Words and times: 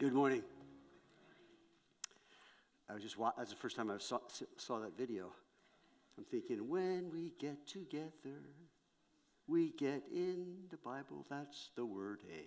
Good 0.00 0.14
morning. 0.14 0.42
I 2.88 2.94
was 2.94 3.02
just 3.02 3.16
that's 3.36 3.50
the 3.50 3.56
first 3.56 3.76
time 3.76 3.90
I 3.90 3.98
saw, 3.98 4.18
saw 4.56 4.78
that 4.78 4.96
video. 4.96 5.26
I'm 6.16 6.24
thinking, 6.24 6.70
when 6.70 7.10
we 7.12 7.34
get 7.38 7.66
together, 7.66 8.40
we 9.46 9.72
get 9.72 10.02
in 10.10 10.56
the 10.70 10.78
Bible. 10.78 11.26
That's 11.28 11.68
the 11.76 11.84
word 11.84 12.20
A. 12.34 12.46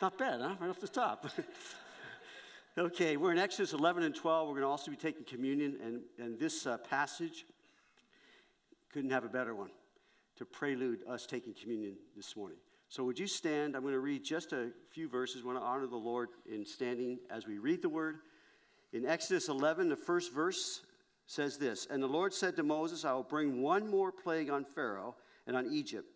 Not 0.00 0.16
bad, 0.16 0.40
huh? 0.40 0.54
Right 0.58 0.70
off 0.70 0.80
the 0.80 0.88
top. 0.88 1.26
okay, 2.78 3.18
we're 3.18 3.32
in 3.32 3.38
Exodus 3.38 3.74
11 3.74 4.02
and 4.02 4.14
12. 4.14 4.48
We're 4.48 4.54
going 4.54 4.62
to 4.62 4.68
also 4.68 4.90
be 4.90 4.96
taking 4.96 5.24
communion, 5.24 5.76
and, 5.84 6.00
and 6.18 6.40
this 6.40 6.66
uh, 6.66 6.78
passage 6.78 7.44
couldn't 8.94 9.10
have 9.10 9.24
a 9.24 9.28
better 9.28 9.56
one 9.56 9.70
to 10.36 10.44
prelude 10.44 11.00
us 11.08 11.26
taking 11.26 11.52
communion 11.52 11.96
this 12.14 12.36
morning. 12.36 12.58
So, 12.88 13.02
would 13.02 13.18
you 13.18 13.26
stand? 13.26 13.74
I'm 13.74 13.82
going 13.82 13.92
to 13.92 13.98
read 13.98 14.22
just 14.22 14.52
a 14.52 14.68
few 14.92 15.08
verses. 15.08 15.42
I 15.42 15.46
want 15.46 15.58
to 15.58 15.64
honor 15.64 15.88
the 15.88 15.96
Lord 15.96 16.28
in 16.48 16.64
standing 16.64 17.18
as 17.28 17.44
we 17.44 17.58
read 17.58 17.82
the 17.82 17.88
word. 17.88 18.18
In 18.92 19.04
Exodus 19.04 19.48
11, 19.48 19.88
the 19.88 19.96
first 19.96 20.32
verse 20.32 20.82
says 21.26 21.58
this 21.58 21.88
And 21.90 22.00
the 22.00 22.06
Lord 22.06 22.32
said 22.32 22.54
to 22.54 22.62
Moses, 22.62 23.04
I 23.04 23.12
will 23.14 23.24
bring 23.24 23.62
one 23.62 23.90
more 23.90 24.12
plague 24.12 24.48
on 24.48 24.64
Pharaoh 24.64 25.16
and 25.48 25.56
on 25.56 25.72
Egypt. 25.72 26.06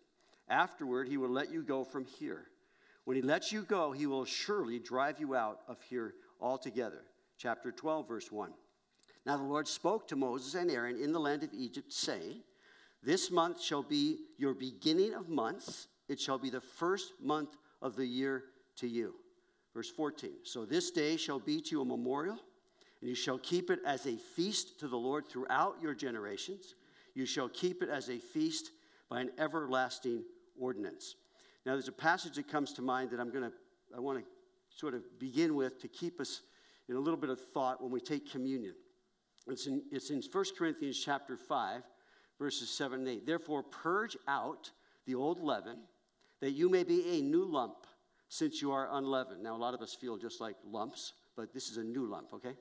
Afterward, 0.47 1.09
he 1.09 1.17
will 1.17 1.29
let 1.29 1.51
you 1.51 1.63
go 1.63 1.83
from 1.83 2.05
here. 2.05 2.45
When 3.03 3.17
he 3.17 3.21
lets 3.21 3.51
you 3.51 3.63
go, 3.63 3.91
he 3.91 4.05
will 4.05 4.23
surely 4.23 4.79
drive 4.79 5.19
you 5.19 5.35
out 5.35 5.59
of 5.67 5.81
here 5.81 6.13
altogether. 6.39 7.01
Chapter 7.37 7.73
12, 7.73 8.07
verse 8.07 8.31
1. 8.31 8.53
Now 9.25 9.35
the 9.35 9.43
Lord 9.43 9.67
spoke 9.67 10.07
to 10.07 10.15
Moses 10.15 10.55
and 10.55 10.71
Aaron 10.71 10.97
in 10.97 11.11
the 11.11 11.19
land 11.19 11.43
of 11.43 11.49
Egypt, 11.53 11.91
saying, 11.91 12.41
this 13.01 13.31
month 13.31 13.61
shall 13.61 13.83
be 13.83 14.19
your 14.37 14.53
beginning 14.53 15.13
of 15.13 15.29
months. 15.29 15.87
It 16.07 16.19
shall 16.19 16.37
be 16.37 16.49
the 16.49 16.61
first 16.61 17.13
month 17.21 17.55
of 17.81 17.95
the 17.95 18.05
year 18.05 18.43
to 18.77 18.87
you. 18.87 19.15
Verse 19.73 19.89
14. 19.89 20.31
So 20.43 20.65
this 20.65 20.91
day 20.91 21.15
shall 21.15 21.39
be 21.39 21.61
to 21.61 21.71
you 21.71 21.81
a 21.81 21.85
memorial, 21.85 22.39
and 23.01 23.09
you 23.09 23.15
shall 23.15 23.37
keep 23.37 23.69
it 23.69 23.79
as 23.85 24.05
a 24.05 24.17
feast 24.17 24.79
to 24.79 24.87
the 24.87 24.97
Lord 24.97 25.27
throughout 25.27 25.77
your 25.81 25.93
generations. 25.93 26.75
You 27.13 27.25
shall 27.25 27.47
keep 27.49 27.81
it 27.81 27.89
as 27.89 28.09
a 28.09 28.17
feast 28.17 28.71
by 29.09 29.21
an 29.21 29.31
everlasting 29.37 30.23
ordinance. 30.59 31.15
Now, 31.65 31.73
there's 31.73 31.87
a 31.87 31.93
passage 31.93 32.35
that 32.35 32.47
comes 32.47 32.73
to 32.73 32.81
mind 32.81 33.11
that 33.11 33.19
I'm 33.19 33.31
going 33.31 33.43
to, 33.43 33.53
I 33.95 33.99
want 33.99 34.19
to 34.19 34.25
sort 34.75 34.93
of 34.93 35.19
begin 35.19 35.55
with 35.55 35.79
to 35.81 35.87
keep 35.87 36.19
us 36.19 36.41
in 36.87 36.95
a 36.95 36.99
little 36.99 37.19
bit 37.19 37.29
of 37.29 37.39
thought 37.39 37.81
when 37.81 37.91
we 37.91 38.01
take 38.01 38.29
communion. 38.29 38.73
It's 39.47 39.67
in, 39.67 39.83
it's 39.91 40.09
in 40.09 40.21
1 40.21 40.45
Corinthians 40.57 41.01
chapter 41.03 41.37
5 41.37 41.83
verses 42.39 42.69
7 42.69 42.99
and 42.99 43.07
8. 43.07 43.25
Therefore, 43.25 43.61
purge 43.61 44.17
out 44.27 44.71
the 45.05 45.15
old 45.15 45.41
leaven, 45.41 45.77
that 46.39 46.51
you 46.51 46.69
may 46.69 46.83
be 46.83 47.19
a 47.19 47.21
new 47.21 47.43
lump, 47.43 47.85
since 48.29 48.61
you 48.61 48.71
are 48.71 48.87
unleavened. 48.91 49.43
Now, 49.43 49.55
a 49.55 49.57
lot 49.57 49.73
of 49.73 49.81
us 49.81 49.93
feel 49.93 50.17
just 50.17 50.39
like 50.39 50.55
lumps, 50.63 51.13
but 51.35 51.53
this 51.53 51.69
is 51.69 51.77
a 51.77 51.83
new 51.83 52.05
lump, 52.05 52.33
okay? 52.33 52.53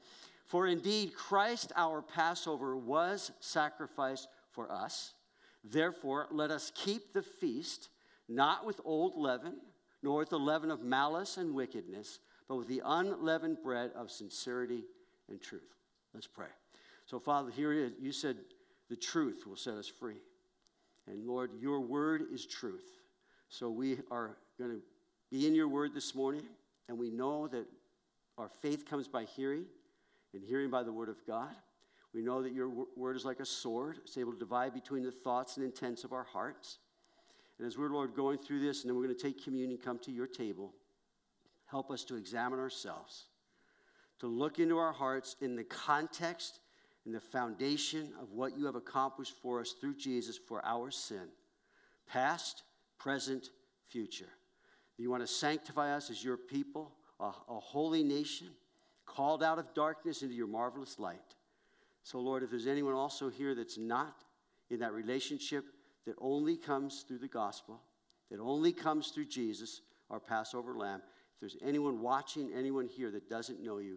For 0.47 0.67
indeed, 0.67 1.15
Christ 1.15 1.73
our 1.77 2.01
Passover 2.01 2.77
was 2.77 3.31
sacrificed 3.41 4.29
for 4.51 4.73
us. 4.73 5.13
Therefore, 5.63 6.27
let 6.31 6.51
us 6.51 6.73
keep 6.75 7.13
the 7.13 7.23
feast, 7.23 7.91
not 8.29 8.65
with 8.65 8.81
old 8.85 9.15
leaven, 9.17 9.59
nor 10.03 10.21
with 10.21 10.31
the 10.31 10.39
leaven 10.39 10.71
of 10.71 10.81
malice 10.81 11.37
and 11.37 11.55
wickedness, 11.55 12.19
but 12.49 12.57
with 12.57 12.69
the 12.69 12.81
unleavened 12.85 13.59
bread 13.63 13.91
of 13.95 14.11
sincerity 14.11 14.85
and 15.29 15.41
truth. 15.41 15.75
Let's 16.15 16.27
pray. 16.27 16.47
So, 17.05 17.19
Father, 17.19 17.51
here 17.51 17.93
you 18.01 18.13
said, 18.13 18.39
the 18.89 18.97
truth 18.97 19.47
will 19.47 19.57
set 19.57 19.75
us 19.75 19.89
free. 19.89 20.21
And 21.07 21.27
Lord, 21.27 21.51
your 21.61 21.81
word 21.81 22.25
is 22.33 22.47
truth. 22.47 22.85
So 23.49 23.71
we 23.71 23.99
are 24.11 24.37
going 24.59 24.71
to 24.71 24.83
be 25.31 25.47
in 25.47 25.55
your 25.55 25.69
word 25.69 25.95
this 25.95 26.15
morning, 26.15 26.43
and 26.89 26.99
we 26.99 27.11
know 27.11 27.49
that 27.49 27.67
our 28.37 28.51
faith 28.61 28.85
comes 28.87 29.09
by 29.09 29.25
hearing, 29.25 29.65
and 30.35 30.43
hearing 30.45 30.71
by 30.71 30.83
the 30.83 30.93
word 30.93 31.09
of 31.09 31.17
God. 31.27 31.55
We 32.15 32.23
know 32.23 32.43
that 32.43 32.53
your 32.53 32.71
word 32.97 33.17
is 33.17 33.25
like 33.25 33.41
a 33.41 33.47
sword, 33.47 33.99
it's 34.05 34.17
able 34.17 34.33
to 34.33 34.39
divide 34.39 34.75
between 34.75 35.03
the 35.03 35.11
thoughts 35.11 35.57
and 35.57 35.65
intents 35.65 36.05
of 36.05 36.13
our 36.13 36.25
hearts. 36.25 36.79
And 37.59 37.67
as 37.67 37.77
we're, 37.77 37.89
Lord, 37.89 38.15
going 38.15 38.39
through 38.39 38.61
this, 38.61 38.83
and 38.83 38.91
then 38.91 38.97
we're 38.97 39.05
going 39.05 39.17
to 39.17 39.23
take 39.23 39.43
communion, 39.43 39.79
come 39.83 39.99
to 40.01 40.13
your 40.13 40.27
table, 40.27 40.73
help 41.67 41.91
us 41.91 42.05
to 42.05 42.17
examine 42.17 42.59
ourselves, 42.59 43.25
to 44.21 44.27
look 44.27 44.59
into 44.59 44.79
our 44.79 44.93
hearts 44.93 45.37
in 45.41 45.57
the 45.57 45.65
context 45.65 46.61
and 47.09 47.15
the 47.15 47.21
foundation 47.21 48.13
of 48.21 48.33
what 48.33 48.55
you 48.55 48.67
have 48.67 48.75
accomplished 48.75 49.33
for 49.41 49.63
us 49.63 49.75
through 49.81 49.95
Jesus 49.95 50.37
for 50.37 50.63
our 50.63 50.91
sin, 50.91 51.29
past, 52.07 52.65
present, 52.99 53.49
future. 53.89 54.29
You 54.99 55.09
want 55.09 55.23
to 55.23 55.27
sanctify 55.27 55.97
us 55.97 56.11
as 56.11 56.23
your 56.23 56.37
people, 56.37 56.93
a, 57.19 57.31
a 57.49 57.61
holy 57.61 58.03
nation, 58.03 58.49
called 59.07 59.43
out 59.43 59.59
of 59.59 59.73
darkness 59.73 60.21
into 60.21 60.35
your 60.35 60.49
marvelous 60.49 60.99
light. 60.99 61.35
So, 62.03 62.21
Lord, 62.21 62.43
if 62.43 62.51
there's 62.51 62.67
anyone 62.67 62.93
also 62.93 63.31
here 63.31 63.55
that's 63.55 63.79
not 63.79 64.25
in 64.69 64.81
that 64.81 64.93
relationship 64.93 65.65
that 66.05 66.15
only 66.19 66.59
comes 66.59 67.07
through 67.09 67.21
the 67.21 67.27
gospel, 67.27 67.81
that 68.31 68.39
only 68.39 68.71
comes 68.71 69.09
through 69.09 69.29
Jesus, 69.29 69.81
our 70.11 70.21
Passover 70.21 70.75
lamb, 70.75 71.01
if 71.33 71.41
there's 71.41 71.57
anyone 71.65 72.03
watching, 72.03 72.51
anyone 72.55 72.87
here 72.87 73.11
that 73.11 73.31
doesn't 73.31 73.65
know 73.65 73.79
you, 73.79 73.97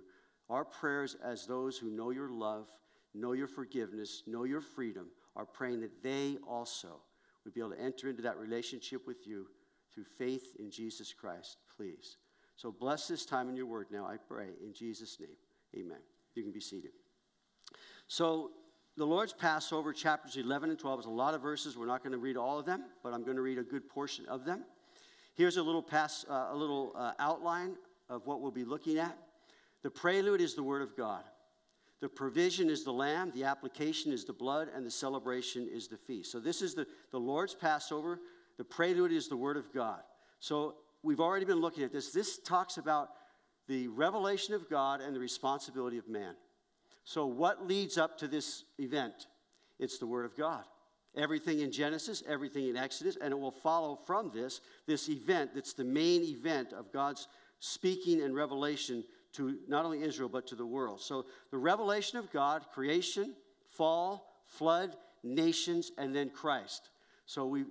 our 0.49 0.63
prayers 0.63 1.17
as 1.21 1.45
those 1.45 1.77
who 1.77 1.89
know 1.89 2.11
your 2.11 2.29
love 2.29 2.69
know 3.13 3.33
your 3.33 3.47
forgiveness, 3.47 4.23
know 4.27 4.43
your 4.43 4.61
freedom, 4.61 5.07
are 5.35 5.45
praying 5.45 5.81
that 5.81 6.03
they 6.03 6.37
also 6.47 7.01
would 7.43 7.53
be 7.53 7.59
able 7.59 7.71
to 7.71 7.81
enter 7.81 8.09
into 8.09 8.21
that 8.21 8.37
relationship 8.37 9.07
with 9.07 9.25
you 9.25 9.47
through 9.93 10.03
faith 10.03 10.55
in 10.59 10.69
Jesus 10.69 11.13
Christ, 11.13 11.57
please. 11.75 12.17
So 12.55 12.71
bless 12.71 13.07
this 13.07 13.25
time 13.25 13.49
in 13.49 13.55
your 13.55 13.65
word 13.65 13.87
now, 13.91 14.05
I 14.05 14.17
pray, 14.17 14.49
in 14.63 14.73
Jesus' 14.73 15.17
name. 15.19 15.35
Amen. 15.75 15.99
You 16.35 16.43
can 16.43 16.51
be 16.51 16.61
seated. 16.61 16.91
So, 18.07 18.51
the 18.97 19.05
Lord's 19.05 19.31
Passover, 19.31 19.93
chapters 19.93 20.35
11 20.35 20.69
and 20.69 20.77
12, 20.77 20.99
is 20.99 21.05
a 21.05 21.09
lot 21.09 21.33
of 21.33 21.41
verses. 21.41 21.77
We're 21.77 21.85
not 21.85 22.03
going 22.03 22.11
to 22.11 22.17
read 22.17 22.35
all 22.35 22.59
of 22.59 22.65
them, 22.65 22.83
but 23.03 23.13
I'm 23.13 23.23
going 23.23 23.37
to 23.37 23.41
read 23.41 23.57
a 23.57 23.63
good 23.63 23.87
portion 23.87 24.25
of 24.25 24.43
them. 24.43 24.65
Here's 25.33 25.55
a 25.55 25.63
little, 25.63 25.81
pass, 25.81 26.25
uh, 26.29 26.49
a 26.51 26.55
little 26.55 26.91
uh, 26.95 27.13
outline 27.17 27.77
of 28.09 28.27
what 28.27 28.41
we'll 28.41 28.51
be 28.51 28.65
looking 28.65 28.97
at. 28.97 29.17
The 29.81 29.89
prelude 29.89 30.41
is 30.41 30.55
the 30.55 30.63
Word 30.63 30.81
of 30.81 30.97
God. 30.97 31.23
The 32.01 32.09
provision 32.09 32.69
is 32.69 32.83
the 32.83 32.91
lamb, 32.91 33.31
the 33.33 33.43
application 33.43 34.11
is 34.11 34.25
the 34.25 34.33
blood, 34.33 34.69
and 34.75 34.85
the 34.85 34.91
celebration 34.91 35.69
is 35.71 35.87
the 35.87 35.97
feast. 35.97 36.31
So, 36.31 36.39
this 36.39 36.63
is 36.63 36.73
the, 36.73 36.87
the 37.11 37.19
Lord's 37.19 37.53
Passover. 37.53 38.19
The 38.57 38.63
prelude 38.63 39.11
is 39.11 39.27
the 39.27 39.37
Word 39.37 39.55
of 39.55 39.71
God. 39.71 40.01
So, 40.39 40.75
we've 41.03 41.19
already 41.19 41.45
been 41.45 41.61
looking 41.61 41.83
at 41.83 41.93
this. 41.93 42.11
This 42.11 42.39
talks 42.39 42.77
about 42.77 43.09
the 43.67 43.87
revelation 43.87 44.55
of 44.55 44.67
God 44.67 44.99
and 44.99 45.15
the 45.15 45.19
responsibility 45.19 45.99
of 45.99 46.09
man. 46.09 46.33
So, 47.03 47.27
what 47.27 47.67
leads 47.67 47.99
up 47.99 48.17
to 48.17 48.27
this 48.27 48.63
event? 48.79 49.27
It's 49.77 49.99
the 49.99 50.07
Word 50.07 50.25
of 50.25 50.35
God. 50.35 50.63
Everything 51.15 51.59
in 51.59 51.71
Genesis, 51.71 52.23
everything 52.27 52.67
in 52.67 52.77
Exodus, 52.77 53.17
and 53.21 53.31
it 53.31 53.39
will 53.39 53.51
follow 53.51 53.99
from 54.07 54.31
this, 54.33 54.61
this 54.87 55.07
event 55.07 55.51
that's 55.53 55.73
the 55.73 55.83
main 55.83 56.23
event 56.23 56.73
of 56.73 56.91
God's 56.91 57.27
speaking 57.59 58.21
and 58.21 58.33
revelation 58.33 59.03
to 59.33 59.57
not 59.67 59.85
only 59.85 60.03
Israel, 60.03 60.29
but 60.29 60.47
to 60.47 60.55
the 60.55 60.65
world. 60.65 61.01
So 61.01 61.25
the 61.51 61.57
revelation 61.57 62.17
of 62.17 62.31
God, 62.31 62.65
creation, 62.73 63.33
fall, 63.69 64.41
flood, 64.45 64.95
nations, 65.23 65.91
and 65.97 66.15
then 66.15 66.29
Christ. 66.29 66.89
So 67.25 67.45
we, 67.45 67.65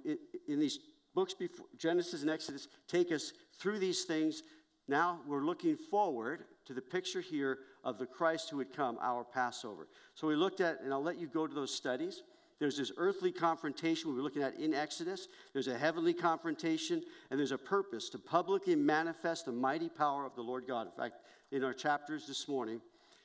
in 0.48 0.58
these 0.58 0.78
books, 1.14 1.34
before, 1.34 1.66
Genesis 1.76 2.22
and 2.22 2.30
Exodus, 2.30 2.68
take 2.88 3.12
us 3.12 3.32
through 3.58 3.78
these 3.78 4.04
things. 4.04 4.42
Now 4.88 5.20
we're 5.26 5.44
looking 5.44 5.76
forward 5.76 6.44
to 6.66 6.74
the 6.74 6.80
picture 6.80 7.20
here 7.20 7.58
of 7.84 7.98
the 7.98 8.06
Christ 8.06 8.50
who 8.50 8.58
would 8.58 8.72
come, 8.72 8.98
our 9.00 9.24
Passover. 9.24 9.88
So 10.14 10.26
we 10.26 10.36
looked 10.36 10.60
at, 10.60 10.80
and 10.80 10.92
I'll 10.92 11.02
let 11.02 11.18
you 11.18 11.26
go 11.26 11.46
to 11.46 11.54
those 11.54 11.74
studies. 11.74 12.22
There's 12.60 12.76
this 12.76 12.92
earthly 12.98 13.32
confrontation 13.32 14.10
we 14.10 14.16
were 14.16 14.22
looking 14.22 14.42
at 14.42 14.54
in 14.56 14.74
Exodus. 14.74 15.28
There's 15.54 15.66
a 15.66 15.78
heavenly 15.78 16.12
confrontation, 16.12 17.02
and 17.30 17.40
there's 17.40 17.52
a 17.52 17.58
purpose 17.58 18.10
to 18.10 18.18
publicly 18.18 18.76
manifest 18.76 19.46
the 19.46 19.52
mighty 19.52 19.88
power 19.88 20.26
of 20.26 20.34
the 20.34 20.42
Lord 20.42 20.66
God. 20.68 20.86
In 20.86 20.92
fact, 20.92 21.22
in 21.50 21.64
our 21.64 21.72
chapters 21.72 22.26
this 22.26 22.46
morning, 22.46 22.82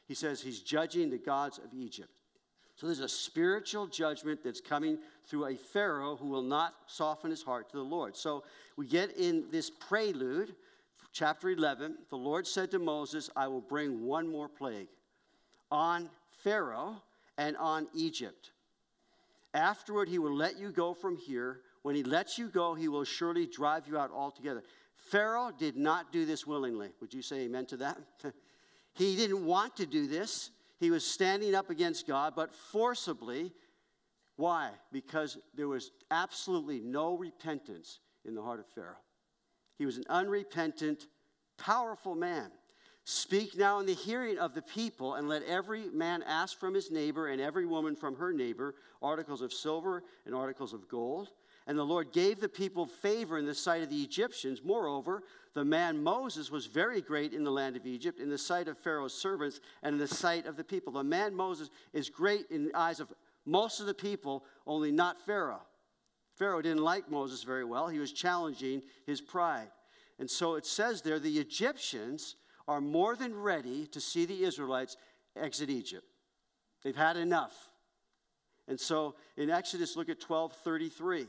he 0.08 0.14
says 0.14 0.42
he's 0.42 0.62
judging 0.62 1.10
the 1.10 1.18
gods 1.18 1.58
of 1.58 1.74
Egypt. 1.74 2.10
So 2.76 2.88
there's 2.88 3.02
a 3.02 3.10
spiritual 3.10 3.88
judgment 3.88 4.42
that's 4.42 4.62
coming 4.62 5.00
through 5.26 5.48
a 5.48 5.56
Pharaoh 5.56 6.16
who 6.16 6.28
will 6.28 6.42
not 6.42 6.74
soften 6.88 7.30
his 7.30 7.44
heart 7.44 7.70
to 7.72 7.78
the 7.78 7.84
Lord. 7.84 8.16
So 8.16 8.44
we 8.78 8.88
get 8.88 9.18
in 9.18 9.46
this 9.52 9.70
prelude, 9.70 10.56
chapter 11.12 11.50
11. 11.50 11.98
The 12.10 12.18
Lord 12.18 12.48
said 12.48 12.72
to 12.72 12.80
Moses, 12.80 13.30
I 13.36 13.48
will 13.48 13.62
bring 13.62 14.06
one 14.06 14.28
more 14.28 14.50
plague 14.50 14.88
on 15.72 16.10
Pharaoh 16.44 17.02
and 17.38 17.58
on 17.58 17.88
Egypt. 17.94 18.52
Afterward, 19.56 20.10
he 20.10 20.20
will 20.20 20.36
let 20.36 20.60
you 20.60 20.72
go 20.72 20.94
from 20.94 21.16
here. 21.16 21.62
When 21.82 21.96
he 21.96 22.04
lets 22.04 22.38
you 22.38 22.50
go, 22.50 22.76
he 22.76 22.90
will 22.90 23.06
surely 23.06 23.48
drive 23.48 23.88
you 23.88 23.98
out 23.98 24.12
altogether. 24.12 24.64
Pharaoh 24.98 25.52
did 25.58 25.78
not 25.78 26.12
do 26.12 26.26
this 26.26 26.46
willingly. 26.46 26.90
Would 27.00 27.14
you 27.14 27.22
say 27.22 27.42
amen 27.42 27.66
to 27.68 27.78
that? 27.78 27.98
he 28.94 29.16
didn't 29.16 29.46
want 29.46 29.78
to 29.78 29.86
do 29.86 30.08
this. 30.08 30.52
He 30.78 30.92
was 30.92 31.06
standing 31.06 31.56
up 31.56 31.70
against 31.70 32.06
God, 32.06 32.34
but 32.36 32.54
forcibly, 32.54 33.54
Why? 34.36 34.72
Because 34.92 35.38
there 35.56 35.70
was 35.70 35.92
absolutely 36.12 36.82
no 36.82 37.16
repentance 37.16 38.00
in 38.26 38.36
the 38.36 38.42
heart 38.42 38.60
of 38.60 38.68
Pharaoh. 38.68 38.98
He 39.78 39.86
was 39.86 39.98
an 39.98 40.04
unrepentant, 40.10 41.08
powerful 41.58 42.16
man. 42.16 42.52
Speak 43.08 43.56
now 43.56 43.80
in 43.80 43.86
the 43.86 43.94
hearing 43.94 44.40
of 44.40 44.56
the 44.56 44.64
people, 44.64 45.14
and 45.14 45.30
let 45.30 45.44
every 45.44 45.90
man 45.92 46.24
ask 46.24 46.60
from 46.60 46.74
his 46.74 46.90
neighbor 46.90 47.28
and 47.28 47.40
every 47.40 47.68
woman 47.68 47.96
from 47.96 48.16
her 48.16 48.34
neighbor 48.34 48.74
articles 49.00 49.42
of 49.42 49.54
silver 49.54 50.04
and 50.26 50.34
articles 50.34 50.74
of 50.74 50.88
gold. 50.88 51.30
And 51.68 51.78
the 51.78 51.84
Lord 51.84 52.12
gave 52.12 52.40
the 52.40 52.50
people 52.50 52.88
favor 52.88 53.38
in 53.38 53.46
the 53.46 53.54
sight 53.54 53.84
of 53.84 53.92
the 53.92 54.02
Egyptians. 54.02 54.64
Moreover, 54.64 55.22
the 55.54 55.64
man 55.64 56.04
Moses 56.04 56.50
was 56.50 56.66
very 56.66 57.00
great 57.00 57.32
in 57.32 57.44
the 57.44 57.52
land 57.52 57.76
of 57.76 57.86
Egypt, 57.86 58.20
in 58.20 58.30
the 58.30 58.40
sight 58.40 58.68
of 58.68 58.78
Pharaoh's 58.78 59.14
servants, 59.14 59.60
and 59.84 59.94
in 59.94 60.00
the 60.00 60.08
sight 60.08 60.48
of 60.48 60.58
the 60.58 60.64
people. 60.64 60.92
The 60.92 61.04
man 61.04 61.36
Moses 61.36 61.70
is 61.94 62.10
great 62.10 62.50
in 62.50 62.66
the 62.66 62.76
eyes 62.76 63.00
of 63.00 63.14
most 63.46 63.80
of 63.80 63.86
the 63.86 63.94
people, 63.94 64.46
only 64.66 64.92
not 64.92 65.22
Pharaoh. 65.22 65.62
Pharaoh 66.36 66.62
didn't 66.62 66.84
like 66.84 67.10
Moses 67.10 67.44
very 67.44 67.66
well. 67.66 67.88
He 67.88 68.00
was 68.00 68.12
challenging 68.12 68.82
his 69.06 69.22
pride. 69.22 69.70
And 70.18 70.30
so 70.30 70.56
it 70.56 70.66
says 70.66 71.02
there 71.04 71.20
the 71.20 71.38
Egyptians 71.38 72.36
are 72.68 72.82
more 72.82 73.16
than 73.16 73.36
ready 73.36 73.88
to 73.88 74.02
see 74.02 74.26
the 74.26 74.44
Israelites 74.44 74.98
exit 75.36 75.70
Egypt. 75.70 76.06
They've 76.84 76.96
had 76.96 77.18
enough. 77.18 77.54
And 78.68 78.80
so 78.80 79.16
in 79.38 79.50
Exodus, 79.50 79.96
look 79.96 80.10
at 80.10 80.22
1233. 80.22 81.28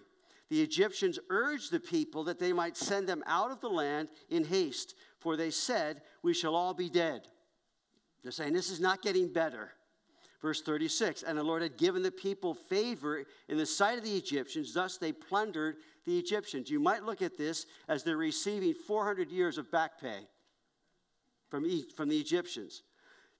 The 0.48 0.62
Egyptians 0.62 1.18
urged 1.28 1.72
the 1.72 1.80
people 1.80 2.24
that 2.24 2.38
they 2.38 2.52
might 2.52 2.76
send 2.76 3.08
them 3.08 3.22
out 3.26 3.50
of 3.50 3.60
the 3.60 3.68
land 3.68 4.08
in 4.30 4.44
haste, 4.44 4.94
for 5.18 5.36
they 5.36 5.50
said, 5.50 6.02
We 6.22 6.34
shall 6.34 6.54
all 6.54 6.72
be 6.72 6.88
dead. 6.88 7.22
They're 8.22 8.32
saying, 8.32 8.52
This 8.52 8.70
is 8.70 8.80
not 8.80 9.02
getting 9.02 9.32
better. 9.32 9.72
Verse 10.40 10.62
36 10.62 11.24
And 11.24 11.36
the 11.36 11.42
Lord 11.42 11.62
had 11.62 11.76
given 11.76 12.02
the 12.02 12.12
people 12.12 12.54
favor 12.54 13.24
in 13.48 13.58
the 13.58 13.66
sight 13.66 13.98
of 13.98 14.04
the 14.04 14.16
Egyptians, 14.16 14.72
thus 14.72 14.98
they 14.98 15.12
plundered 15.12 15.76
the 16.06 16.18
Egyptians. 16.18 16.70
You 16.70 16.80
might 16.80 17.02
look 17.02 17.22
at 17.22 17.36
this 17.36 17.66
as 17.88 18.04
they're 18.04 18.16
receiving 18.16 18.72
400 18.72 19.30
years 19.30 19.58
of 19.58 19.70
back 19.72 20.00
pay 20.00 20.28
from, 21.48 21.66
from 21.96 22.08
the 22.08 22.18
Egyptians. 22.18 22.82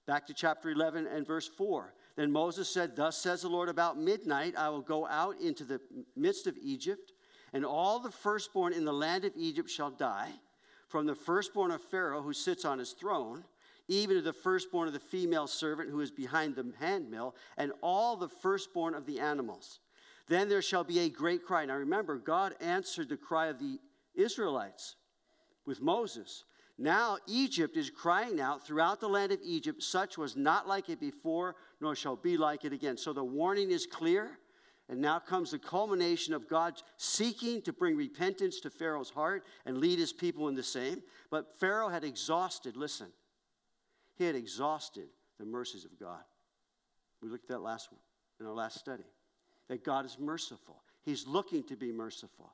Back 0.05 0.27
to 0.27 0.33
chapter 0.33 0.69
11 0.69 1.07
and 1.07 1.27
verse 1.27 1.47
4. 1.47 1.93
Then 2.15 2.31
Moses 2.31 2.69
said, 2.69 2.95
Thus 2.95 3.17
says 3.17 3.41
the 3.41 3.49
Lord, 3.49 3.69
about 3.69 3.99
midnight 3.99 4.55
I 4.57 4.69
will 4.69 4.81
go 4.81 5.05
out 5.05 5.39
into 5.39 5.63
the 5.63 5.79
midst 6.15 6.47
of 6.47 6.57
Egypt, 6.61 7.11
and 7.53 7.65
all 7.65 7.99
the 7.99 8.11
firstborn 8.11 8.73
in 8.73 8.85
the 8.85 8.93
land 8.93 9.25
of 9.25 9.33
Egypt 9.35 9.69
shall 9.69 9.91
die, 9.91 10.31
from 10.87 11.05
the 11.05 11.15
firstborn 11.15 11.71
of 11.71 11.81
Pharaoh 11.81 12.21
who 12.21 12.33
sits 12.33 12.65
on 12.65 12.79
his 12.79 12.93
throne, 12.93 13.43
even 13.87 14.15
to 14.15 14.21
the 14.21 14.33
firstborn 14.33 14.87
of 14.87 14.93
the 14.93 14.99
female 14.99 15.47
servant 15.47 15.89
who 15.89 16.01
is 16.01 16.11
behind 16.11 16.55
the 16.55 16.73
handmill, 16.79 17.35
and 17.57 17.71
all 17.81 18.15
the 18.15 18.29
firstborn 18.29 18.93
of 18.93 19.05
the 19.05 19.19
animals. 19.19 19.79
Then 20.27 20.49
there 20.49 20.61
shall 20.61 20.83
be 20.83 20.99
a 20.99 21.09
great 21.09 21.45
cry. 21.45 21.65
Now 21.65 21.75
remember, 21.75 22.17
God 22.17 22.55
answered 22.59 23.09
the 23.09 23.17
cry 23.17 23.47
of 23.47 23.59
the 23.59 23.79
Israelites 24.15 24.95
with 25.65 25.81
Moses. 25.81 26.43
Now 26.77 27.17
Egypt 27.27 27.75
is 27.75 27.89
crying 27.89 28.39
out 28.39 28.65
throughout 28.65 28.99
the 28.99 29.09
land 29.09 29.31
of 29.31 29.39
Egypt, 29.43 29.81
such 29.81 30.17
was 30.17 30.35
not 30.35 30.67
like 30.67 30.89
it 30.89 30.99
before, 30.99 31.55
nor 31.81 31.95
shall 31.95 32.15
be 32.15 32.37
like 32.37 32.65
it 32.65 32.73
again. 32.73 32.97
So 32.97 33.13
the 33.13 33.23
warning 33.23 33.71
is 33.71 33.85
clear. 33.85 34.37
And 34.89 35.01
now 35.01 35.19
comes 35.19 35.51
the 35.51 35.59
culmination 35.59 36.33
of 36.33 36.47
God 36.47 36.81
seeking 36.95 37.61
to 37.63 37.73
bring 37.73 37.97
repentance 37.97 38.61
to 38.61 38.69
Pharaoh's 38.69 39.09
heart 39.09 39.45
and 39.65 39.79
lead 39.79 39.99
his 39.99 40.13
people 40.13 40.47
in 40.47 40.55
the 40.55 40.63
same. 40.63 41.03
But 41.29 41.59
Pharaoh 41.59 41.89
had 41.89 42.05
exhausted, 42.05 42.77
listen, 42.77 43.07
he 44.15 44.23
had 44.23 44.35
exhausted 44.35 45.09
the 45.39 45.45
mercies 45.45 45.83
of 45.83 45.99
God. 45.99 46.23
We 47.21 47.29
looked 47.29 47.43
at 47.45 47.49
that 47.49 47.59
last 47.59 47.89
in 48.39 48.45
our 48.45 48.53
last 48.53 48.79
study. 48.79 49.03
That 49.67 49.83
God 49.83 50.05
is 50.05 50.17
merciful. 50.17 50.81
He's 51.03 51.27
looking 51.27 51.63
to 51.63 51.75
be 51.75 51.91
merciful. 51.91 52.53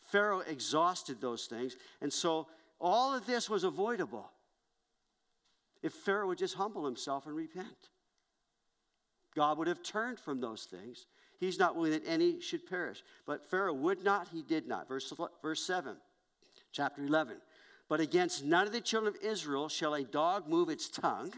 Pharaoh 0.00 0.40
exhausted 0.40 1.20
those 1.20 1.46
things, 1.46 1.76
and 2.00 2.12
so 2.12 2.48
all 2.80 3.14
of 3.14 3.26
this 3.26 3.50
was 3.50 3.64
avoidable 3.64 4.30
if 5.82 5.92
Pharaoh 5.92 6.28
would 6.28 6.38
just 6.38 6.54
humble 6.54 6.84
himself 6.84 7.26
and 7.26 7.36
repent. 7.36 7.88
God 9.34 9.58
would 9.58 9.68
have 9.68 9.82
turned 9.82 10.18
from 10.18 10.40
those 10.40 10.64
things. 10.64 11.06
He's 11.38 11.58
not 11.58 11.76
willing 11.76 11.92
that 11.92 12.06
any 12.06 12.40
should 12.40 12.68
perish. 12.68 13.02
But 13.26 13.48
Pharaoh 13.48 13.72
would 13.74 14.02
not, 14.02 14.28
he 14.28 14.42
did 14.42 14.66
not. 14.66 14.88
Verse, 14.88 15.12
verse 15.42 15.64
7, 15.64 15.96
chapter 16.72 17.02
11. 17.02 17.36
But 17.88 18.00
against 18.00 18.44
none 18.44 18.66
of 18.66 18.72
the 18.72 18.80
children 18.80 19.14
of 19.14 19.22
Israel 19.22 19.68
shall 19.68 19.94
a 19.94 20.04
dog 20.04 20.48
move 20.48 20.68
its 20.68 20.88
tongue, 20.88 21.32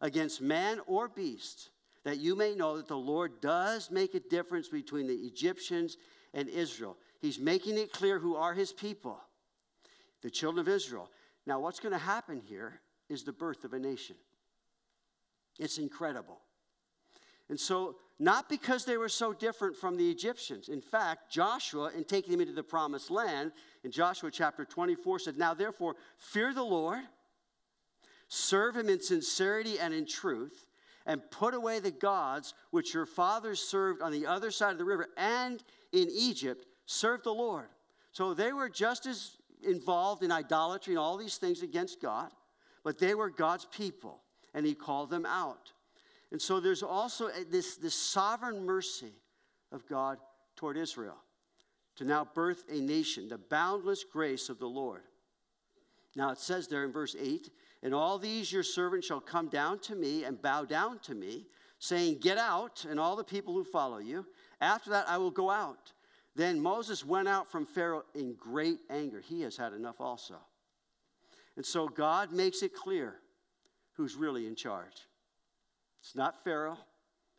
against 0.00 0.42
man 0.42 0.80
or 0.86 1.08
beast, 1.08 1.70
that 2.04 2.18
you 2.18 2.36
may 2.36 2.54
know 2.54 2.76
that 2.76 2.88
the 2.88 2.96
Lord 2.96 3.40
does 3.40 3.90
make 3.90 4.14
a 4.14 4.20
difference 4.20 4.68
between 4.68 5.06
the 5.06 5.14
Egyptians 5.14 5.96
and 6.34 6.48
Israel. 6.48 6.96
He's 7.20 7.38
making 7.38 7.78
it 7.78 7.92
clear 7.92 8.18
who 8.18 8.36
are 8.36 8.52
his 8.52 8.72
people 8.72 9.18
the 10.24 10.30
children 10.30 10.66
of 10.66 10.68
Israel. 10.68 11.10
Now, 11.46 11.60
what's 11.60 11.78
going 11.78 11.92
to 11.92 11.98
happen 11.98 12.40
here 12.40 12.80
is 13.10 13.22
the 13.22 13.32
birth 13.32 13.62
of 13.64 13.74
a 13.74 13.78
nation. 13.78 14.16
It's 15.60 15.76
incredible. 15.78 16.40
And 17.50 17.60
so, 17.60 17.96
not 18.18 18.48
because 18.48 18.86
they 18.86 18.96
were 18.96 19.10
so 19.10 19.34
different 19.34 19.76
from 19.76 19.98
the 19.98 20.10
Egyptians. 20.10 20.70
In 20.70 20.80
fact, 20.80 21.30
Joshua, 21.30 21.90
in 21.94 22.04
taking 22.04 22.32
them 22.32 22.40
into 22.40 22.54
the 22.54 22.62
promised 22.62 23.10
land, 23.10 23.52
in 23.84 23.90
Joshua 23.90 24.30
chapter 24.30 24.64
24, 24.64 25.18
said, 25.18 25.36
Now 25.36 25.52
therefore, 25.52 25.94
fear 26.16 26.54
the 26.54 26.62
Lord, 26.62 27.02
serve 28.28 28.76
him 28.76 28.88
in 28.88 29.02
sincerity 29.02 29.78
and 29.78 29.92
in 29.92 30.06
truth, 30.06 30.64
and 31.04 31.20
put 31.30 31.52
away 31.52 31.80
the 31.80 31.90
gods 31.90 32.54
which 32.70 32.94
your 32.94 33.04
fathers 33.04 33.60
served 33.60 34.00
on 34.00 34.10
the 34.10 34.24
other 34.24 34.50
side 34.50 34.72
of 34.72 34.78
the 34.78 34.86
river 34.86 35.08
and 35.18 35.62
in 35.92 36.08
Egypt, 36.10 36.64
serve 36.86 37.22
the 37.22 37.34
Lord. 37.34 37.66
So 38.12 38.32
they 38.32 38.54
were 38.54 38.70
just 38.70 39.04
as 39.06 39.32
involved 39.64 40.22
in 40.22 40.30
idolatry 40.30 40.94
and 40.94 40.98
all 40.98 41.16
these 41.16 41.36
things 41.36 41.62
against 41.62 42.00
God, 42.00 42.30
but 42.82 42.98
they 42.98 43.14
were 43.14 43.30
God's 43.30 43.66
people, 43.66 44.20
and 44.52 44.64
He 44.66 44.74
called 44.74 45.10
them 45.10 45.26
out. 45.26 45.72
And 46.30 46.40
so 46.40 46.60
there's 46.60 46.82
also 46.82 47.30
this, 47.50 47.76
this 47.76 47.94
sovereign 47.94 48.64
mercy 48.64 49.12
of 49.72 49.86
God 49.86 50.18
toward 50.56 50.76
Israel 50.76 51.16
to 51.96 52.04
now 52.04 52.26
birth 52.34 52.64
a 52.70 52.80
nation, 52.80 53.28
the 53.28 53.38
boundless 53.38 54.04
grace 54.04 54.48
of 54.48 54.58
the 54.58 54.66
Lord. 54.66 55.02
Now 56.16 56.30
it 56.30 56.38
says 56.38 56.68
there 56.68 56.84
in 56.84 56.92
verse 56.92 57.16
8, 57.18 57.50
and 57.82 57.94
all 57.94 58.18
these 58.18 58.52
your 58.52 58.62
servants 58.62 59.06
shall 59.06 59.20
come 59.20 59.48
down 59.48 59.78
to 59.80 59.94
me 59.94 60.24
and 60.24 60.40
bow 60.40 60.64
down 60.64 60.98
to 61.00 61.14
me, 61.14 61.46
saying, 61.78 62.18
Get 62.20 62.38
out, 62.38 62.84
and 62.88 62.98
all 62.98 63.16
the 63.16 63.24
people 63.24 63.54
who 63.54 63.64
follow 63.64 63.98
you. 63.98 64.26
After 64.60 64.90
that 64.90 65.08
I 65.08 65.18
will 65.18 65.30
go 65.30 65.50
out 65.50 65.92
then 66.36 66.60
Moses 66.60 67.04
went 67.04 67.28
out 67.28 67.50
from 67.50 67.64
Pharaoh 67.64 68.04
in 68.14 68.34
great 68.34 68.78
anger. 68.90 69.20
He 69.20 69.42
has 69.42 69.56
had 69.56 69.72
enough 69.72 70.00
also. 70.00 70.36
And 71.56 71.64
so 71.64 71.88
God 71.88 72.32
makes 72.32 72.62
it 72.62 72.74
clear 72.74 73.14
who's 73.94 74.16
really 74.16 74.46
in 74.46 74.56
charge. 74.56 75.06
It's 76.00 76.16
not 76.16 76.42
Pharaoh, 76.42 76.78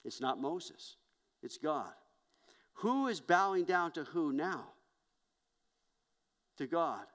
it's 0.03 0.21
not 0.21 0.39
Moses, 0.39 0.95
it's 1.43 1.57
God. 1.57 1.91
Who 2.79 3.07
is 3.07 3.19
bowing 3.21 3.65
down 3.65 3.91
to 3.93 4.03
who 4.03 4.33
now? 4.33 4.65
To 6.57 6.67
God. 6.67 7.05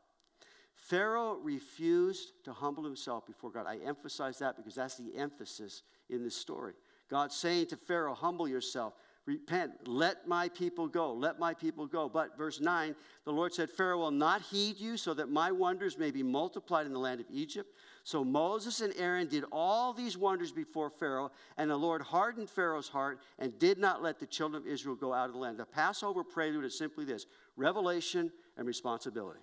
Pharaoh 0.74 1.38
refused 1.42 2.32
to 2.44 2.52
humble 2.52 2.84
himself 2.84 3.26
before 3.26 3.50
God. 3.50 3.66
I 3.66 3.78
emphasize 3.84 4.38
that 4.38 4.56
because 4.56 4.74
that's 4.74 4.96
the 4.96 5.14
emphasis 5.16 5.82
in 6.08 6.22
this 6.22 6.36
story. 6.36 6.74
God 7.10 7.32
saying 7.32 7.66
to 7.66 7.76
Pharaoh, 7.76 8.14
Humble 8.14 8.48
yourself. 8.48 8.94
Repent, 9.26 9.72
let 9.86 10.26
my 10.26 10.48
people 10.48 10.88
go, 10.88 11.12
let 11.12 11.38
my 11.38 11.52
people 11.52 11.86
go. 11.86 12.08
But 12.08 12.38
verse 12.38 12.58
9, 12.58 12.96
the 13.24 13.32
Lord 13.32 13.52
said, 13.52 13.70
Pharaoh 13.70 13.98
will 13.98 14.10
not 14.10 14.40
heed 14.40 14.80
you, 14.80 14.96
so 14.96 15.12
that 15.14 15.28
my 15.28 15.52
wonders 15.52 15.98
may 15.98 16.10
be 16.10 16.22
multiplied 16.22 16.86
in 16.86 16.92
the 16.92 16.98
land 16.98 17.20
of 17.20 17.26
Egypt. 17.30 17.74
So 18.02 18.24
Moses 18.24 18.80
and 18.80 18.94
Aaron 18.96 19.28
did 19.28 19.44
all 19.52 19.92
these 19.92 20.16
wonders 20.16 20.52
before 20.52 20.88
Pharaoh, 20.88 21.30
and 21.58 21.70
the 21.70 21.76
Lord 21.76 22.00
hardened 22.00 22.48
Pharaoh's 22.48 22.88
heart 22.88 23.20
and 23.38 23.56
did 23.58 23.78
not 23.78 24.02
let 24.02 24.18
the 24.18 24.26
children 24.26 24.62
of 24.62 24.66
Israel 24.66 24.96
go 24.96 25.12
out 25.12 25.26
of 25.26 25.34
the 25.34 25.38
land. 25.38 25.58
The 25.58 25.66
Passover 25.66 26.24
prelude 26.24 26.64
is 26.64 26.76
simply 26.76 27.04
this 27.04 27.26
revelation 27.56 28.32
and 28.56 28.66
responsibility. 28.66 29.40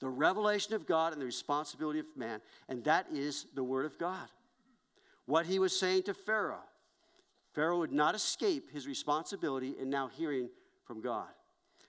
The 0.00 0.08
revelation 0.08 0.74
of 0.74 0.86
God 0.86 1.12
and 1.12 1.20
the 1.20 1.26
responsibility 1.26 1.98
of 1.98 2.06
man, 2.16 2.40
and 2.68 2.82
that 2.84 3.06
is 3.12 3.46
the 3.54 3.64
Word 3.64 3.84
of 3.84 3.98
God. 3.98 4.28
What 5.26 5.44
he 5.44 5.58
was 5.58 5.78
saying 5.78 6.04
to 6.04 6.14
Pharaoh 6.14 6.64
Pharaoh 7.58 7.78
would 7.78 7.90
not 7.90 8.14
escape 8.14 8.70
his 8.70 8.86
responsibility 8.86 9.74
in 9.80 9.90
now 9.90 10.06
hearing 10.06 10.48
from 10.84 11.00
God. 11.00 11.26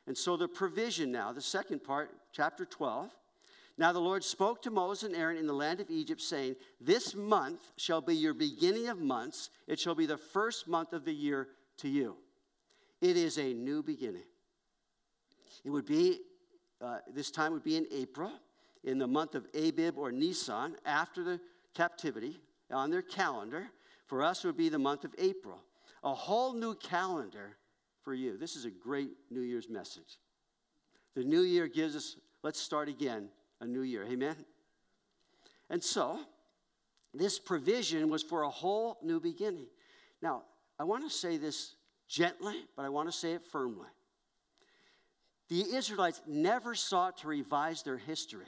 And 0.08 0.18
so 0.18 0.36
the 0.36 0.48
provision 0.48 1.12
now, 1.12 1.32
the 1.32 1.44
second 1.44 1.84
part, 1.84 2.10
chapter 2.32 2.66
12. 2.66 3.12
Now 3.78 3.94
the 3.94 4.00
Lord 4.00 4.24
spoke 4.24 4.64
to 4.64 4.72
Moses 4.72 5.04
and 5.04 5.16
Aaron 5.16 5.38
in 5.38 5.46
the 5.46 5.54
land 5.54 5.80
of 5.80 5.92
Egypt, 5.92 6.22
saying, 6.22 6.56
This 6.82 7.14
month 7.14 7.72
shall 7.78 8.02
be 8.02 8.16
your 8.16 8.34
beginning 8.34 8.88
of 8.88 8.98
months. 8.98 9.52
It 9.68 9.80
shall 9.80 9.94
be 9.94 10.08
the 10.08 10.18
first 10.18 10.68
month 10.68 10.92
of 10.92 11.06
the 11.06 11.14
year 11.14 11.50
to 11.78 11.88
you. 11.88 12.16
It 13.00 13.16
is 13.16 13.38
a 13.38 13.54
new 13.54 13.84
beginning. 13.84 14.26
It 15.64 15.70
would 15.70 15.86
be, 15.86 16.22
uh, 16.82 16.98
this 17.14 17.30
time 17.30 17.54
would 17.54 17.64
be 17.64 17.78
in 17.78 17.86
April, 17.92 18.32
in 18.84 18.98
the 18.98 19.08
month 19.08 19.36
of 19.36 19.46
Abib 19.54 20.00
or 20.00 20.12
Nisan, 20.12 20.78
after 20.84 21.24
the 21.24 21.40
captivity, 21.76 22.40
on 22.72 22.90
their 22.90 23.04
calendar. 23.04 23.70
For 24.10 24.24
us, 24.24 24.44
it 24.44 24.48
would 24.48 24.58
be 24.58 24.70
the 24.70 24.80
month 24.80 25.06
of 25.06 25.14
April. 25.20 25.62
A 26.04 26.14
whole 26.14 26.54
new 26.54 26.74
calendar 26.74 27.56
for 28.04 28.14
you. 28.14 28.38
This 28.38 28.56
is 28.56 28.66
a 28.66 28.72
great 28.72 29.12
New 29.30 29.42
Year's 29.42 29.70
message. 29.70 30.18
The 31.16 31.24
new 31.24 31.42
year 31.42 31.68
gives 31.68 31.96
us, 31.96 32.18
let's 32.42 32.60
start 32.60 32.90
again, 32.90 33.30
a 33.62 33.68
new 33.68 33.82
year. 33.82 34.04
Amen? 34.06 34.36
And 35.70 35.84
so, 35.84 36.20
this 37.14 37.38
provision 37.38 38.10
was 38.10 38.24
for 38.24 38.42
a 38.44 38.50
whole 38.50 38.98
new 39.04 39.20
beginning. 39.20 39.68
Now, 40.24 40.44
I 40.80 40.86
want 40.86 41.08
to 41.08 41.16
say 41.16 41.38
this 41.38 41.76
gently, 42.08 42.56
but 42.76 42.86
I 42.86 42.90
want 42.90 43.12
to 43.12 43.16
say 43.16 43.34
it 43.34 43.46
firmly. 43.46 43.88
The 45.50 45.76
Israelites 45.76 46.22
never 46.26 46.74
sought 46.74 47.20
to 47.20 47.28
revise 47.28 47.84
their 47.84 47.98
history. 47.98 48.48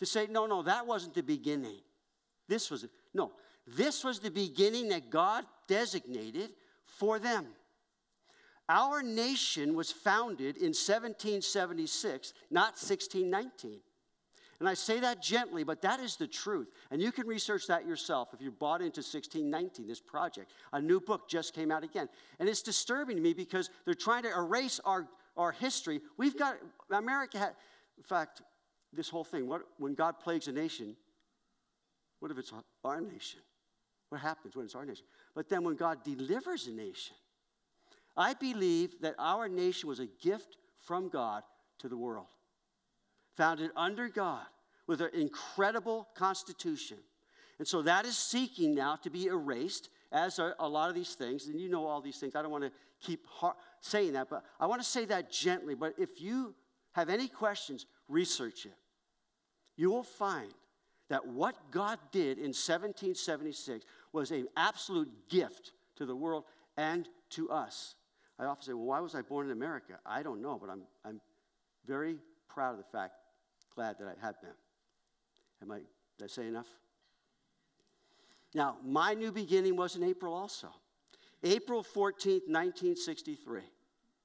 To 0.00 0.06
say, 0.06 0.26
no, 0.30 0.44
no, 0.44 0.62
that 0.62 0.86
wasn't 0.86 1.14
the 1.14 1.22
beginning. 1.22 1.80
This 2.48 2.70
was, 2.70 2.86
no, 3.14 3.32
this 3.66 4.04
was 4.04 4.18
the 4.18 4.30
beginning 4.30 4.88
that 4.88 5.10
God 5.10 5.44
designated 5.68 6.50
for 6.84 7.18
them. 7.18 7.46
Our 8.68 9.02
nation 9.02 9.74
was 9.74 9.90
founded 9.92 10.56
in 10.56 10.72
1776, 10.72 12.32
not 12.50 12.74
1619. 12.74 13.80
And 14.60 14.68
I 14.68 14.74
say 14.74 15.00
that 15.00 15.20
gently, 15.20 15.64
but 15.64 15.82
that 15.82 16.00
is 16.00 16.16
the 16.16 16.26
truth. 16.26 16.68
And 16.90 17.02
you 17.02 17.12
can 17.12 17.26
research 17.26 17.66
that 17.66 17.86
yourself 17.86 18.28
if 18.32 18.40
you're 18.40 18.52
bought 18.52 18.80
into 18.80 19.00
1619, 19.00 19.86
this 19.86 20.00
project. 20.00 20.52
A 20.72 20.80
new 20.80 21.00
book 21.00 21.28
just 21.28 21.54
came 21.54 21.70
out 21.70 21.84
again. 21.84 22.08
And 22.38 22.48
it's 22.48 22.62
disturbing 22.62 23.16
to 23.16 23.22
me 23.22 23.34
because 23.34 23.68
they're 23.84 23.94
trying 23.94 24.22
to 24.22 24.30
erase 24.30 24.80
our, 24.84 25.08
our 25.36 25.52
history. 25.52 26.00
We've 26.16 26.38
got, 26.38 26.56
America 26.90 27.38
had, 27.38 27.54
in 27.98 28.04
fact, 28.04 28.42
this 28.92 29.08
whole 29.08 29.24
thing, 29.24 29.48
what, 29.48 29.62
when 29.78 29.94
God 29.94 30.20
plagues 30.20 30.48
a 30.48 30.52
nation, 30.52 30.96
what 32.20 32.30
if 32.30 32.38
it's 32.38 32.52
our 32.84 33.00
nation? 33.00 33.40
What 34.08 34.20
happens 34.20 34.54
when 34.54 34.64
it's 34.64 34.74
our 34.74 34.84
nation? 34.84 35.06
But 35.34 35.48
then 35.48 35.64
when 35.64 35.76
God 35.76 36.04
delivers 36.04 36.66
a 36.66 36.72
nation, 36.72 37.16
I 38.16 38.34
believe 38.34 39.00
that 39.00 39.14
our 39.18 39.48
nation 39.48 39.88
was 39.88 39.98
a 39.98 40.06
gift 40.06 40.56
from 40.80 41.08
God 41.08 41.42
to 41.78 41.88
the 41.88 41.96
world 41.96 42.28
founded 43.36 43.70
under 43.76 44.08
God 44.08 44.46
with 44.86 45.00
an 45.00 45.10
incredible 45.12 46.08
constitution. 46.14 46.98
And 47.58 47.66
so 47.66 47.82
that 47.82 48.04
is 48.04 48.16
seeking 48.16 48.74
now 48.74 48.96
to 48.96 49.10
be 49.10 49.26
erased, 49.26 49.88
as 50.12 50.38
are 50.38 50.54
a 50.58 50.68
lot 50.68 50.88
of 50.88 50.94
these 50.94 51.14
things. 51.14 51.46
And 51.46 51.60
you 51.60 51.68
know 51.68 51.86
all 51.86 52.00
these 52.00 52.18
things. 52.18 52.34
I 52.34 52.42
don't 52.42 52.50
want 52.50 52.64
to 52.64 52.72
keep 53.00 53.26
saying 53.80 54.12
that, 54.14 54.28
but 54.28 54.44
I 54.58 54.66
want 54.66 54.82
to 54.82 54.88
say 54.88 55.04
that 55.06 55.30
gently. 55.30 55.74
But 55.74 55.94
if 55.98 56.20
you 56.20 56.54
have 56.92 57.08
any 57.08 57.28
questions, 57.28 57.86
research 58.08 58.66
it. 58.66 58.74
You 59.76 59.90
will 59.90 60.04
find 60.04 60.52
that 61.08 61.26
what 61.26 61.54
God 61.70 61.98
did 62.12 62.38
in 62.38 62.52
1776 62.52 63.84
was 64.12 64.30
an 64.30 64.46
absolute 64.56 65.28
gift 65.28 65.72
to 65.96 66.06
the 66.06 66.16
world 66.16 66.44
and 66.76 67.08
to 67.30 67.50
us. 67.50 67.94
I 68.38 68.46
often 68.46 68.64
say, 68.64 68.72
well, 68.72 68.86
why 68.86 69.00
was 69.00 69.14
I 69.14 69.22
born 69.22 69.46
in 69.46 69.52
America? 69.52 69.98
I 70.04 70.22
don't 70.22 70.42
know, 70.42 70.58
but 70.60 70.70
I'm, 70.70 70.82
I'm 71.04 71.20
very 71.86 72.16
proud 72.48 72.72
of 72.72 72.78
the 72.78 72.84
fact 72.84 73.14
glad 73.74 73.96
that 73.98 74.06
I 74.06 74.26
have 74.26 74.40
been. 74.40 74.50
Am 75.62 75.70
I, 75.70 75.78
did 76.18 76.24
I 76.24 76.26
say 76.26 76.46
enough? 76.46 76.68
Now, 78.54 78.76
my 78.84 79.14
new 79.14 79.32
beginning 79.32 79.76
was 79.76 79.96
in 79.96 80.04
April 80.04 80.32
also. 80.32 80.68
April 81.42 81.82
14th, 81.82 82.46
1963. 82.48 83.60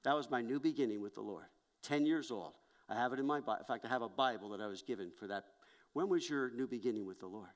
That 0.04 0.14
was 0.14 0.30
my 0.30 0.40
new 0.40 0.60
beginning 0.60 1.02
with 1.02 1.14
the 1.14 1.20
Lord. 1.20 1.44
10 1.82 2.06
years 2.06 2.30
old. 2.30 2.52
I 2.88 2.94
have 2.94 3.12
it 3.12 3.18
in 3.18 3.26
my 3.26 3.40
Bible. 3.40 3.58
In 3.60 3.64
fact, 3.64 3.84
I 3.84 3.88
have 3.88 4.02
a 4.02 4.08
Bible 4.08 4.50
that 4.50 4.60
I 4.60 4.66
was 4.66 4.82
given 4.82 5.10
for 5.18 5.26
that. 5.26 5.44
When 5.92 6.08
was 6.08 6.28
your 6.28 6.50
new 6.50 6.66
beginning 6.66 7.06
with 7.06 7.20
the 7.20 7.26
Lord? 7.26 7.48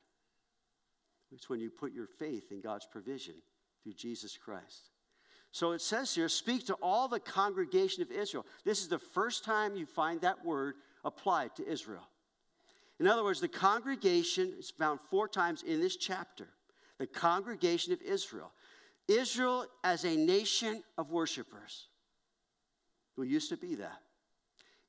It's 1.32 1.48
when 1.48 1.60
you 1.60 1.70
put 1.70 1.92
your 1.92 2.06
faith 2.06 2.52
in 2.52 2.60
God's 2.60 2.86
provision 2.86 3.34
through 3.82 3.94
Jesus 3.94 4.36
Christ. 4.36 4.90
So 5.52 5.72
it 5.72 5.80
says 5.80 6.14
here, 6.14 6.28
speak 6.28 6.66
to 6.66 6.74
all 6.74 7.06
the 7.06 7.20
congregation 7.20 8.02
of 8.02 8.10
Israel. 8.10 8.44
This 8.64 8.80
is 8.80 8.88
the 8.88 8.98
first 8.98 9.44
time 9.44 9.76
you 9.76 9.86
find 9.86 10.20
that 10.20 10.44
word 10.44 10.74
applied 11.04 11.54
to 11.56 11.68
Israel. 11.68 12.08
In 12.98 13.06
other 13.06 13.24
words, 13.24 13.40
the 13.40 13.48
congregation 13.48 14.52
is 14.58 14.70
found 14.70 15.00
four 15.10 15.28
times 15.28 15.62
in 15.62 15.80
this 15.80 15.96
chapter 15.96 16.48
the 16.98 17.06
congregation 17.06 17.92
of 17.92 18.00
Israel. 18.02 18.52
Israel 19.08 19.66
as 19.82 20.04
a 20.04 20.16
nation 20.16 20.82
of 20.96 21.10
worshipers. 21.10 21.88
We 23.16 23.28
used 23.28 23.50
to 23.50 23.56
be 23.56 23.74
that. 23.76 24.00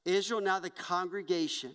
Israel, 0.05 0.41
now 0.41 0.59
the 0.59 0.69
congregation. 0.69 1.71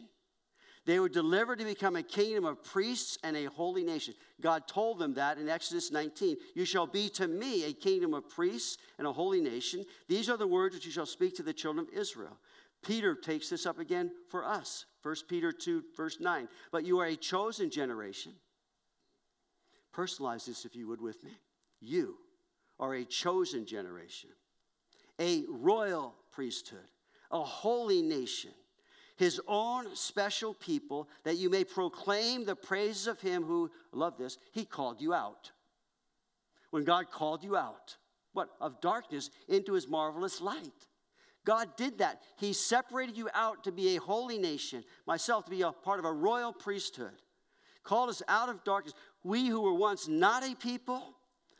They 0.86 0.98
were 0.98 1.08
delivered 1.08 1.58
to 1.58 1.64
become 1.64 1.96
a 1.96 2.02
kingdom 2.02 2.44
of 2.44 2.64
priests 2.64 3.18
and 3.22 3.36
a 3.36 3.44
holy 3.44 3.84
nation. 3.84 4.14
God 4.40 4.66
told 4.66 4.98
them 4.98 5.14
that 5.14 5.38
in 5.38 5.48
Exodus 5.48 5.92
19. 5.92 6.36
You 6.54 6.64
shall 6.64 6.86
be 6.86 7.08
to 7.10 7.28
me 7.28 7.64
a 7.64 7.72
kingdom 7.72 8.14
of 8.14 8.28
priests 8.28 8.78
and 8.98 9.06
a 9.06 9.12
holy 9.12 9.40
nation. 9.40 9.84
These 10.08 10.30
are 10.30 10.38
the 10.38 10.46
words 10.46 10.74
which 10.74 10.86
you 10.86 10.92
shall 10.92 11.06
speak 11.06 11.36
to 11.36 11.42
the 11.42 11.52
children 11.52 11.86
of 11.86 11.94
Israel. 11.94 12.38
Peter 12.82 13.14
takes 13.14 13.50
this 13.50 13.66
up 13.66 13.78
again 13.78 14.10
for 14.28 14.44
us. 14.44 14.86
1 15.02 15.14
Peter 15.28 15.52
2, 15.52 15.84
verse 15.96 16.18
9. 16.18 16.48
But 16.72 16.84
you 16.84 16.98
are 16.98 17.06
a 17.06 17.16
chosen 17.16 17.70
generation. 17.70 18.32
Personalize 19.94 20.46
this, 20.46 20.64
if 20.64 20.74
you 20.74 20.88
would, 20.88 21.00
with 21.00 21.22
me. 21.22 21.32
You 21.80 22.16
are 22.78 22.94
a 22.94 23.04
chosen 23.04 23.66
generation, 23.66 24.30
a 25.18 25.44
royal 25.48 26.14
priesthood, 26.32 26.88
a 27.30 27.42
holy 27.42 28.00
nation, 28.00 28.52
his 29.20 29.38
own 29.46 29.94
special 29.94 30.54
people, 30.54 31.06
that 31.24 31.36
you 31.36 31.50
may 31.50 31.62
proclaim 31.62 32.46
the 32.46 32.56
praises 32.56 33.06
of 33.06 33.20
him 33.20 33.42
who, 33.42 33.70
love 33.92 34.16
this, 34.16 34.38
he 34.52 34.64
called 34.64 34.98
you 34.98 35.12
out. 35.12 35.52
When 36.70 36.84
God 36.84 37.10
called 37.10 37.44
you 37.44 37.54
out, 37.54 37.98
what? 38.32 38.48
Of 38.62 38.80
darkness 38.80 39.28
into 39.46 39.74
his 39.74 39.86
marvelous 39.86 40.40
light. 40.40 40.86
God 41.44 41.76
did 41.76 41.98
that. 41.98 42.22
He 42.38 42.54
separated 42.54 43.14
you 43.14 43.28
out 43.34 43.64
to 43.64 43.72
be 43.72 43.94
a 43.94 44.00
holy 44.00 44.38
nation, 44.38 44.84
myself 45.06 45.44
to 45.44 45.50
be 45.50 45.60
a 45.60 45.70
part 45.70 45.98
of 45.98 46.06
a 46.06 46.12
royal 46.12 46.54
priesthood, 46.54 47.20
called 47.84 48.08
us 48.08 48.22
out 48.26 48.48
of 48.48 48.64
darkness. 48.64 48.94
We 49.22 49.48
who 49.48 49.60
were 49.60 49.74
once 49.74 50.08
not 50.08 50.44
a 50.44 50.54
people, 50.54 51.02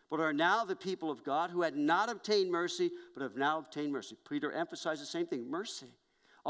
but 0.09 0.19
are 0.19 0.33
now 0.33 0.65
the 0.65 0.77
people 0.77 1.11
of 1.11 1.25
God, 1.25 1.51
who 1.51 1.61
had 1.61 1.77
not 1.77 2.09
obtained 2.09 2.51
mercy, 2.51 2.91
but 3.13 3.23
have 3.23 3.37
now 3.37 3.59
obtained 3.59 3.93
mercy. 3.93 4.17
Peter 4.27 4.51
emphasized 4.51 5.03
the 5.03 5.07
same 5.07 5.27
thing 5.27 5.51
mercy. 5.51 5.89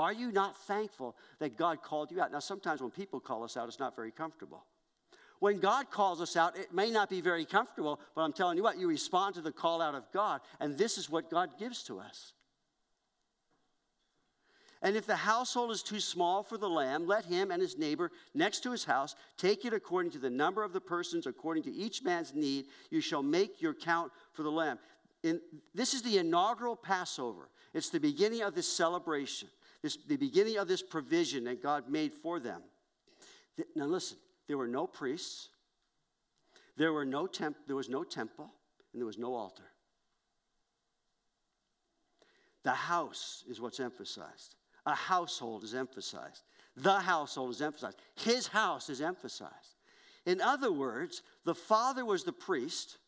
Are 0.00 0.12
you 0.12 0.32
not 0.32 0.56
thankful 0.56 1.14
that 1.38 1.56
God 1.56 1.82
called 1.82 2.10
you 2.10 2.20
out? 2.20 2.32
Now, 2.32 2.38
sometimes 2.38 2.80
when 2.80 2.90
people 2.90 3.20
call 3.20 3.44
us 3.44 3.56
out, 3.56 3.68
it's 3.68 3.78
not 3.78 3.94
very 3.94 4.10
comfortable. 4.10 4.64
When 5.40 5.58
God 5.58 5.90
calls 5.90 6.20
us 6.20 6.36
out, 6.36 6.56
it 6.56 6.72
may 6.72 6.90
not 6.90 7.10
be 7.10 7.20
very 7.20 7.44
comfortable, 7.44 8.00
but 8.14 8.22
I'm 8.22 8.32
telling 8.32 8.56
you 8.56 8.62
what, 8.62 8.78
you 8.78 8.88
respond 8.88 9.34
to 9.34 9.40
the 9.40 9.52
call 9.52 9.80
out 9.80 9.94
of 9.94 10.04
God, 10.12 10.40
and 10.58 10.76
this 10.76 10.98
is 10.98 11.08
what 11.08 11.30
God 11.30 11.50
gives 11.58 11.82
to 11.84 12.00
us. 12.00 12.32
And 14.82 14.96
if 14.96 15.06
the 15.06 15.16
household 15.16 15.70
is 15.70 15.82
too 15.82 16.00
small 16.00 16.42
for 16.42 16.56
the 16.56 16.68
lamb, 16.68 17.06
let 17.06 17.26
him 17.26 17.50
and 17.50 17.60
his 17.60 17.76
neighbor 17.76 18.10
next 18.34 18.60
to 18.60 18.72
his 18.72 18.84
house 18.84 19.14
take 19.36 19.66
it 19.66 19.74
according 19.74 20.12
to 20.12 20.18
the 20.18 20.30
number 20.30 20.62
of 20.64 20.72
the 20.72 20.80
persons, 20.80 21.26
according 21.26 21.64
to 21.64 21.72
each 21.72 22.02
man's 22.02 22.34
need. 22.34 22.64
You 22.90 23.02
shall 23.02 23.22
make 23.22 23.60
your 23.60 23.74
count 23.74 24.10
for 24.32 24.42
the 24.42 24.50
lamb. 24.50 24.78
In, 25.22 25.40
this 25.74 25.92
is 25.92 26.00
the 26.00 26.16
inaugural 26.16 26.76
Passover. 26.76 27.50
It's 27.74 27.90
the 27.90 28.00
beginning 28.00 28.40
of 28.40 28.54
this 28.54 28.66
celebration, 28.66 29.48
this, 29.82 29.98
the 30.06 30.16
beginning 30.16 30.58
of 30.58 30.68
this 30.68 30.82
provision 30.82 31.44
that 31.44 31.62
God 31.62 31.88
made 31.88 32.12
for 32.12 32.38
them. 32.38 32.62
Now 33.74 33.86
listen, 33.86 34.18
there 34.46 34.58
were 34.58 34.68
no 34.68 34.86
priests, 34.86 35.48
there, 36.76 36.92
were 36.92 37.04
no 37.04 37.26
temp, 37.26 37.56
there 37.66 37.76
was 37.76 37.88
no 37.88 38.04
temple, 38.04 38.50
and 38.92 39.00
there 39.00 39.06
was 39.06 39.18
no 39.18 39.34
altar. 39.34 39.64
The 42.62 42.72
house 42.72 43.44
is 43.48 43.60
what's 43.60 43.80
emphasized. 43.80 44.54
A 44.86 44.94
household 44.94 45.64
is 45.64 45.74
emphasized. 45.74 46.42
The 46.76 46.98
household 46.98 47.50
is 47.50 47.62
emphasized. 47.62 47.98
His 48.16 48.46
house 48.46 48.88
is 48.90 49.00
emphasized. 49.00 49.76
In 50.26 50.40
other 50.40 50.70
words, 50.70 51.22
the 51.44 51.54
father 51.54 52.04
was 52.04 52.24
the 52.24 52.32
priest, 52.32 52.98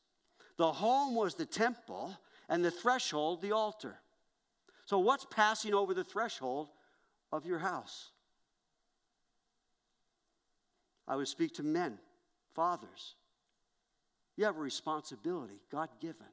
the 0.57 0.73
home 0.73 1.15
was 1.15 1.35
the 1.35 1.47
temple, 1.47 2.17
and 2.49 2.65
the 2.65 2.71
threshold 2.71 3.43
the 3.43 3.53
altar. 3.53 3.97
So, 4.93 4.99
what's 4.99 5.25
passing 5.25 5.73
over 5.73 5.95
the 5.95 6.05
threshold 6.05 6.69
of 7.33 7.47
your 7.47 7.59
house? 7.59 8.11
I 11.09 11.17
would 11.17 11.29
speak 11.29 11.55
to 11.55 11.63
men, 11.63 11.97
fathers. 12.55 13.15
You 14.37 14.45
have 14.45 14.59
a 14.59 14.61
responsibility, 14.61 15.63
God 15.71 15.89
given, 15.99 16.27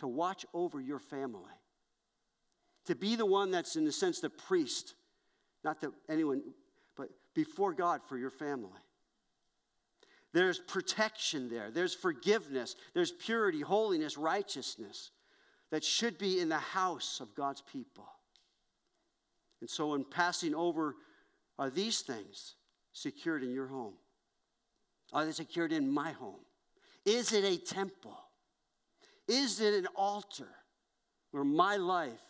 to 0.00 0.06
watch 0.06 0.44
over 0.52 0.82
your 0.82 0.98
family 0.98 1.54
to 2.84 2.94
be 2.94 3.16
the 3.16 3.24
one 3.24 3.50
that's, 3.50 3.76
in 3.76 3.86
the 3.86 3.92
sense, 3.92 4.20
the 4.20 4.28
priest, 4.28 4.92
not 5.64 5.80
that 5.80 5.92
anyone, 6.10 6.42
but 6.94 7.08
before 7.32 7.72
God 7.72 8.02
for 8.06 8.18
your 8.18 8.28
family. 8.28 8.68
There's 10.34 10.58
protection 10.58 11.48
there, 11.48 11.70
there's 11.70 11.94
forgiveness, 11.94 12.76
there's 12.92 13.12
purity, 13.12 13.62
holiness, 13.62 14.18
righteousness 14.18 15.10
that 15.70 15.84
should 15.84 16.18
be 16.18 16.40
in 16.40 16.48
the 16.48 16.58
house 16.58 17.20
of 17.20 17.34
God's 17.34 17.62
people. 17.62 18.06
And 19.60 19.70
so, 19.70 19.94
in 19.94 20.04
passing 20.04 20.54
over, 20.54 20.96
are 21.58 21.70
these 21.70 22.00
things 22.00 22.54
secured 22.92 23.42
in 23.42 23.52
your 23.52 23.66
home? 23.66 23.94
Are 25.12 25.24
they 25.24 25.32
secured 25.32 25.72
in 25.72 25.90
my 25.90 26.12
home? 26.12 26.40
Is 27.04 27.32
it 27.32 27.44
a 27.44 27.56
temple? 27.58 28.18
Is 29.28 29.60
it 29.60 29.74
an 29.74 29.86
altar 29.94 30.48
where 31.30 31.44
my 31.44 31.76
life 31.76 32.20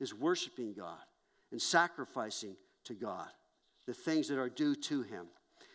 is 0.00 0.14
worshiping 0.14 0.74
God 0.76 0.98
and 1.52 1.60
sacrificing 1.60 2.56
to 2.84 2.94
God 2.94 3.28
the 3.86 3.94
things 3.94 4.28
that 4.28 4.38
are 4.38 4.48
due 4.48 4.74
to 4.74 5.02
Him? 5.02 5.26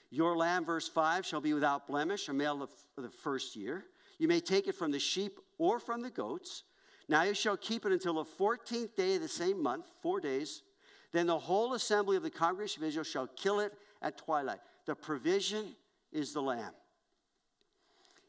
Your 0.09 0.35
lamb, 0.37 0.65
verse 0.65 0.87
5, 0.87 1.25
shall 1.25 1.41
be 1.41 1.53
without 1.53 1.87
blemish, 1.87 2.29
a 2.29 2.33
male 2.33 2.63
of 2.63 2.71
the 2.97 3.09
first 3.09 3.55
year. 3.55 3.85
You 4.17 4.27
may 4.27 4.39
take 4.39 4.67
it 4.67 4.75
from 4.75 4.91
the 4.91 4.99
sheep 4.99 5.39
or 5.57 5.79
from 5.79 6.01
the 6.01 6.09
goats. 6.09 6.63
Now 7.07 7.23
you 7.23 7.33
shall 7.33 7.57
keep 7.57 7.85
it 7.85 7.91
until 7.91 8.15
the 8.15 8.25
14th 8.25 8.95
day 8.95 9.15
of 9.15 9.21
the 9.21 9.27
same 9.27 9.61
month, 9.61 9.85
four 10.01 10.19
days. 10.19 10.63
Then 11.11 11.27
the 11.27 11.37
whole 11.37 11.73
assembly 11.73 12.17
of 12.17 12.23
the 12.23 12.29
congregation 12.29 12.83
of 12.83 12.89
Israel 12.89 13.03
shall 13.03 13.27
kill 13.27 13.59
it 13.59 13.73
at 14.01 14.17
twilight. 14.17 14.59
The 14.85 14.95
provision 14.95 15.75
is 16.11 16.33
the 16.33 16.41
lamb. 16.41 16.73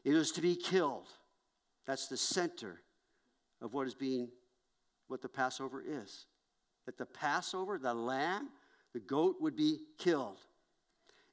It 0.03 0.13
is 0.13 0.31
to 0.33 0.41
be 0.41 0.55
killed. 0.55 1.07
That's 1.85 2.07
the 2.07 2.17
center 2.17 2.81
of 3.61 3.73
what 3.73 3.87
is 3.87 3.95
being, 3.95 4.29
what 5.07 5.21
the 5.21 5.29
Passover 5.29 5.83
is. 5.85 6.25
That 6.85 6.97
the 6.97 7.05
Passover, 7.05 7.77
the 7.77 7.93
lamb, 7.93 8.49
the 8.93 8.99
goat 8.99 9.37
would 9.41 9.55
be 9.55 9.79
killed. 9.97 10.39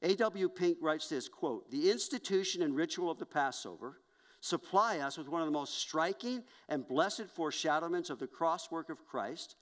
A.W. 0.02 0.48
Pink 0.48 0.78
writes 0.80 1.08
this 1.08 1.28
quote, 1.28 1.70
the 1.70 1.90
institution 1.90 2.62
and 2.62 2.74
ritual 2.74 3.10
of 3.10 3.18
the 3.18 3.26
Passover 3.26 4.00
supply 4.44 4.98
us 4.98 5.16
with 5.16 5.26
one 5.26 5.40
of 5.40 5.46
the 5.46 5.52
most 5.52 5.78
striking 5.78 6.42
and 6.68 6.86
blessed 6.86 7.24
foreshadowments 7.34 8.10
of 8.10 8.18
the 8.18 8.26
cross 8.26 8.70
work 8.70 8.90
of 8.90 9.06
Christ 9.06 9.56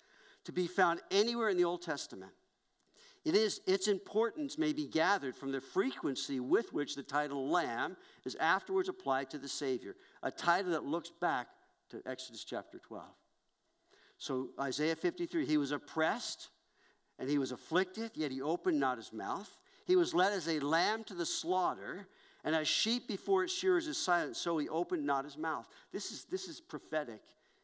to 0.44 0.50
be 0.50 0.66
found 0.66 1.00
anywhere 1.12 1.48
in 1.50 1.56
the 1.56 1.64
Old 1.64 1.82
Testament. 1.82 2.32
It 3.24 3.36
is, 3.36 3.60
its 3.68 3.86
importance 3.86 4.58
may 4.58 4.72
be 4.72 4.88
gathered 4.88 5.36
from 5.36 5.52
the 5.52 5.60
frequency 5.60 6.40
with 6.40 6.72
which 6.72 6.96
the 6.96 7.04
title 7.04 7.48
Lamb 7.48 7.96
is 8.24 8.34
afterwards 8.34 8.88
applied 8.88 9.30
to 9.30 9.38
the 9.38 9.46
Savior, 9.46 9.94
a 10.24 10.32
title 10.32 10.72
that 10.72 10.84
looks 10.84 11.12
back 11.20 11.46
to 11.90 12.02
Exodus 12.04 12.42
chapter 12.42 12.80
12. 12.80 13.04
So, 14.18 14.48
Isaiah 14.60 14.96
53, 14.96 15.46
he 15.46 15.58
was 15.58 15.70
oppressed 15.70 16.48
and 17.20 17.30
he 17.30 17.38
was 17.38 17.52
afflicted, 17.52 18.10
yet 18.16 18.32
he 18.32 18.42
opened 18.42 18.80
not 18.80 18.96
his 18.96 19.12
mouth. 19.12 19.56
He 19.84 19.94
was 19.94 20.12
led 20.12 20.32
as 20.32 20.48
a 20.48 20.58
lamb 20.58 21.04
to 21.04 21.14
the 21.14 21.26
slaughter, 21.26 22.08
and 22.44 22.54
as 22.56 22.66
sheep 22.66 23.06
before 23.06 23.44
its 23.44 23.52
shearers 23.52 23.86
is 23.86 23.96
silent, 23.96 24.36
so 24.36 24.58
he 24.58 24.68
opened 24.68 25.06
not 25.06 25.24
his 25.24 25.38
mouth. 25.38 25.68
This 25.92 26.10
is, 26.10 26.24
this 26.24 26.48
is 26.48 26.60
prophetic 26.60 27.20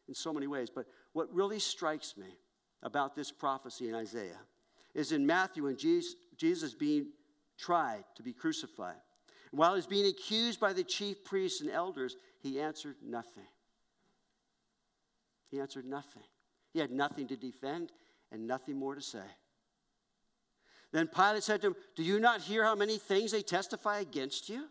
in 0.07 0.13
so 0.13 0.31
many 0.31 0.47
ways. 0.47 0.69
But 0.73 0.85
what 1.13 1.33
really 1.33 1.59
strikes 1.59 2.15
me 2.17 2.37
about 2.81 3.15
this 3.15 3.31
prophecy 3.31 3.89
in 3.89 3.95
Isaiah 3.95 4.39
is 4.95 5.11
in 5.11 5.25
Matthew 5.25 5.63
when 5.63 5.75
Jesus, 5.75 6.15
Jesus 6.37 6.73
being 6.73 7.07
tried 7.57 8.05
to 8.15 8.23
be 8.23 8.31
crucified. 8.31 8.95
And 9.51 9.59
while 9.59 9.75
he's 9.75 9.85
being 9.85 10.07
accused 10.07 10.59
by 10.59 10.71
the 10.71 10.83
chief 10.83 11.23
priests 11.25 11.59
and 11.61 11.69
elders, 11.69 12.15
he 12.39 12.59
answered 12.61 12.95
nothing. 13.03 13.47
He 15.49 15.59
answered 15.59 15.85
nothing. 15.85 16.23
He 16.71 16.79
had 16.79 16.91
nothing 16.91 17.27
to 17.27 17.35
defend 17.35 17.91
and 18.31 18.47
nothing 18.47 18.77
more 18.77 18.95
to 18.95 19.01
say. 19.01 19.25
Then 20.91 21.07
Pilate 21.07 21.43
said 21.43 21.61
to 21.61 21.67
him, 21.67 21.75
Do 21.95 22.03
you 22.03 22.19
not 22.19 22.41
hear 22.41 22.63
how 22.63 22.75
many 22.75 22.97
things 22.97 23.31
they 23.31 23.41
testify 23.41 23.99
against 23.99 24.49
you? 24.49 24.67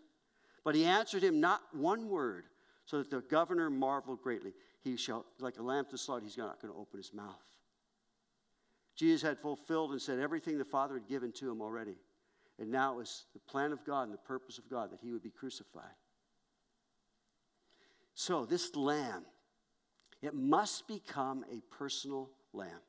But 0.65 0.75
he 0.75 0.85
answered 0.85 1.23
him 1.23 1.41
not 1.41 1.63
one 1.73 2.09
word, 2.09 2.45
so 2.85 2.99
that 2.99 3.11
the 3.11 3.21
governor 3.21 3.71
marveled 3.71 4.21
greatly. 4.23 4.53
He 4.81 4.97
shall, 4.97 5.27
like 5.39 5.59
a 5.59 5.63
lamb 5.63 5.87
to 5.91 5.99
slaughter, 5.99 6.25
he's 6.25 6.37
not 6.37 6.61
going 6.61 6.73
to 6.73 6.79
open 6.79 6.99
his 6.99 7.15
mouth. 7.15 7.43
Jesus 8.97 9.23
had 9.23 9.39
fulfilled 9.39 9.93
and 9.93 10.03
said 10.03 10.19
everything 10.19 10.59
the 10.59 10.65
Father 10.65 10.95
had 10.95 11.07
given 11.07 11.31
to 11.33 11.51
him 11.51 11.63
already. 11.63 11.97
And 12.59 12.71
now 12.71 12.95
it 12.95 12.97
was 12.97 13.27
the 13.33 13.39
plan 13.41 13.71
of 13.71 13.85
God 13.85 14.03
and 14.03 14.13
the 14.13 14.19
purpose 14.19 14.59
of 14.59 14.69
God 14.69 14.91
that 14.91 15.01
he 15.01 15.13
would 15.13 15.23
be 15.23 15.31
crucified. 15.31 15.85
So, 18.15 18.45
this 18.45 18.75
lamb, 18.75 19.25
it 20.21 20.35
must 20.35 20.89
become 20.89 21.45
a 21.53 21.61
personal 21.73 22.31
lamb. 22.53 22.81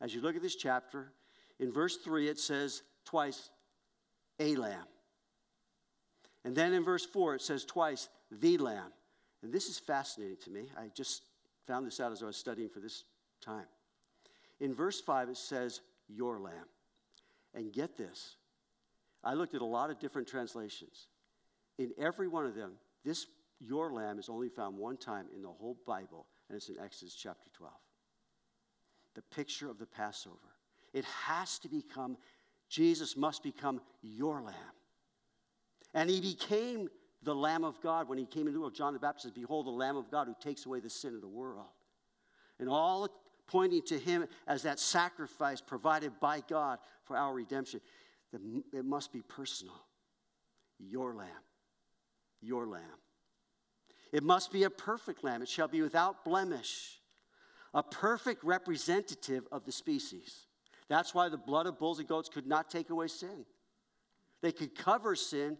As 0.00 0.12
you 0.12 0.20
look 0.20 0.34
at 0.34 0.42
this 0.42 0.56
chapter, 0.56 1.12
in 1.58 1.72
verse 1.72 1.96
3, 1.98 2.28
it 2.28 2.38
says 2.38 2.82
twice, 3.04 3.50
a 4.40 4.56
lamb. 4.56 4.86
And 6.44 6.54
then 6.54 6.72
in 6.72 6.84
verse 6.84 7.06
4, 7.06 7.36
it 7.36 7.42
says 7.42 7.64
twice, 7.64 8.08
the 8.30 8.58
lamb. 8.58 8.92
And 9.42 9.52
this 9.52 9.68
is 9.68 9.78
fascinating 9.78 10.36
to 10.44 10.50
me. 10.50 10.66
I 10.76 10.90
just 10.94 11.22
found 11.66 11.86
this 11.86 12.00
out 12.00 12.12
as 12.12 12.22
I 12.22 12.26
was 12.26 12.36
studying 12.36 12.68
for 12.68 12.80
this 12.80 13.04
time. 13.40 13.66
In 14.60 14.74
verse 14.74 15.00
5, 15.00 15.30
it 15.30 15.36
says, 15.36 15.80
your 16.08 16.38
lamb. 16.38 16.66
And 17.54 17.72
get 17.72 17.96
this 17.96 18.36
I 19.24 19.34
looked 19.34 19.54
at 19.54 19.62
a 19.62 19.64
lot 19.64 19.90
of 19.90 19.98
different 19.98 20.28
translations. 20.28 21.06
In 21.78 21.92
every 21.98 22.28
one 22.28 22.44
of 22.44 22.54
them, 22.54 22.72
this 23.04 23.26
your 23.58 23.90
lamb 23.90 24.18
is 24.18 24.28
only 24.28 24.48
found 24.48 24.76
one 24.76 24.96
time 24.96 25.26
in 25.34 25.40
the 25.40 25.48
whole 25.48 25.78
Bible, 25.86 26.26
and 26.48 26.56
it's 26.56 26.68
in 26.68 26.76
Exodus 26.78 27.14
chapter 27.14 27.48
12. 27.54 27.72
The 29.14 29.22
picture 29.22 29.70
of 29.70 29.78
the 29.78 29.86
Passover. 29.86 30.36
It 30.94 31.04
has 31.04 31.58
to 31.58 31.68
become, 31.68 32.16
Jesus 32.70 33.16
must 33.16 33.42
become 33.42 33.82
your 34.00 34.40
lamb. 34.40 34.54
And 35.92 36.08
he 36.08 36.20
became 36.20 36.88
the 37.22 37.34
Lamb 37.34 37.64
of 37.64 37.80
God 37.80 38.08
when 38.08 38.18
he 38.18 38.26
came 38.26 38.42
into 38.42 38.52
the 38.52 38.60
world. 38.60 38.74
John 38.74 38.92
the 38.92 38.98
Baptist 38.98 39.24
says, 39.24 39.32
Behold, 39.32 39.66
the 39.66 39.70
Lamb 39.70 39.96
of 39.96 40.10
God 40.10 40.26
who 40.26 40.34
takes 40.40 40.66
away 40.66 40.80
the 40.80 40.90
sin 40.90 41.14
of 41.14 41.20
the 41.20 41.28
world. 41.28 41.66
And 42.58 42.68
all 42.68 43.08
pointing 43.46 43.82
to 43.82 43.98
him 43.98 44.26
as 44.46 44.62
that 44.62 44.78
sacrifice 44.78 45.60
provided 45.60 46.12
by 46.20 46.42
God 46.48 46.78
for 47.04 47.16
our 47.16 47.34
redemption. 47.34 47.80
It 48.72 48.84
must 48.84 49.12
be 49.12 49.22
personal. 49.22 49.74
Your 50.78 51.14
lamb. 51.14 51.28
Your 52.40 52.66
lamb. 52.66 52.82
It 54.12 54.22
must 54.22 54.52
be 54.52 54.62
a 54.62 54.70
perfect 54.70 55.24
lamb. 55.24 55.42
It 55.42 55.48
shall 55.48 55.68
be 55.68 55.82
without 55.82 56.24
blemish, 56.24 57.00
a 57.72 57.82
perfect 57.82 58.44
representative 58.44 59.44
of 59.50 59.64
the 59.64 59.72
species. 59.72 60.43
That's 60.88 61.14
why 61.14 61.28
the 61.28 61.38
blood 61.38 61.66
of 61.66 61.78
bulls 61.78 61.98
and 61.98 62.08
goats 62.08 62.28
could 62.28 62.46
not 62.46 62.70
take 62.70 62.90
away 62.90 63.08
sin. 63.08 63.44
They 64.42 64.52
could 64.52 64.74
cover 64.74 65.16
sin, 65.16 65.56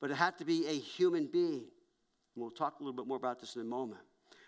but 0.00 0.10
it 0.10 0.14
had 0.14 0.38
to 0.38 0.44
be 0.44 0.66
a 0.66 0.72
human 0.72 1.26
being. 1.26 1.66
we'll 2.34 2.50
talk 2.50 2.80
a 2.80 2.82
little 2.82 2.96
bit 2.96 3.06
more 3.06 3.16
about 3.16 3.40
this 3.40 3.54
in 3.54 3.62
a 3.62 3.64
moment. 3.64 4.00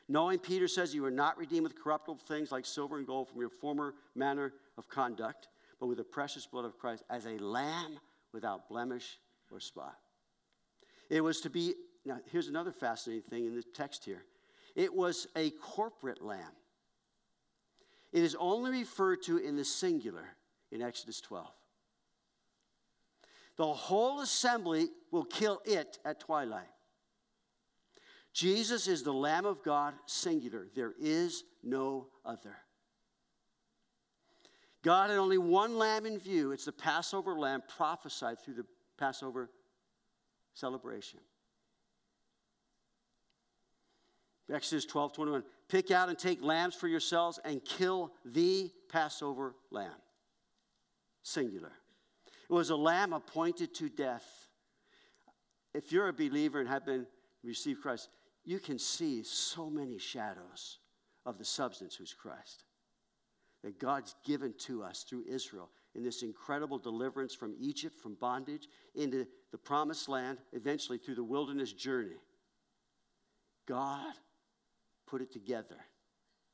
Knowing 0.09 0.39
Peter 0.39 0.67
says 0.67 0.95
you 0.95 1.05
are 1.05 1.11
not 1.11 1.37
redeemed 1.37 1.65
with 1.65 1.81
corruptible 1.81 2.19
things 2.27 2.51
like 2.51 2.65
silver 2.65 2.97
and 2.97 3.07
gold 3.07 3.29
from 3.29 3.41
your 3.41 3.51
former 3.51 3.95
manner 4.15 4.55
of 4.77 4.89
conduct, 4.89 5.49
but 5.79 5.87
with 5.87 5.99
the 5.99 6.05
precious 6.05 6.47
blood 6.47 6.65
of 6.65 6.79
Christ 6.79 7.05
as 7.11 7.27
a 7.27 7.39
lamb 7.39 7.99
without 8.33 8.69
blemish 8.69 9.19
or 9.53 9.61
spot. 9.61 9.97
It 11.11 11.21
was 11.21 11.41
to 11.43 11.51
be, 11.51 11.75
now 12.05 12.19
here's 12.31 12.49
another 12.49 12.73
fascinating 12.73 13.23
thing 13.29 13.47
in 13.47 13.55
the 13.55 13.63
text 13.63 14.05
here 14.05 14.25
it 14.75 14.95
was 14.95 15.27
a 15.37 15.51
corporate 15.51 16.23
lamb. 16.23 16.53
It 18.12 18.23
is 18.23 18.37
only 18.38 18.71
referred 18.71 19.23
to 19.25 19.37
in 19.38 19.57
the 19.57 19.64
singular 19.64 20.25
in 20.71 20.83
Exodus 20.83 21.21
12. 21.21 21.47
The 23.57 23.66
whole 23.66 24.21
assembly 24.21 24.88
will 25.11 25.25
kill 25.25 25.61
it 25.64 25.99
at 26.05 26.21
twilight. 26.21 26.68
Jesus 28.33 28.87
is 28.87 29.03
the 29.03 29.12
Lamb 29.12 29.44
of 29.44 29.64
God, 29.64 29.94
singular. 30.07 30.68
There 30.75 30.94
is 30.99 31.42
no 31.62 32.07
other. 32.25 32.57
God 34.83 35.11
had 35.11 35.18
only 35.18 35.38
one 35.38 35.77
lamb 35.77 36.07
in 36.07 36.18
view. 36.18 36.53
It's 36.53 36.66
the 36.66 36.73
Passover 36.73 37.37
lamb 37.37 37.62
prophesied 37.77 38.38
through 38.38 38.55
the 38.55 38.66
Passover 38.97 39.51
celebration. 40.55 41.18
Exodus 44.53 44.87
12 44.87 45.13
21. 45.13 45.45
Pick 45.69 45.91
out 45.91 46.09
and 46.09 46.19
take 46.19 46.43
lambs 46.43 46.75
for 46.75 46.89
yourselves 46.89 47.39
and 47.45 47.65
kill 47.65 48.13
the 48.25 48.71
Passover 48.89 49.55
lamb. 49.71 49.91
Singular. 51.23 51.73
It 52.49 52.53
was 52.53 52.71
a 52.71 52.77
lamb 52.77 53.13
appointed 53.13 53.75
to 53.75 53.91
death. 53.91 54.25
If 55.75 55.93
you're 55.93 56.09
a 56.09 56.13
believer 56.15 56.61
and 56.61 56.69
have 56.69 56.87
been 56.87 57.07
received 57.45 57.83
Christ, 57.83 58.09
you 58.45 58.59
can 58.59 58.79
see 58.79 59.23
so 59.23 59.69
many 59.69 59.99
shadows 59.99 60.79
of 61.27 61.37
the 61.37 61.45
substance 61.45 61.95
who's 61.95 62.15
Christ. 62.15 62.65
That 63.63 63.79
God's 63.79 64.15
given 64.25 64.55
to 64.61 64.83
us 64.83 65.05
through 65.09 65.25
Israel 65.29 65.69
in 65.95 66.03
this 66.03 66.23
incredible 66.23 66.79
deliverance 66.79 67.35
from 67.35 67.55
Egypt, 67.61 67.99
from 68.01 68.15
bondage, 68.15 68.69
into 68.95 69.27
the 69.51 69.59
promised 69.59 70.09
land, 70.09 70.39
eventually 70.53 70.97
through 70.97 71.17
the 71.17 71.25
wilderness 71.25 71.73
journey. 71.73 72.17
God 73.67 74.15
put 75.09 75.23
it 75.23 75.33
together 75.33 75.77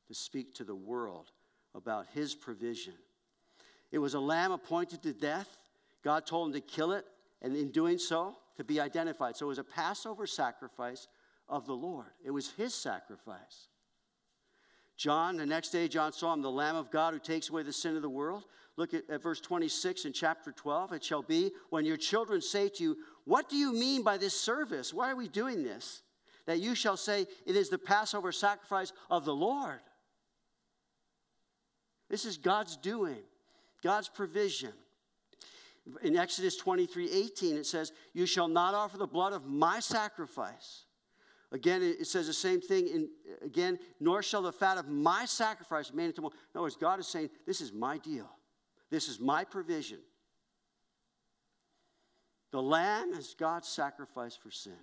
to 0.07 0.13
speak 0.13 0.53
to 0.55 0.63
the 0.63 0.75
world 0.75 1.31
about 1.73 2.05
his 2.13 2.35
provision. 2.35 2.93
It 3.91 3.99
was 3.99 4.13
a 4.13 4.19
lamb 4.19 4.51
appointed 4.51 5.03
to 5.03 5.13
death. 5.13 5.57
God 6.03 6.25
told 6.25 6.47
him 6.47 6.53
to 6.53 6.61
kill 6.61 6.91
it, 6.91 7.05
and 7.41 7.55
in 7.55 7.71
doing 7.71 7.97
so, 7.97 8.35
to 8.57 8.63
be 8.63 8.79
identified. 8.79 9.35
So 9.35 9.45
it 9.47 9.49
was 9.49 9.57
a 9.57 9.63
Passover 9.63 10.27
sacrifice 10.27 11.07
of 11.47 11.65
the 11.65 11.75
Lord, 11.75 12.07
it 12.23 12.31
was 12.31 12.51
his 12.51 12.73
sacrifice. 12.73 13.67
John, 14.97 15.35
the 15.35 15.45
next 15.45 15.69
day, 15.69 15.89
John 15.89 16.13
saw 16.13 16.33
him, 16.33 16.41
the 16.41 16.49
Lamb 16.49 16.77
of 16.77 16.89
God 16.89 17.13
who 17.13 17.19
takes 17.19 17.49
away 17.49 17.63
the 17.63 17.73
sin 17.73 17.97
of 17.97 18.01
the 18.01 18.09
world. 18.09 18.45
Look 18.77 18.93
at, 18.93 19.09
at 19.09 19.21
verse 19.21 19.41
26 19.41 20.05
in 20.05 20.13
chapter 20.13 20.53
12. 20.53 20.93
It 20.93 21.03
shall 21.03 21.21
be 21.21 21.51
when 21.69 21.83
your 21.85 21.97
children 21.97 22.41
say 22.41 22.69
to 22.69 22.83
you, 22.83 22.97
What 23.25 23.49
do 23.49 23.57
you 23.57 23.73
mean 23.73 24.03
by 24.03 24.17
this 24.17 24.39
service? 24.39 24.93
Why 24.93 25.11
are 25.11 25.15
we 25.15 25.27
doing 25.27 25.63
this? 25.63 26.01
That 26.45 26.59
you 26.59 26.75
shall 26.75 26.97
say, 26.97 27.27
It 27.45 27.55
is 27.55 27.69
the 27.69 27.77
Passover 27.77 28.31
sacrifice 28.31 28.93
of 29.09 29.25
the 29.25 29.35
Lord. 29.35 29.79
This 32.09 32.25
is 32.25 32.37
God's 32.37 32.77
doing, 32.77 33.23
God's 33.83 34.09
provision. 34.09 34.73
In 36.01 36.15
Exodus 36.17 36.55
23 36.57 37.11
18, 37.11 37.57
it 37.57 37.65
says, 37.65 37.91
You 38.13 38.25
shall 38.25 38.47
not 38.47 38.73
offer 38.73 38.97
the 38.97 39.07
blood 39.07 39.33
of 39.33 39.45
my 39.45 39.79
sacrifice. 39.79 40.83
Again, 41.51 41.81
it 41.83 42.07
says 42.07 42.27
the 42.27 42.33
same 42.33 42.59
thing. 42.59 42.87
In, 42.87 43.09
again, 43.43 43.77
nor 43.99 44.23
shall 44.23 44.41
the 44.41 44.51
fat 44.51 44.77
of 44.77 44.87
my 44.87 45.25
sacrifice 45.25 45.91
remain 45.91 46.07
until. 46.07 46.25
In 46.25 46.31
other 46.55 46.63
words, 46.63 46.75
God 46.75 46.99
is 46.99 47.07
saying, 47.07 47.29
This 47.45 47.61
is 47.61 47.71
my 47.71 47.97
deal. 47.97 48.29
This 48.89 49.07
is 49.07 49.19
my 49.19 49.43
provision. 49.43 49.99
The 52.51 52.61
lamb 52.61 53.11
is 53.13 53.35
God's 53.37 53.67
sacrifice 53.67 54.35
for 54.35 54.49
sin. 54.49 54.73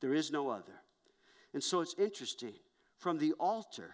There 0.00 0.14
is 0.14 0.30
no 0.30 0.48
other. 0.48 0.72
And 1.52 1.62
so 1.62 1.80
it's 1.80 1.94
interesting. 1.98 2.54
From 2.96 3.18
the 3.18 3.32
altar 3.40 3.90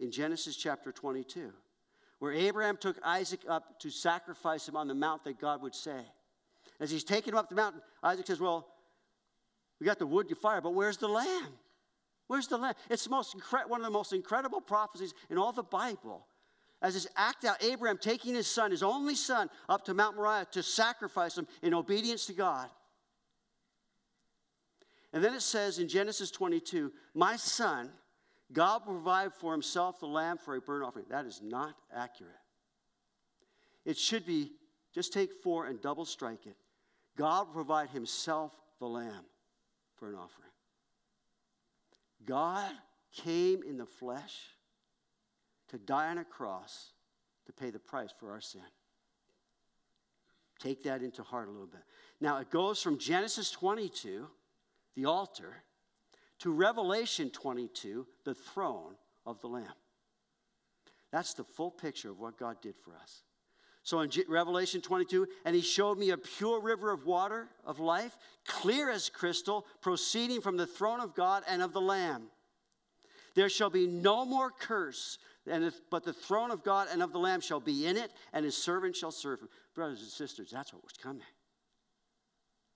in 0.00 0.10
Genesis 0.10 0.56
chapter 0.56 0.92
22, 0.92 1.52
where 2.18 2.32
Abraham 2.32 2.76
took 2.76 2.96
Isaac 3.04 3.40
up 3.48 3.78
to 3.80 3.90
sacrifice 3.90 4.68
him 4.68 4.76
on 4.76 4.88
the 4.88 4.94
mount 4.94 5.24
that 5.24 5.40
God 5.40 5.62
would 5.62 5.74
say. 5.74 6.00
As 6.80 6.90
he's 6.90 7.04
taking 7.04 7.32
him 7.32 7.38
up 7.38 7.48
the 7.48 7.54
mountain, 7.54 7.80
Isaac 8.02 8.26
says, 8.26 8.40
Well, 8.40 8.66
we 9.80 9.86
got 9.86 9.98
the 9.98 10.06
wood, 10.06 10.26
you 10.28 10.36
fire, 10.36 10.60
but 10.60 10.74
where's 10.74 10.96
the 10.96 11.08
lamb? 11.08 11.52
Where's 12.26 12.48
the 12.48 12.58
lamb? 12.58 12.74
It's 12.90 13.04
the 13.04 13.10
most 13.10 13.36
incre- 13.36 13.68
one 13.68 13.80
of 13.80 13.86
the 13.86 13.90
most 13.90 14.12
incredible 14.12 14.60
prophecies 14.60 15.14
in 15.30 15.38
all 15.38 15.52
the 15.52 15.62
Bible. 15.62 16.26
As 16.80 16.94
this 16.94 17.08
act 17.16 17.44
out, 17.44 17.62
Abraham 17.62 17.98
taking 17.98 18.34
his 18.34 18.46
son, 18.46 18.70
his 18.70 18.82
only 18.82 19.16
son, 19.16 19.50
up 19.68 19.84
to 19.86 19.94
Mount 19.94 20.16
Moriah 20.16 20.46
to 20.52 20.62
sacrifice 20.62 21.36
him 21.36 21.46
in 21.62 21.74
obedience 21.74 22.26
to 22.26 22.32
God. 22.32 22.68
And 25.12 25.24
then 25.24 25.34
it 25.34 25.42
says 25.42 25.78
in 25.78 25.88
Genesis 25.88 26.30
22, 26.30 26.92
My 27.14 27.36
son, 27.36 27.90
God 28.52 28.86
will 28.86 28.94
provide 28.94 29.32
for 29.34 29.52
himself 29.52 30.00
the 30.00 30.06
lamb 30.06 30.38
for 30.38 30.56
a 30.56 30.60
burnt 30.60 30.84
offering. 30.84 31.06
That 31.10 31.26
is 31.26 31.40
not 31.42 31.74
accurate. 31.94 32.32
It 33.84 33.96
should 33.96 34.26
be 34.26 34.52
just 34.94 35.12
take 35.12 35.32
four 35.42 35.66
and 35.66 35.80
double 35.80 36.04
strike 36.04 36.46
it. 36.46 36.56
God 37.16 37.46
will 37.46 37.54
provide 37.54 37.90
himself 37.90 38.52
the 38.78 38.86
lamb 38.86 39.24
for 39.96 40.08
an 40.08 40.14
offering. 40.14 40.50
God 42.24 42.70
came 43.12 43.62
in 43.62 43.76
the 43.76 43.86
flesh 43.86 44.34
to 45.68 45.78
die 45.78 46.08
on 46.08 46.18
a 46.18 46.24
cross 46.24 46.92
to 47.46 47.52
pay 47.52 47.70
the 47.70 47.78
price 47.78 48.10
for 48.18 48.30
our 48.30 48.40
sin. 48.40 48.60
Take 50.58 50.82
that 50.84 51.02
into 51.02 51.22
heart 51.22 51.48
a 51.48 51.50
little 51.50 51.66
bit. 51.66 51.82
Now, 52.20 52.38
it 52.38 52.50
goes 52.50 52.82
from 52.82 52.98
Genesis 52.98 53.50
22, 53.50 54.26
the 54.98 55.08
altar, 55.08 55.54
to 56.40 56.50
Revelation 56.50 57.30
22, 57.30 58.04
the 58.24 58.34
throne 58.34 58.96
of 59.24 59.40
the 59.40 59.46
Lamb. 59.46 59.66
That's 61.12 61.34
the 61.34 61.44
full 61.44 61.70
picture 61.70 62.10
of 62.10 62.18
what 62.18 62.36
God 62.36 62.56
did 62.60 62.74
for 62.84 62.96
us. 63.00 63.22
So 63.84 64.00
in 64.00 64.10
Revelation 64.28 64.80
22, 64.80 65.28
and 65.44 65.54
he 65.54 65.62
showed 65.62 65.98
me 65.98 66.10
a 66.10 66.18
pure 66.18 66.60
river 66.60 66.90
of 66.90 67.06
water 67.06 67.46
of 67.64 67.78
life, 67.78 68.18
clear 68.44 68.90
as 68.90 69.08
crystal, 69.08 69.66
proceeding 69.80 70.40
from 70.40 70.56
the 70.56 70.66
throne 70.66 71.00
of 71.00 71.14
God 71.14 71.44
and 71.48 71.62
of 71.62 71.72
the 71.72 71.80
Lamb. 71.80 72.24
There 73.36 73.48
shall 73.48 73.70
be 73.70 73.86
no 73.86 74.24
more 74.24 74.50
curse, 74.50 75.18
and 75.48 75.72
but 75.92 76.02
the 76.02 76.12
throne 76.12 76.50
of 76.50 76.64
God 76.64 76.88
and 76.90 77.04
of 77.04 77.12
the 77.12 77.20
Lamb 77.20 77.40
shall 77.40 77.60
be 77.60 77.86
in 77.86 77.96
it, 77.96 78.10
and 78.32 78.44
his 78.44 78.56
servants 78.56 78.98
shall 78.98 79.12
serve 79.12 79.40
him. 79.42 79.48
Brothers 79.76 80.00
and 80.00 80.10
sisters, 80.10 80.50
that's 80.50 80.72
what 80.72 80.82
was 80.82 80.94
coming. 81.00 81.22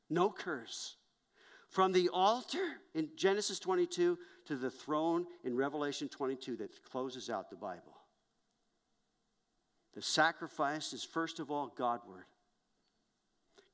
No 0.08 0.30
curse. 0.30 0.94
From 1.72 1.92
the 1.92 2.10
altar 2.10 2.82
in 2.94 3.08
Genesis 3.16 3.58
22 3.58 4.18
to 4.44 4.56
the 4.56 4.70
throne 4.70 5.24
in 5.42 5.56
Revelation 5.56 6.06
22 6.06 6.56
that 6.56 6.84
closes 6.84 7.30
out 7.30 7.48
the 7.48 7.56
Bible. 7.56 7.96
The 9.94 10.02
sacrifice 10.02 10.92
is, 10.92 11.02
first 11.02 11.40
of 11.40 11.50
all, 11.50 11.72
Godward. 11.74 12.26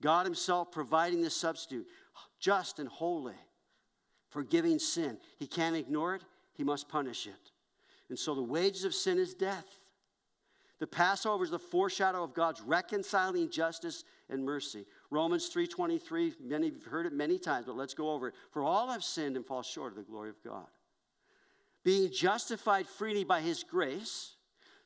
God 0.01 0.27
Himself 0.27 0.71
providing 0.71 1.23
the 1.23 1.31
substitute, 1.31 1.89
just 2.39 2.79
and 2.79 2.89
holy, 2.89 3.35
forgiving 4.31 4.79
sin. 4.79 5.19
He 5.37 5.49
can't 5.49 5.75
ignore 5.75 6.15
it, 6.15 6.23
He 6.53 6.63
must 6.63 6.89
punish 6.89 7.27
it. 7.27 7.51
And 8.09 8.17
so 8.17 8.33
the 8.33 8.43
wages 8.43 8.85
of 8.85 8.95
sin 8.95 9.19
is 9.19 9.35
death. 9.35 9.67
The 10.79 10.87
Passover 10.87 11.43
is 11.43 11.51
the 11.51 11.59
foreshadow 11.59 12.23
of 12.23 12.33
God's 12.33 12.61
reconciling 12.61 13.51
justice 13.51 14.05
and 14.31 14.45
mercy. 14.45 14.87
Romans 15.11 15.49
3:23, 15.49 16.35
many 16.41 16.71
have 16.71 16.85
heard 16.85 17.07
it 17.07 17.13
many 17.13 17.39
times, 17.39 17.67
but 17.67 17.77
let's 17.77 17.95
go 17.95 18.11
over 18.11 18.29
it. 18.29 18.35
For 18.51 18.63
all 18.63 18.89
have 18.89 19.05
sinned 19.05 19.37
and 19.37 19.47
fall 19.47 19.63
short 19.63 19.93
of 19.93 19.97
the 19.97 20.03
glory 20.03 20.31
of 20.31 20.43
God. 20.43 20.67
Being 21.85 22.11
justified 22.13 22.87
freely 22.87 23.25
by 23.25 23.41
his 23.41 23.63
grace 23.63 24.35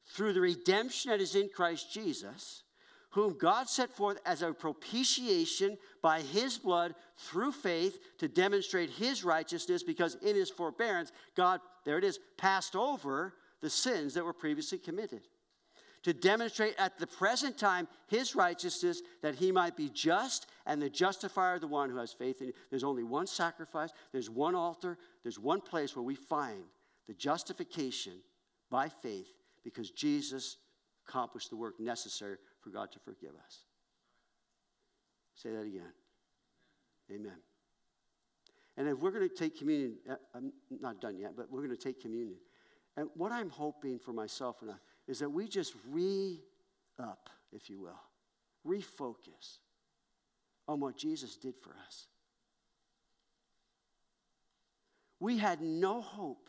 through 0.07 0.33
the 0.33 0.41
redemption 0.41 1.11
that 1.11 1.21
is 1.21 1.35
in 1.35 1.49
Christ 1.49 1.93
Jesus, 1.93 2.63
whom 3.11 3.37
God 3.37 3.69
set 3.69 3.91
forth 3.91 4.19
as 4.25 4.43
a 4.43 4.53
propitiation 4.53 5.77
by 6.01 6.21
his 6.21 6.59
blood 6.59 6.95
through 7.17 7.53
faith 7.53 7.99
to 8.19 8.29
demonstrate 8.29 8.91
his 8.91 9.25
righteousness, 9.25 9.83
because 9.83 10.15
in 10.17 10.35
his 10.35 10.51
forbearance, 10.51 11.13
God, 11.35 11.61
there 11.85 11.99
it 11.99 12.05
is, 12.05 12.19
passed 12.37 12.75
over 12.75 13.35
the 13.61 13.71
sins 13.71 14.15
that 14.15 14.25
were 14.25 14.33
previously 14.33 14.79
committed. 14.79 15.29
To 16.05 16.13
demonstrate 16.13 16.75
at 16.79 16.99
the 16.99 17.07
present 17.07 17.57
time 17.57 17.87
his 18.09 18.35
righteousness, 18.35 19.03
that 19.23 19.37
he 19.37 19.53
might 19.53 19.77
be 19.77 19.89
just 19.89 20.47
and 20.67 20.83
the 20.83 20.91
justifier 20.91 21.55
of 21.55 21.61
the 21.61 21.69
one 21.69 21.91
who 21.91 21.99
has 21.99 22.13
faith 22.13 22.41
in 22.41 22.49
him. 22.49 22.55
There's 22.71 22.83
only 22.83 23.05
one 23.05 23.27
sacrifice, 23.27 23.91
there's 24.11 24.29
one 24.29 24.55
altar, 24.55 24.99
there's 25.23 25.39
one 25.39 25.61
place 25.61 25.95
where 25.95 26.03
we 26.03 26.17
find 26.17 26.65
the 27.07 27.15
justification 27.15 28.15
by 28.71 28.89
faith 28.89 29.29
because 29.63 29.91
Jesus 29.91 30.57
accomplished 31.07 31.51
the 31.51 31.57
work 31.57 31.79
necessary 31.79 32.37
for 32.61 32.71
God 32.71 32.91
to 32.93 32.99
forgive 32.99 33.33
us. 33.45 33.61
Say 35.35 35.51
that 35.51 35.63
again. 35.63 35.93
Amen. 37.11 37.39
And 38.77 38.89
if 38.89 38.99
we're 38.99 39.11
going 39.11 39.29
to 39.29 39.35
take 39.35 39.59
communion, 39.59 39.97
uh, 40.11 40.15
I'm 40.35 40.53
not 40.81 41.01
done 41.01 41.19
yet, 41.19 41.33
but 41.37 41.51
we're 41.51 41.65
going 41.65 41.77
to 41.77 41.83
take 41.83 42.01
communion. 42.01 42.39
And 42.97 43.09
what 43.15 43.33
I'm 43.33 43.51
hoping 43.51 43.99
for 43.99 44.13
myself 44.13 44.57
and 44.63 44.71
I 44.71 44.75
is 45.09 45.19
that 45.19 45.31
we 45.31 45.49
just 45.49 45.75
re 45.91 46.41
up, 46.99 47.29
if 47.53 47.69
you 47.69 47.81
will, 47.81 48.01
refocus 48.67 49.59
on 50.69 50.81
what 50.81 50.97
Jesus 50.97 51.37
did 51.37 51.55
for 51.61 51.75
us. 51.87 52.07
We 55.21 55.39
had 55.39 55.61
no 55.61 56.01
hope 56.01 56.49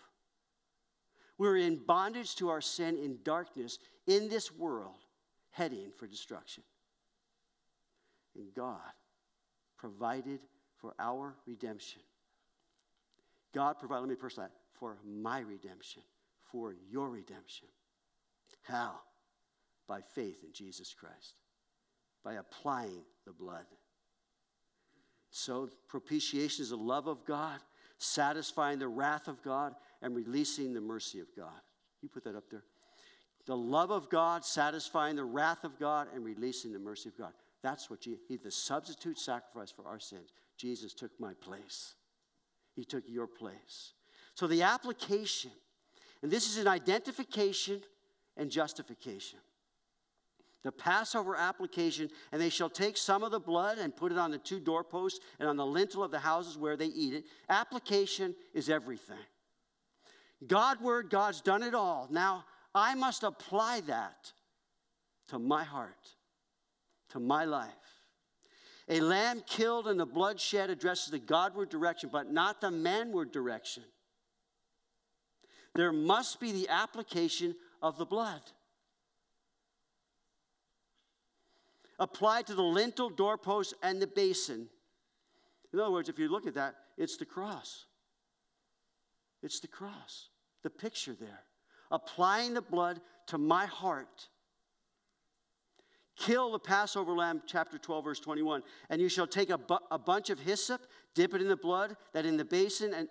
We 1.37 1.47
were 1.47 1.57
in 1.57 1.77
bondage 1.77 2.35
to 2.37 2.49
our 2.49 2.61
sin 2.61 2.97
in 2.97 3.17
darkness 3.23 3.79
in 4.07 4.29
this 4.29 4.51
world, 4.51 4.95
heading 5.51 5.91
for 5.97 6.07
destruction. 6.07 6.63
And 8.35 8.53
God 8.53 8.79
provided 9.77 10.39
for 10.77 10.93
our 10.99 11.35
redemption. 11.45 12.01
God 13.53 13.73
provided, 13.79 14.01
let 14.01 14.09
me 14.09 14.15
that, 14.37 14.51
for 14.79 14.97
my 15.05 15.39
redemption, 15.39 16.01
for 16.51 16.75
your 16.89 17.09
redemption. 17.09 17.67
How? 18.63 18.93
By 19.87 20.01
faith 20.01 20.43
in 20.43 20.53
Jesus 20.53 20.93
Christ, 20.93 21.35
by 22.23 22.33
applying 22.35 23.03
the 23.25 23.33
blood. 23.33 23.65
So, 25.29 25.69
propitiation 25.87 26.63
is 26.63 26.69
the 26.69 26.77
love 26.77 27.07
of 27.07 27.25
God, 27.25 27.59
satisfying 27.97 28.79
the 28.79 28.87
wrath 28.87 29.27
of 29.27 29.41
God, 29.43 29.75
and 30.01 30.15
releasing 30.15 30.73
the 30.73 30.81
mercy 30.81 31.19
of 31.19 31.27
God. 31.35 31.59
You 32.01 32.09
put 32.09 32.23
that 32.25 32.35
up 32.35 32.49
there. 32.49 32.63
The 33.45 33.57
love 33.57 33.91
of 33.91 34.09
God, 34.09 34.45
satisfying 34.45 35.15
the 35.15 35.23
wrath 35.25 35.63
of 35.63 35.77
God, 35.79 36.07
and 36.13 36.23
releasing 36.23 36.71
the 36.71 36.79
mercy 36.79 37.09
of 37.09 37.17
God. 37.17 37.33
That's 37.61 37.89
what 37.89 38.01
Jesus, 38.01 38.21
He, 38.27 38.37
the 38.37 38.51
substitute 38.51 39.19
sacrifice 39.19 39.71
for 39.71 39.85
our 39.85 39.99
sins. 39.99 40.31
Jesus 40.57 40.93
took 40.93 41.11
my 41.19 41.33
place. 41.33 41.95
He 42.75 42.85
took 42.85 43.03
your 43.07 43.27
place. 43.27 43.93
So 44.35 44.47
the 44.47 44.63
application, 44.63 45.51
and 46.21 46.31
this 46.31 46.47
is 46.47 46.57
an 46.57 46.67
identification 46.67 47.81
and 48.37 48.49
justification. 48.49 49.39
The 50.63 50.71
Passover 50.71 51.35
application, 51.35 52.09
and 52.31 52.41
they 52.41 52.49
shall 52.49 52.69
take 52.69 52.95
some 52.95 53.21
of 53.21 53.31
the 53.31 53.39
blood 53.39 53.77
and 53.77 53.95
put 53.95 54.13
it 54.13 54.17
on 54.17 54.31
the 54.31 54.37
two 54.37 54.61
doorposts 54.61 55.19
and 55.39 55.49
on 55.49 55.57
the 55.57 55.65
lintel 55.65 56.03
of 56.03 56.11
the 56.11 56.19
houses 56.19 56.57
where 56.57 56.77
they 56.77 56.87
eat 56.87 57.13
it. 57.13 57.25
Application 57.49 58.33
is 58.53 58.69
everything. 58.69 59.17
God 60.47 60.81
word, 60.81 61.09
God's 61.09 61.41
done 61.41 61.63
it 61.63 61.75
all. 61.75 62.07
Now 62.09 62.45
I 62.73 62.95
must 62.95 63.23
apply 63.23 63.81
that 63.81 64.31
to 65.29 65.39
my 65.39 65.63
heart, 65.63 66.15
to 67.09 67.19
my 67.19 67.45
life. 67.45 67.71
A 68.89 68.99
lamb 68.99 69.43
killed 69.45 69.87
and 69.87 69.99
the 69.99 70.05
blood 70.05 70.39
shed 70.39 70.69
addresses 70.69 71.11
the 71.11 71.19
Godward 71.19 71.69
direction, 71.69 72.09
but 72.11 72.31
not 72.31 72.59
the 72.59 72.71
manward 72.71 73.31
direction. 73.31 73.83
There 75.75 75.93
must 75.93 76.39
be 76.39 76.51
the 76.51 76.69
application 76.69 77.55
of 77.83 77.97
the 77.97 78.05
blood. 78.05 78.41
Applied 81.99 82.47
to 82.47 82.55
the 82.55 82.63
lintel, 82.63 83.09
doorpost, 83.09 83.75
and 83.83 84.01
the 84.01 84.07
basin. 84.07 84.67
In 85.71 85.79
other 85.79 85.91
words, 85.91 86.09
if 86.09 86.17
you 86.17 86.29
look 86.29 86.47
at 86.47 86.55
that, 86.55 86.75
it's 86.97 87.17
the 87.17 87.25
cross. 87.25 87.85
It's 89.43 89.59
the 89.59 89.67
cross, 89.67 90.29
the 90.63 90.69
picture 90.69 91.13
there. 91.13 91.43
Applying 91.91 92.53
the 92.53 92.61
blood 92.61 93.01
to 93.27 93.37
my 93.37 93.65
heart. 93.65 94.29
Kill 96.15 96.51
the 96.51 96.59
Passover 96.59 97.11
lamb, 97.11 97.41
chapter 97.45 97.77
12, 97.77 98.05
verse 98.05 98.19
21. 98.19 98.63
And 98.89 99.01
you 99.01 99.09
shall 99.09 99.27
take 99.27 99.49
a, 99.49 99.57
bu- 99.57 99.77
a 99.91 99.99
bunch 99.99 100.29
of 100.29 100.39
hyssop, 100.39 100.81
dip 101.15 101.33
it 101.33 101.41
in 101.41 101.47
the 101.47 101.57
blood 101.57 101.95
that 102.13 102.25
in 102.25 102.37
the 102.37 102.45
basin 102.45 102.93
and 102.93 103.07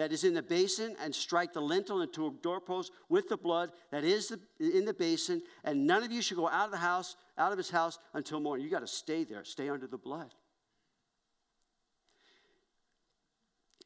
that 0.00 0.12
is 0.12 0.24
in 0.24 0.32
the 0.32 0.42
basin, 0.42 0.96
and 1.04 1.14
strike 1.14 1.52
the 1.52 1.60
lintel 1.60 2.00
into 2.00 2.26
a 2.26 2.32
doorpost 2.42 2.90
with 3.10 3.28
the 3.28 3.36
blood 3.36 3.70
that 3.92 4.02
is 4.02 4.28
the, 4.28 4.40
in 4.58 4.86
the 4.86 4.94
basin. 4.94 5.42
And 5.62 5.86
none 5.86 6.02
of 6.02 6.10
you 6.10 6.22
should 6.22 6.38
go 6.38 6.48
out 6.48 6.64
of 6.64 6.70
the 6.70 6.78
house, 6.78 7.16
out 7.36 7.52
of 7.52 7.58
his 7.58 7.68
house 7.68 7.98
until 8.14 8.40
morning. 8.40 8.64
You 8.64 8.70
got 8.70 8.80
to 8.80 8.86
stay 8.86 9.24
there, 9.24 9.44
stay 9.44 9.68
under 9.68 9.86
the 9.86 9.98
blood. 9.98 10.32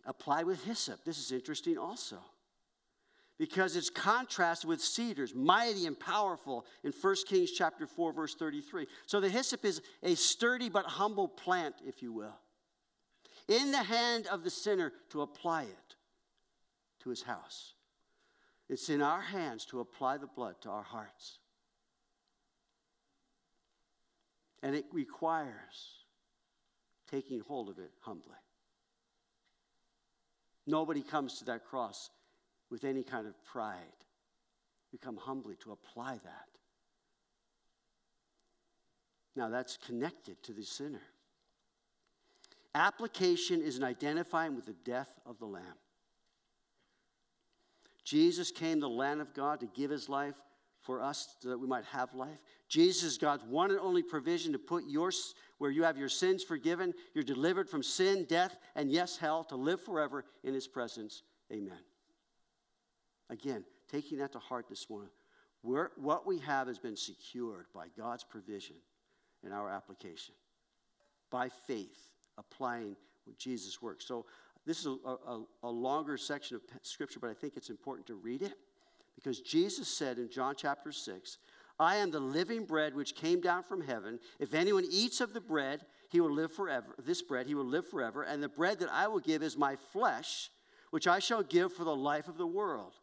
apply 0.06 0.42
with 0.42 0.62
hyssop. 0.64 1.02
This 1.02 1.18
is 1.18 1.32
interesting 1.32 1.78
also 1.78 2.18
because 3.38 3.74
it's 3.74 3.88
contrasted 3.88 4.68
with 4.68 4.82
cedars, 4.82 5.34
mighty 5.34 5.86
and 5.86 5.98
powerful 5.98 6.66
in 6.84 6.92
1 6.92 7.16
Kings 7.26 7.50
chapter 7.50 7.86
4 7.86 8.12
verse 8.12 8.34
33. 8.34 8.86
So 9.06 9.18
the 9.18 9.30
hyssop 9.30 9.64
is 9.64 9.80
a 10.02 10.14
sturdy 10.14 10.68
but 10.68 10.84
humble 10.84 11.26
plant, 11.26 11.76
if 11.84 12.02
you 12.02 12.12
will, 12.12 12.38
in 13.48 13.72
the 13.72 13.82
hand 13.82 14.26
of 14.26 14.44
the 14.44 14.50
sinner 14.50 14.92
to 15.08 15.22
apply 15.22 15.62
it 15.62 15.93
to 17.04 17.10
his 17.10 17.22
house. 17.22 17.74
It's 18.68 18.88
in 18.88 19.02
our 19.02 19.20
hands 19.20 19.64
to 19.66 19.80
apply 19.80 20.16
the 20.16 20.26
blood 20.26 20.56
to 20.62 20.70
our 20.70 20.82
hearts. 20.82 21.38
And 24.62 24.74
it 24.74 24.86
requires 24.92 26.06
taking 27.10 27.40
hold 27.40 27.68
of 27.68 27.78
it 27.78 27.90
humbly. 28.00 28.22
Nobody 30.66 31.02
comes 31.02 31.38
to 31.38 31.44
that 31.44 31.66
cross 31.66 32.10
with 32.70 32.84
any 32.84 33.02
kind 33.02 33.26
of 33.26 33.34
pride. 33.44 33.76
You 34.90 34.98
come 34.98 35.18
humbly 35.18 35.56
to 35.62 35.72
apply 35.72 36.18
that. 36.24 36.48
Now, 39.36 39.50
that's 39.50 39.76
connected 39.76 40.42
to 40.44 40.52
the 40.52 40.62
sinner. 40.62 41.02
Application 42.74 43.60
is 43.60 43.76
an 43.76 43.84
identifying 43.84 44.56
with 44.56 44.64
the 44.64 44.76
death 44.84 45.20
of 45.26 45.38
the 45.38 45.46
Lamb. 45.46 45.62
Jesus 48.04 48.50
came, 48.50 48.80
the 48.80 48.88
Lamb 48.88 49.20
of 49.20 49.34
God, 49.34 49.60
to 49.60 49.66
give 49.66 49.90
his 49.90 50.08
life 50.08 50.34
for 50.82 51.02
us 51.02 51.36
so 51.40 51.48
that 51.48 51.58
we 51.58 51.66
might 51.66 51.84
have 51.86 52.14
life. 52.14 52.38
Jesus 52.68 53.02
is 53.02 53.18
God's 53.18 53.44
one 53.44 53.70
and 53.70 53.80
only 53.80 54.02
provision 54.02 54.52
to 54.52 54.58
put 54.58 54.84
your, 54.86 55.10
where 55.58 55.70
you 55.70 55.82
have 55.82 55.96
your 55.96 56.10
sins 56.10 56.42
forgiven, 56.42 56.92
you're 57.14 57.24
delivered 57.24 57.68
from 57.68 57.82
sin, 57.82 58.26
death, 58.28 58.56
and 58.76 58.90
yes, 58.90 59.16
hell, 59.16 59.44
to 59.44 59.56
live 59.56 59.80
forever 59.80 60.24
in 60.42 60.52
his 60.52 60.68
presence. 60.68 61.22
Amen. 61.50 61.78
Again, 63.30 63.64
taking 63.90 64.18
that 64.18 64.32
to 64.32 64.38
heart 64.38 64.66
this 64.68 64.90
morning. 64.90 65.10
We're, 65.62 65.90
what 65.96 66.26
we 66.26 66.38
have 66.40 66.66
has 66.66 66.78
been 66.78 66.96
secured 66.96 67.66
by 67.74 67.86
God's 67.96 68.24
provision 68.24 68.76
in 69.42 69.52
our 69.52 69.70
application, 69.70 70.34
by 71.30 71.48
faith, 71.66 72.10
applying 72.36 72.96
what 73.24 73.38
Jesus 73.38 73.80
works. 73.80 74.06
So, 74.06 74.26
this 74.66 74.80
is 74.80 74.86
a, 74.86 75.08
a, 75.10 75.42
a 75.64 75.70
longer 75.70 76.16
section 76.16 76.56
of 76.56 76.62
scripture, 76.82 77.20
but 77.20 77.30
I 77.30 77.34
think 77.34 77.54
it's 77.56 77.70
important 77.70 78.06
to 78.06 78.14
read 78.14 78.42
it 78.42 78.54
because 79.14 79.40
Jesus 79.40 79.88
said 79.88 80.18
in 80.18 80.30
John 80.30 80.54
chapter 80.56 80.90
6, 80.90 81.38
I 81.78 81.96
am 81.96 82.10
the 82.10 82.20
living 82.20 82.64
bread 82.64 82.94
which 82.94 83.16
came 83.16 83.40
down 83.40 83.62
from 83.62 83.80
heaven. 83.80 84.20
If 84.38 84.54
anyone 84.54 84.84
eats 84.88 85.20
of 85.20 85.32
the 85.32 85.40
bread, 85.40 85.84
he 86.08 86.20
will 86.20 86.30
live 86.30 86.52
forever. 86.52 86.94
This 87.04 87.20
bread, 87.20 87.46
he 87.46 87.54
will 87.54 87.64
live 87.64 87.88
forever. 87.88 88.22
And 88.22 88.42
the 88.42 88.48
bread 88.48 88.78
that 88.78 88.92
I 88.92 89.08
will 89.08 89.18
give 89.20 89.42
is 89.42 89.56
my 89.56 89.76
flesh, 89.92 90.50
which 90.90 91.08
I 91.08 91.18
shall 91.18 91.42
give 91.42 91.72
for 91.72 91.84
the 91.84 91.94
life 91.94 92.28
of 92.28 92.38
the 92.38 92.46
world. 92.46 92.94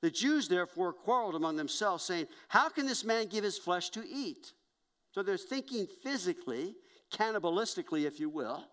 The 0.00 0.10
Jews 0.10 0.48
therefore 0.48 0.92
quarreled 0.92 1.34
among 1.34 1.56
themselves, 1.56 2.04
saying, 2.04 2.26
How 2.48 2.68
can 2.68 2.86
this 2.86 3.04
man 3.04 3.26
give 3.26 3.44
his 3.44 3.58
flesh 3.58 3.90
to 3.90 4.04
eat? 4.06 4.52
So 5.12 5.22
they're 5.22 5.36
thinking 5.36 5.86
physically, 6.02 6.74
cannibalistically, 7.12 8.04
if 8.04 8.18
you 8.18 8.28
will. 8.28 8.64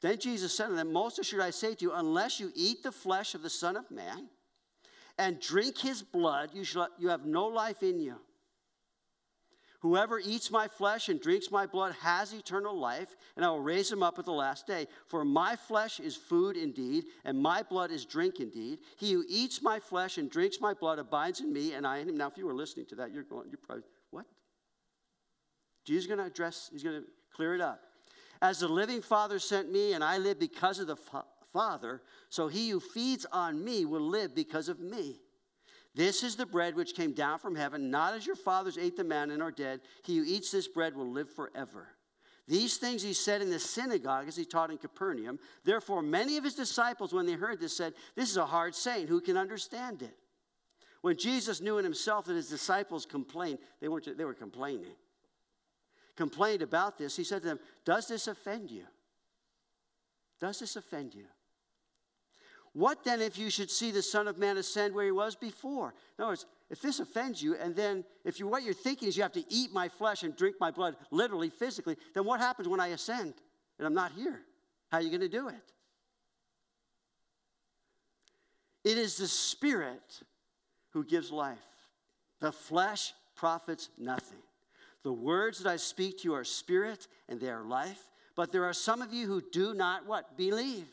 Then 0.00 0.18
Jesus 0.18 0.56
said 0.56 0.68
to 0.68 0.74
them, 0.74 0.92
Most 0.92 1.18
assured 1.18 1.42
I 1.42 1.50
say 1.50 1.74
to 1.74 1.84
you, 1.84 1.92
unless 1.92 2.38
you 2.38 2.52
eat 2.54 2.82
the 2.82 2.92
flesh 2.92 3.34
of 3.34 3.42
the 3.42 3.50
Son 3.50 3.76
of 3.76 3.90
Man 3.90 4.28
and 5.18 5.40
drink 5.40 5.78
his 5.78 6.02
blood, 6.02 6.50
you, 6.52 6.64
shall, 6.64 6.88
you 6.98 7.08
have 7.08 7.26
no 7.26 7.46
life 7.46 7.82
in 7.82 7.98
you. 7.98 8.16
Whoever 9.80 10.18
eats 10.18 10.50
my 10.50 10.66
flesh 10.66 11.08
and 11.08 11.20
drinks 11.20 11.52
my 11.52 11.64
blood 11.64 11.94
has 12.00 12.32
eternal 12.32 12.76
life, 12.76 13.14
and 13.36 13.44
I 13.44 13.48
will 13.48 13.60
raise 13.60 13.90
him 13.92 14.02
up 14.02 14.18
at 14.18 14.24
the 14.24 14.32
last 14.32 14.66
day. 14.66 14.88
For 15.06 15.24
my 15.24 15.54
flesh 15.54 16.00
is 16.00 16.16
food 16.16 16.56
indeed, 16.56 17.04
and 17.24 17.40
my 17.40 17.62
blood 17.62 17.92
is 17.92 18.04
drink 18.04 18.40
indeed. 18.40 18.80
He 18.96 19.12
who 19.12 19.24
eats 19.28 19.62
my 19.62 19.78
flesh 19.78 20.18
and 20.18 20.28
drinks 20.28 20.60
my 20.60 20.74
blood 20.74 20.98
abides 20.98 21.40
in 21.40 21.52
me, 21.52 21.74
and 21.74 21.86
I 21.86 21.98
in 21.98 22.08
him. 22.08 22.16
Now, 22.16 22.26
if 22.26 22.36
you 22.36 22.46
were 22.46 22.54
listening 22.54 22.86
to 22.86 22.96
that, 22.96 23.12
you're 23.12 23.22
going, 23.22 23.48
you're 23.50 23.60
probably, 23.64 23.84
what? 24.10 24.26
Jesus 25.84 26.04
is 26.04 26.06
going 26.08 26.18
to 26.18 26.26
address, 26.26 26.70
he's 26.72 26.82
going 26.82 27.00
to 27.00 27.06
clear 27.32 27.54
it 27.54 27.60
up. 27.60 27.80
As 28.40 28.60
the 28.60 28.68
living 28.68 29.02
Father 29.02 29.38
sent 29.38 29.72
me, 29.72 29.92
and 29.92 30.04
I 30.04 30.18
live 30.18 30.38
because 30.38 30.78
of 30.78 30.86
the 30.86 30.96
fa- 30.96 31.24
Father, 31.52 32.02
so 32.28 32.48
he 32.48 32.68
who 32.68 32.80
feeds 32.80 33.26
on 33.32 33.64
me 33.64 33.84
will 33.84 34.00
live 34.02 34.34
because 34.34 34.68
of 34.68 34.80
me. 34.80 35.20
This 35.94 36.22
is 36.22 36.36
the 36.36 36.46
bread 36.46 36.76
which 36.76 36.94
came 36.94 37.12
down 37.12 37.38
from 37.38 37.56
heaven, 37.56 37.90
not 37.90 38.14
as 38.14 38.26
your 38.26 38.36
fathers 38.36 38.78
ate 38.78 38.96
the 38.96 39.04
manna 39.04 39.32
and 39.32 39.42
are 39.42 39.50
dead. 39.50 39.80
He 40.04 40.18
who 40.18 40.24
eats 40.24 40.50
this 40.50 40.68
bread 40.68 40.94
will 40.94 41.10
live 41.10 41.30
forever. 41.30 41.88
These 42.46 42.76
things 42.78 43.02
he 43.02 43.12
said 43.12 43.42
in 43.42 43.50
the 43.50 43.58
synagogue 43.58 44.28
as 44.28 44.36
he 44.36 44.44
taught 44.44 44.70
in 44.70 44.78
Capernaum. 44.78 45.38
Therefore, 45.64 46.00
many 46.00 46.36
of 46.36 46.44
his 46.44 46.54
disciples, 46.54 47.12
when 47.12 47.26
they 47.26 47.32
heard 47.32 47.60
this, 47.60 47.76
said, 47.76 47.94
This 48.14 48.30
is 48.30 48.36
a 48.36 48.46
hard 48.46 48.74
saying. 48.74 49.08
Who 49.08 49.20
can 49.20 49.36
understand 49.36 50.02
it? 50.02 50.16
When 51.02 51.16
Jesus 51.16 51.60
knew 51.60 51.78
in 51.78 51.84
himself 51.84 52.24
that 52.24 52.34
his 52.34 52.48
disciples 52.48 53.04
complained, 53.04 53.58
they, 53.80 53.88
weren't, 53.88 54.16
they 54.16 54.24
were 54.24 54.34
complaining. 54.34 54.94
Complained 56.18 56.62
about 56.62 56.98
this, 56.98 57.16
he 57.16 57.22
said 57.22 57.42
to 57.42 57.48
them, 57.48 57.60
Does 57.84 58.08
this 58.08 58.26
offend 58.26 58.72
you? 58.72 58.82
Does 60.40 60.58
this 60.58 60.74
offend 60.74 61.14
you? 61.14 61.26
What 62.72 63.04
then 63.04 63.20
if 63.20 63.38
you 63.38 63.50
should 63.50 63.70
see 63.70 63.92
the 63.92 64.02
Son 64.02 64.26
of 64.26 64.36
Man 64.36 64.56
ascend 64.56 64.96
where 64.96 65.04
he 65.04 65.12
was 65.12 65.36
before? 65.36 65.94
In 66.18 66.24
other 66.24 66.32
words, 66.32 66.46
if 66.70 66.82
this 66.82 66.98
offends 66.98 67.40
you, 67.40 67.54
and 67.54 67.76
then 67.76 68.04
if 68.24 68.40
you 68.40 68.48
what 68.48 68.64
you're 68.64 68.74
thinking 68.74 69.06
is 69.06 69.16
you 69.16 69.22
have 69.22 69.30
to 69.34 69.44
eat 69.48 69.72
my 69.72 69.88
flesh 69.88 70.24
and 70.24 70.34
drink 70.34 70.56
my 70.58 70.72
blood, 70.72 70.96
literally, 71.12 71.50
physically, 71.50 71.96
then 72.14 72.24
what 72.24 72.40
happens 72.40 72.66
when 72.66 72.80
I 72.80 72.88
ascend 72.88 73.34
and 73.78 73.86
I'm 73.86 73.94
not 73.94 74.10
here? 74.10 74.40
How 74.90 74.98
are 74.98 75.02
you 75.02 75.10
going 75.10 75.20
to 75.20 75.28
do 75.28 75.46
it? 75.46 75.72
It 78.82 78.98
is 78.98 79.18
the 79.18 79.28
Spirit 79.28 80.20
who 80.90 81.04
gives 81.04 81.30
life. 81.30 81.58
The 82.40 82.50
flesh 82.50 83.12
profits 83.36 83.88
nothing. 83.96 84.42
The 85.08 85.12
words 85.14 85.60
that 85.60 85.70
I 85.70 85.76
speak 85.76 86.18
to 86.18 86.24
you 86.24 86.34
are 86.34 86.44
spirit 86.44 87.08
and 87.30 87.40
they 87.40 87.48
are 87.48 87.64
life, 87.64 88.10
but 88.36 88.52
there 88.52 88.66
are 88.66 88.74
some 88.74 89.00
of 89.00 89.10
you 89.10 89.26
who 89.26 89.40
do 89.40 89.72
not 89.72 90.04
what? 90.04 90.36
Believe. 90.36 90.86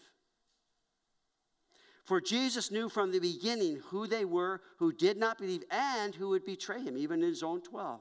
For 2.05 2.21
Jesus 2.21 2.71
knew 2.71 2.87
from 2.87 3.11
the 3.11 3.19
beginning 3.19 3.81
who 3.87 4.07
they 4.07 4.23
were 4.23 4.61
who 4.77 4.93
did 4.93 5.17
not 5.17 5.37
believe 5.37 5.65
and 5.69 6.15
who 6.15 6.29
would 6.29 6.45
betray 6.45 6.81
him, 6.81 6.97
even 6.97 7.23
in 7.23 7.27
his 7.27 7.43
own 7.43 7.61
12. 7.61 7.99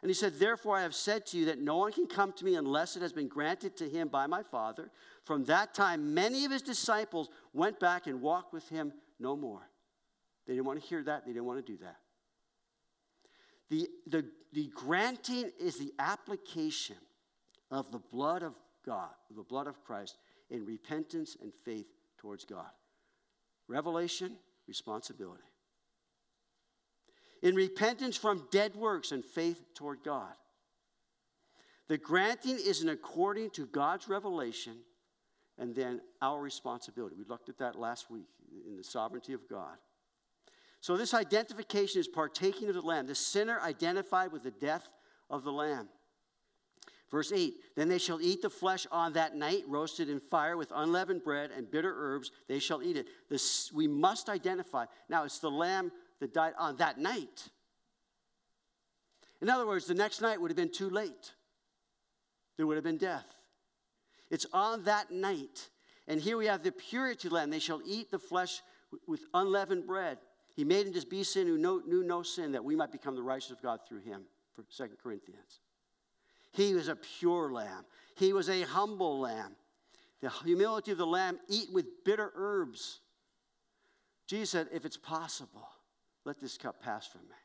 And 0.00 0.08
he 0.08 0.14
said, 0.14 0.38
Therefore, 0.38 0.78
I 0.78 0.82
have 0.82 0.94
said 0.94 1.26
to 1.26 1.36
you 1.36 1.44
that 1.44 1.60
no 1.60 1.76
one 1.76 1.92
can 1.92 2.06
come 2.06 2.32
to 2.32 2.44
me 2.46 2.54
unless 2.54 2.96
it 2.96 3.02
has 3.02 3.12
been 3.12 3.28
granted 3.28 3.76
to 3.76 3.86
him 3.90 4.08
by 4.08 4.26
my 4.26 4.42
Father. 4.44 4.90
From 5.24 5.44
that 5.44 5.74
time, 5.74 6.14
many 6.14 6.46
of 6.46 6.50
his 6.52 6.62
disciples 6.62 7.28
went 7.52 7.78
back 7.78 8.06
and 8.06 8.22
walked 8.22 8.54
with 8.54 8.66
him 8.70 8.94
no 9.20 9.36
more. 9.36 9.68
They 10.46 10.54
didn't 10.54 10.64
want 10.64 10.80
to 10.80 10.88
hear 10.88 11.02
that, 11.02 11.26
they 11.26 11.34
didn't 11.34 11.44
want 11.44 11.58
to 11.58 11.70
do 11.70 11.76
that. 11.84 11.98
The, 13.70 13.88
the, 14.06 14.24
the 14.52 14.70
granting 14.74 15.50
is 15.58 15.78
the 15.78 15.92
application 15.98 16.96
of 17.70 17.90
the 17.90 17.98
blood 17.98 18.42
of 18.42 18.54
God, 18.84 19.10
the 19.34 19.42
blood 19.42 19.66
of 19.66 19.82
Christ, 19.84 20.16
in 20.50 20.64
repentance 20.64 21.36
and 21.40 21.52
faith 21.64 21.86
towards 22.18 22.44
God. 22.44 22.70
Revelation, 23.68 24.36
responsibility. 24.68 25.42
In 27.42 27.54
repentance 27.54 28.16
from 28.16 28.46
dead 28.50 28.76
works 28.76 29.12
and 29.12 29.24
faith 29.24 29.62
toward 29.74 30.02
God. 30.04 30.32
The 31.88 31.98
granting 31.98 32.58
is 32.58 32.82
in 32.82 32.88
according 32.88 33.50
to 33.50 33.66
God's 33.66 34.08
revelation 34.08 34.78
and 35.58 35.74
then 35.74 36.00
our 36.20 36.40
responsibility. 36.40 37.16
We 37.16 37.24
looked 37.24 37.48
at 37.48 37.58
that 37.58 37.78
last 37.78 38.10
week 38.10 38.28
in 38.66 38.76
the 38.76 38.84
sovereignty 38.84 39.32
of 39.32 39.48
God. 39.48 39.76
So, 40.86 40.96
this 40.96 41.14
identification 41.14 41.98
is 41.98 42.06
partaking 42.06 42.68
of 42.68 42.76
the 42.76 42.80
Lamb. 42.80 43.08
The 43.08 43.14
sinner 43.16 43.58
identified 43.60 44.30
with 44.30 44.44
the 44.44 44.52
death 44.52 44.88
of 45.28 45.42
the 45.42 45.50
Lamb. 45.50 45.88
Verse 47.10 47.32
8 47.32 47.54
Then 47.74 47.88
they 47.88 47.98
shall 47.98 48.20
eat 48.20 48.40
the 48.40 48.48
flesh 48.48 48.86
on 48.92 49.14
that 49.14 49.34
night, 49.34 49.64
roasted 49.66 50.08
in 50.08 50.20
fire 50.20 50.56
with 50.56 50.70
unleavened 50.72 51.24
bread 51.24 51.50
and 51.50 51.68
bitter 51.68 51.92
herbs. 51.92 52.30
They 52.46 52.60
shall 52.60 52.84
eat 52.84 52.96
it. 52.96 53.08
This, 53.28 53.72
we 53.72 53.88
must 53.88 54.28
identify. 54.28 54.84
Now, 55.08 55.24
it's 55.24 55.40
the 55.40 55.50
lamb 55.50 55.90
that 56.20 56.32
died 56.32 56.52
on 56.56 56.76
that 56.76 57.00
night. 57.00 57.48
In 59.42 59.50
other 59.50 59.66
words, 59.66 59.86
the 59.86 59.94
next 59.94 60.20
night 60.20 60.40
would 60.40 60.52
have 60.52 60.56
been 60.56 60.70
too 60.70 60.88
late, 60.88 61.32
there 62.56 62.66
would 62.68 62.76
have 62.76 62.84
been 62.84 62.96
death. 62.96 63.26
It's 64.30 64.46
on 64.52 64.84
that 64.84 65.10
night. 65.10 65.68
And 66.06 66.20
here 66.20 66.36
we 66.36 66.46
have 66.46 66.62
the 66.62 66.70
purity 66.70 67.28
lamb. 67.28 67.50
They 67.50 67.58
shall 67.58 67.80
eat 67.84 68.12
the 68.12 68.20
flesh 68.20 68.62
with 69.08 69.24
unleavened 69.34 69.84
bread. 69.84 70.18
He 70.56 70.64
made 70.64 70.86
him 70.86 70.94
to 70.94 71.06
be 71.06 71.22
sin 71.22 71.46
who 71.46 71.58
knew 71.58 72.02
no 72.02 72.22
sin, 72.22 72.52
that 72.52 72.64
we 72.64 72.74
might 72.74 72.90
become 72.90 73.14
the 73.14 73.22
righteousness 73.22 73.58
of 73.58 73.62
God 73.62 73.80
through 73.86 74.00
him. 74.00 74.22
For 74.54 74.64
2 74.74 74.94
Corinthians. 75.02 75.60
He 76.52 76.74
was 76.74 76.88
a 76.88 76.96
pure 76.96 77.52
lamb. 77.52 77.84
He 78.16 78.32
was 78.32 78.48
a 78.48 78.62
humble 78.62 79.20
lamb. 79.20 79.54
The 80.22 80.30
humility 80.30 80.92
of 80.92 80.98
the 80.98 81.06
lamb 81.06 81.38
eat 81.48 81.68
with 81.70 81.84
bitter 82.06 82.32
herbs. 82.34 83.00
Jesus 84.26 84.48
said, 84.48 84.68
If 84.72 84.86
it's 84.86 84.96
possible, 84.96 85.68
let 86.24 86.40
this 86.40 86.56
cup 86.56 86.82
pass 86.82 87.06
from 87.06 87.20
me. 87.22 87.36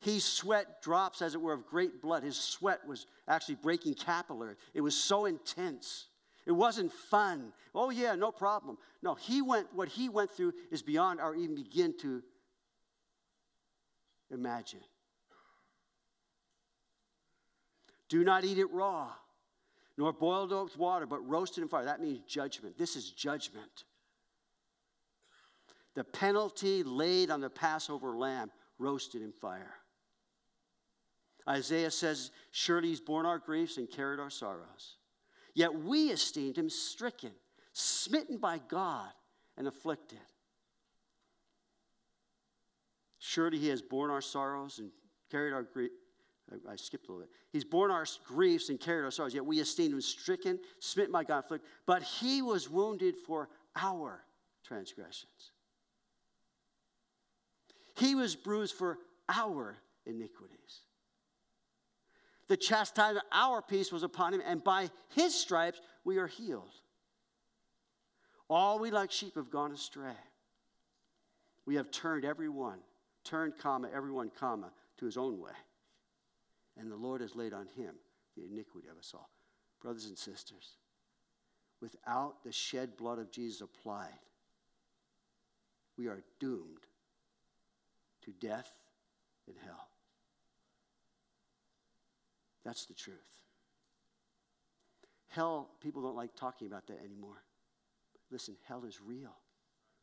He 0.00 0.20
sweat 0.20 0.80
drops, 0.80 1.20
as 1.20 1.34
it 1.34 1.40
were, 1.40 1.52
of 1.52 1.66
great 1.66 2.00
blood. 2.00 2.22
His 2.22 2.38
sweat 2.38 2.80
was 2.86 3.06
actually 3.28 3.56
breaking 3.56 3.94
capillary. 3.94 4.56
It 4.72 4.80
was 4.80 4.96
so 4.96 5.26
intense. 5.26 6.06
It 6.46 6.52
wasn't 6.52 6.92
fun. 6.92 7.52
Oh, 7.74 7.90
yeah, 7.90 8.14
no 8.14 8.30
problem. 8.30 8.78
No, 9.02 9.14
he 9.14 9.42
went, 9.42 9.66
what 9.74 9.88
he 9.88 10.08
went 10.08 10.30
through 10.30 10.54
is 10.70 10.80
beyond 10.80 11.20
our 11.20 11.34
even 11.34 11.56
begin 11.56 11.98
to 11.98 12.22
imagine. 14.30 14.80
Do 18.08 18.22
not 18.22 18.44
eat 18.44 18.58
it 18.58 18.70
raw, 18.70 19.10
nor 19.98 20.12
boiled 20.12 20.52
with 20.52 20.78
water, 20.78 21.06
but 21.06 21.26
roasted 21.26 21.62
in 21.62 21.68
fire. 21.68 21.84
That 21.84 22.00
means 22.00 22.20
judgment. 22.20 22.78
This 22.78 22.94
is 22.94 23.10
judgment. 23.10 23.84
The 25.94 26.04
penalty 26.04 26.84
laid 26.84 27.30
on 27.30 27.40
the 27.40 27.50
Passover 27.50 28.16
lamb, 28.16 28.52
roasted 28.78 29.22
in 29.22 29.32
fire. 29.32 29.74
Isaiah 31.48 31.90
says, 31.90 32.30
Surely 32.52 32.88
he's 32.88 33.00
borne 33.00 33.26
our 33.26 33.38
griefs 33.38 33.78
and 33.78 33.90
carried 33.90 34.20
our 34.20 34.30
sorrows. 34.30 34.95
Yet 35.56 35.74
we 35.74 36.10
esteemed 36.10 36.58
him 36.58 36.68
stricken, 36.68 37.32
smitten 37.72 38.36
by 38.36 38.60
God, 38.68 39.08
and 39.56 39.66
afflicted. 39.66 40.18
Surely 43.18 43.56
he 43.56 43.68
has 43.68 43.80
borne 43.80 44.10
our 44.10 44.20
sorrows 44.20 44.78
and 44.80 44.90
carried 45.30 45.54
our 45.54 45.62
grief. 45.62 45.92
I, 46.68 46.76
skipped 46.76 47.08
a 47.08 47.12
little 47.12 47.26
bit. 47.26 47.34
He's 47.54 47.64
borne 47.64 47.90
our 47.90 48.04
griefs 48.26 48.68
and 48.68 48.78
carried 48.78 49.04
our 49.04 49.10
sorrows, 49.10 49.32
yet 49.32 49.46
we 49.46 49.58
esteemed 49.58 49.94
him 49.94 50.00
stricken, 50.02 50.60
smitten 50.78 51.10
by 51.10 51.24
God, 51.24 51.38
afflicted. 51.38 51.66
But 51.86 52.02
he 52.02 52.42
was 52.42 52.68
wounded 52.68 53.16
for 53.16 53.48
our 53.74 54.22
transgressions. 54.62 55.52
He 57.96 58.14
was 58.14 58.36
bruised 58.36 58.74
for 58.74 58.98
our 59.30 59.78
iniquities. 60.04 60.82
The 62.48 62.56
chastisement 62.56 63.18
of 63.18 63.22
our 63.32 63.60
peace 63.60 63.90
was 63.90 64.02
upon 64.02 64.34
him, 64.34 64.42
and 64.44 64.62
by 64.62 64.90
his 65.14 65.34
stripes 65.34 65.80
we 66.04 66.18
are 66.18 66.28
healed. 66.28 66.74
All 68.48 68.78
we 68.78 68.90
like 68.90 69.10
sheep 69.10 69.34
have 69.34 69.50
gone 69.50 69.72
astray. 69.72 70.16
We 71.64 71.74
have 71.74 71.90
turned 71.90 72.24
every 72.24 72.48
one, 72.48 72.78
turned, 73.24 73.58
comma, 73.58 73.88
everyone, 73.92 74.30
comma, 74.38 74.70
to 74.98 75.04
his 75.04 75.16
own 75.16 75.40
way. 75.40 75.50
And 76.76 76.90
the 76.90 76.96
Lord 76.96 77.20
has 77.20 77.34
laid 77.34 77.52
on 77.52 77.66
him 77.76 77.96
the 78.36 78.44
iniquity 78.44 78.86
of 78.88 78.98
us 78.98 79.12
all. 79.14 79.30
Brothers 79.82 80.06
and 80.06 80.16
sisters, 80.16 80.76
without 81.80 82.44
the 82.44 82.52
shed 82.52 82.96
blood 82.96 83.18
of 83.18 83.32
Jesus 83.32 83.60
applied, 83.60 84.08
we 85.98 86.06
are 86.06 86.22
doomed 86.38 86.86
to 88.24 88.30
death 88.32 88.70
and 89.48 89.56
hell. 89.64 89.88
That's 92.66 92.84
the 92.86 92.94
truth. 92.94 93.16
Hell, 95.28 95.70
people 95.80 96.02
don't 96.02 96.16
like 96.16 96.34
talking 96.34 96.66
about 96.66 96.88
that 96.88 96.98
anymore. 97.04 97.44
Listen, 98.32 98.56
hell 98.66 98.84
is 98.84 98.98
real, 99.00 99.36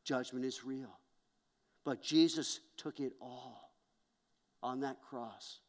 judgment 0.05 0.45
is 0.45 0.63
real. 0.63 0.97
But 1.83 2.01
Jesus 2.01 2.61
took 2.77 3.01
it 3.01 3.11
all 3.21 3.73
on 4.63 4.79
that 4.79 5.01
cross. 5.01 5.59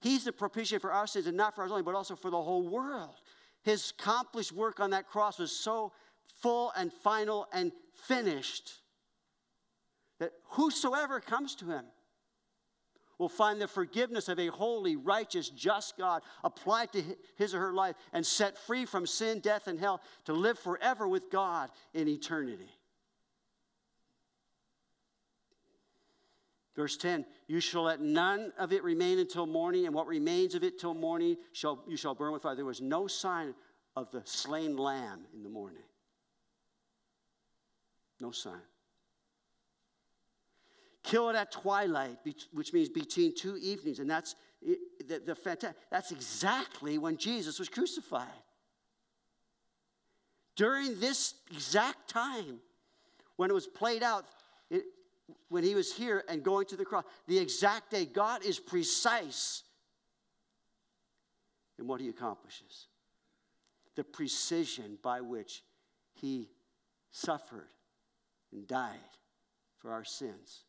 He's 0.00 0.24
the 0.24 0.32
propitiation 0.32 0.80
for 0.80 0.92
our 0.92 1.06
sins, 1.06 1.26
and 1.26 1.36
not 1.36 1.54
for 1.54 1.60
ours 1.60 1.70
only, 1.70 1.82
but 1.82 1.94
also 1.94 2.16
for 2.16 2.30
the 2.30 2.40
whole 2.40 2.66
world. 2.66 3.16
His 3.62 3.92
accomplished 3.98 4.52
work 4.52 4.80
on 4.80 4.90
that 4.90 5.06
cross 5.06 5.38
was 5.38 5.52
so 5.52 5.92
full 6.40 6.72
and 6.74 6.90
final 6.90 7.46
and 7.52 7.70
finished 8.06 8.72
that 10.20 10.32
whosoever 10.52 11.20
comes 11.20 11.54
to 11.56 11.66
him 11.66 11.84
will 13.18 13.28
find 13.28 13.60
the 13.60 13.68
forgiveness 13.68 14.28
of 14.28 14.38
a 14.38 14.48
holy, 14.48 14.96
righteous, 14.96 15.48
just 15.48 15.96
God 15.96 16.22
applied 16.44 16.92
to 16.92 17.02
his 17.36 17.54
or 17.54 17.60
her 17.60 17.72
life 17.72 17.96
and 18.12 18.24
set 18.24 18.58
free 18.58 18.84
from 18.84 19.06
sin, 19.06 19.40
death, 19.40 19.66
and 19.66 19.78
hell 19.78 20.00
to 20.26 20.32
live 20.32 20.58
forever 20.58 21.08
with 21.08 21.30
God 21.30 21.70
in 21.94 22.08
eternity. 22.08 22.70
Verse 26.74 26.96
10 26.98 27.24
You 27.48 27.58
shall 27.58 27.84
let 27.84 28.00
none 28.00 28.52
of 28.58 28.72
it 28.72 28.84
remain 28.84 29.18
until 29.18 29.46
morning, 29.46 29.86
and 29.86 29.94
what 29.94 30.06
remains 30.06 30.54
of 30.54 30.62
it 30.62 30.78
till 30.78 30.94
morning 30.94 31.36
shall, 31.52 31.82
you 31.88 31.96
shall 31.96 32.14
burn 32.14 32.32
with 32.32 32.42
fire. 32.42 32.54
There 32.54 32.64
was 32.64 32.82
no 32.82 33.06
sign 33.06 33.54
of 33.96 34.10
the 34.10 34.20
slain 34.26 34.76
lamb 34.76 35.20
in 35.34 35.42
the 35.42 35.48
morning. 35.48 35.82
No 38.20 38.30
sign. 38.30 38.60
Kill 41.06 41.30
it 41.30 41.36
at 41.36 41.52
twilight, 41.52 42.18
which 42.52 42.72
means 42.72 42.88
between 42.88 43.32
two 43.32 43.56
evenings. 43.56 44.00
And 44.00 44.10
that's, 44.10 44.34
the, 44.60 45.20
the, 45.24 45.74
that's 45.88 46.10
exactly 46.10 46.98
when 46.98 47.16
Jesus 47.16 47.60
was 47.60 47.68
crucified. 47.68 48.26
During 50.56 50.98
this 50.98 51.34
exact 51.52 52.08
time, 52.08 52.58
when 53.36 53.50
it 53.50 53.52
was 53.52 53.68
played 53.68 54.02
out, 54.02 54.24
it, 54.68 54.82
when 55.48 55.62
he 55.62 55.76
was 55.76 55.94
here 55.94 56.24
and 56.28 56.42
going 56.42 56.66
to 56.66 56.76
the 56.76 56.84
cross, 56.84 57.04
the 57.28 57.38
exact 57.38 57.92
day, 57.92 58.04
God 58.04 58.44
is 58.44 58.58
precise 58.58 59.62
in 61.78 61.86
what 61.86 62.00
he 62.00 62.08
accomplishes. 62.08 62.88
The 63.94 64.02
precision 64.02 64.98
by 65.04 65.20
which 65.20 65.62
he 66.14 66.48
suffered 67.12 67.68
and 68.50 68.66
died 68.66 68.96
for 69.78 69.92
our 69.92 70.04
sins 70.04 70.64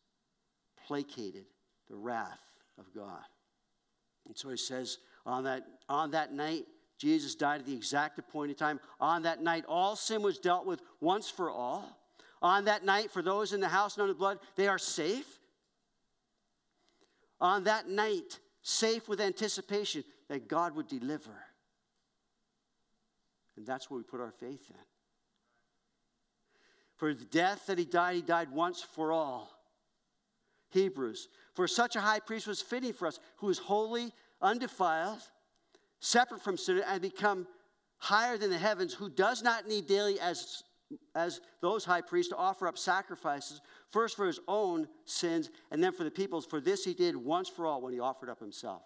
placated 0.87 1.45
the 1.89 1.95
wrath 1.95 2.39
of 2.79 2.85
God. 2.95 3.23
And 4.27 4.37
so 4.37 4.49
he 4.49 4.57
says, 4.57 4.97
on 5.25 5.43
that, 5.43 5.65
on 5.89 6.11
that 6.11 6.33
night, 6.33 6.65
Jesus 6.97 7.35
died 7.35 7.61
at 7.61 7.65
the 7.65 7.75
exact 7.75 8.17
appointed 8.17 8.57
time. 8.57 8.79
On 8.99 9.23
that 9.23 9.43
night, 9.43 9.65
all 9.67 9.95
sin 9.95 10.21
was 10.21 10.39
dealt 10.39 10.65
with 10.65 10.81
once 10.99 11.29
for 11.29 11.49
all. 11.49 11.97
On 12.41 12.65
that 12.65 12.85
night, 12.85 13.11
for 13.11 13.21
those 13.21 13.53
in 13.53 13.59
the 13.59 13.67
house 13.67 13.97
under 13.97 14.11
the 14.11 14.17
blood, 14.17 14.39
they 14.55 14.67
are 14.67 14.77
safe. 14.77 15.39
On 17.39 17.65
that 17.65 17.87
night, 17.87 18.39
safe 18.61 19.07
with 19.07 19.21
anticipation 19.21 20.03
that 20.29 20.47
God 20.47 20.75
would 20.75 20.87
deliver. 20.87 21.31
And 23.55 23.65
that's 23.65 23.89
where 23.89 23.97
we 23.97 24.03
put 24.03 24.21
our 24.21 24.31
faith 24.31 24.61
in. 24.69 24.75
For 26.95 27.13
the 27.13 27.25
death 27.25 27.67
that 27.67 27.77
he 27.77 27.85
died, 27.85 28.15
he 28.15 28.21
died 28.21 28.51
once 28.51 28.81
for 28.81 29.11
all. 29.11 29.56
Hebrews. 30.69 31.29
For 31.53 31.67
such 31.67 31.95
a 31.95 32.01
high 32.01 32.19
priest 32.19 32.47
was 32.47 32.61
fitting 32.61 32.93
for 32.93 33.07
us, 33.07 33.19
who 33.37 33.49
is 33.49 33.57
holy, 33.57 34.13
undefiled, 34.41 35.21
separate 35.99 36.41
from 36.41 36.57
sin, 36.57 36.83
and 36.87 37.01
become 37.01 37.47
higher 37.97 38.37
than 38.37 38.49
the 38.49 38.57
heavens, 38.57 38.93
who 38.93 39.09
does 39.09 39.41
not 39.41 39.67
need 39.67 39.87
daily 39.87 40.19
as, 40.19 40.63
as 41.15 41.41
those 41.61 41.83
high 41.83 42.01
priests 42.01 42.31
to 42.31 42.37
offer 42.37 42.67
up 42.67 42.77
sacrifices, 42.77 43.61
first 43.89 44.15
for 44.15 44.27
his 44.27 44.39
own 44.47 44.87
sins, 45.05 45.49
and 45.71 45.83
then 45.83 45.91
for 45.91 46.03
the 46.03 46.11
people's. 46.11 46.45
For 46.45 46.61
this 46.61 46.83
he 46.83 46.93
did 46.93 47.15
once 47.15 47.49
for 47.49 47.65
all 47.65 47.81
when 47.81 47.93
he 47.93 47.99
offered 47.99 48.29
up 48.29 48.39
himself. 48.39 48.83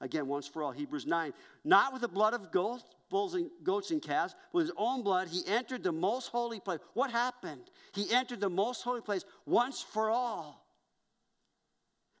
Again, 0.00 0.28
once 0.28 0.46
for 0.46 0.62
all, 0.62 0.70
Hebrews 0.70 1.06
9. 1.06 1.32
Not 1.64 1.92
with 1.92 2.02
the 2.02 2.08
blood 2.08 2.32
of 2.32 2.52
goats, 2.52 2.84
bulls 3.10 3.34
and 3.34 3.50
goats 3.64 3.90
and 3.90 4.00
calves, 4.00 4.34
with 4.52 4.66
his 4.66 4.74
own 4.76 5.02
blood, 5.02 5.28
he 5.28 5.42
entered 5.46 5.82
the 5.82 5.92
most 5.92 6.28
holy 6.28 6.60
place. 6.60 6.78
What 6.94 7.10
happened? 7.10 7.62
He 7.92 8.12
entered 8.12 8.40
the 8.40 8.50
most 8.50 8.82
holy 8.82 9.00
place 9.00 9.24
once 9.44 9.82
for 9.82 10.10
all. 10.10 10.64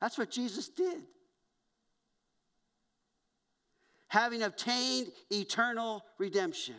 That's 0.00 0.18
what 0.18 0.30
Jesus 0.30 0.68
did. 0.68 1.02
Having 4.08 4.42
obtained 4.42 5.08
eternal 5.30 6.04
redemption. 6.18 6.76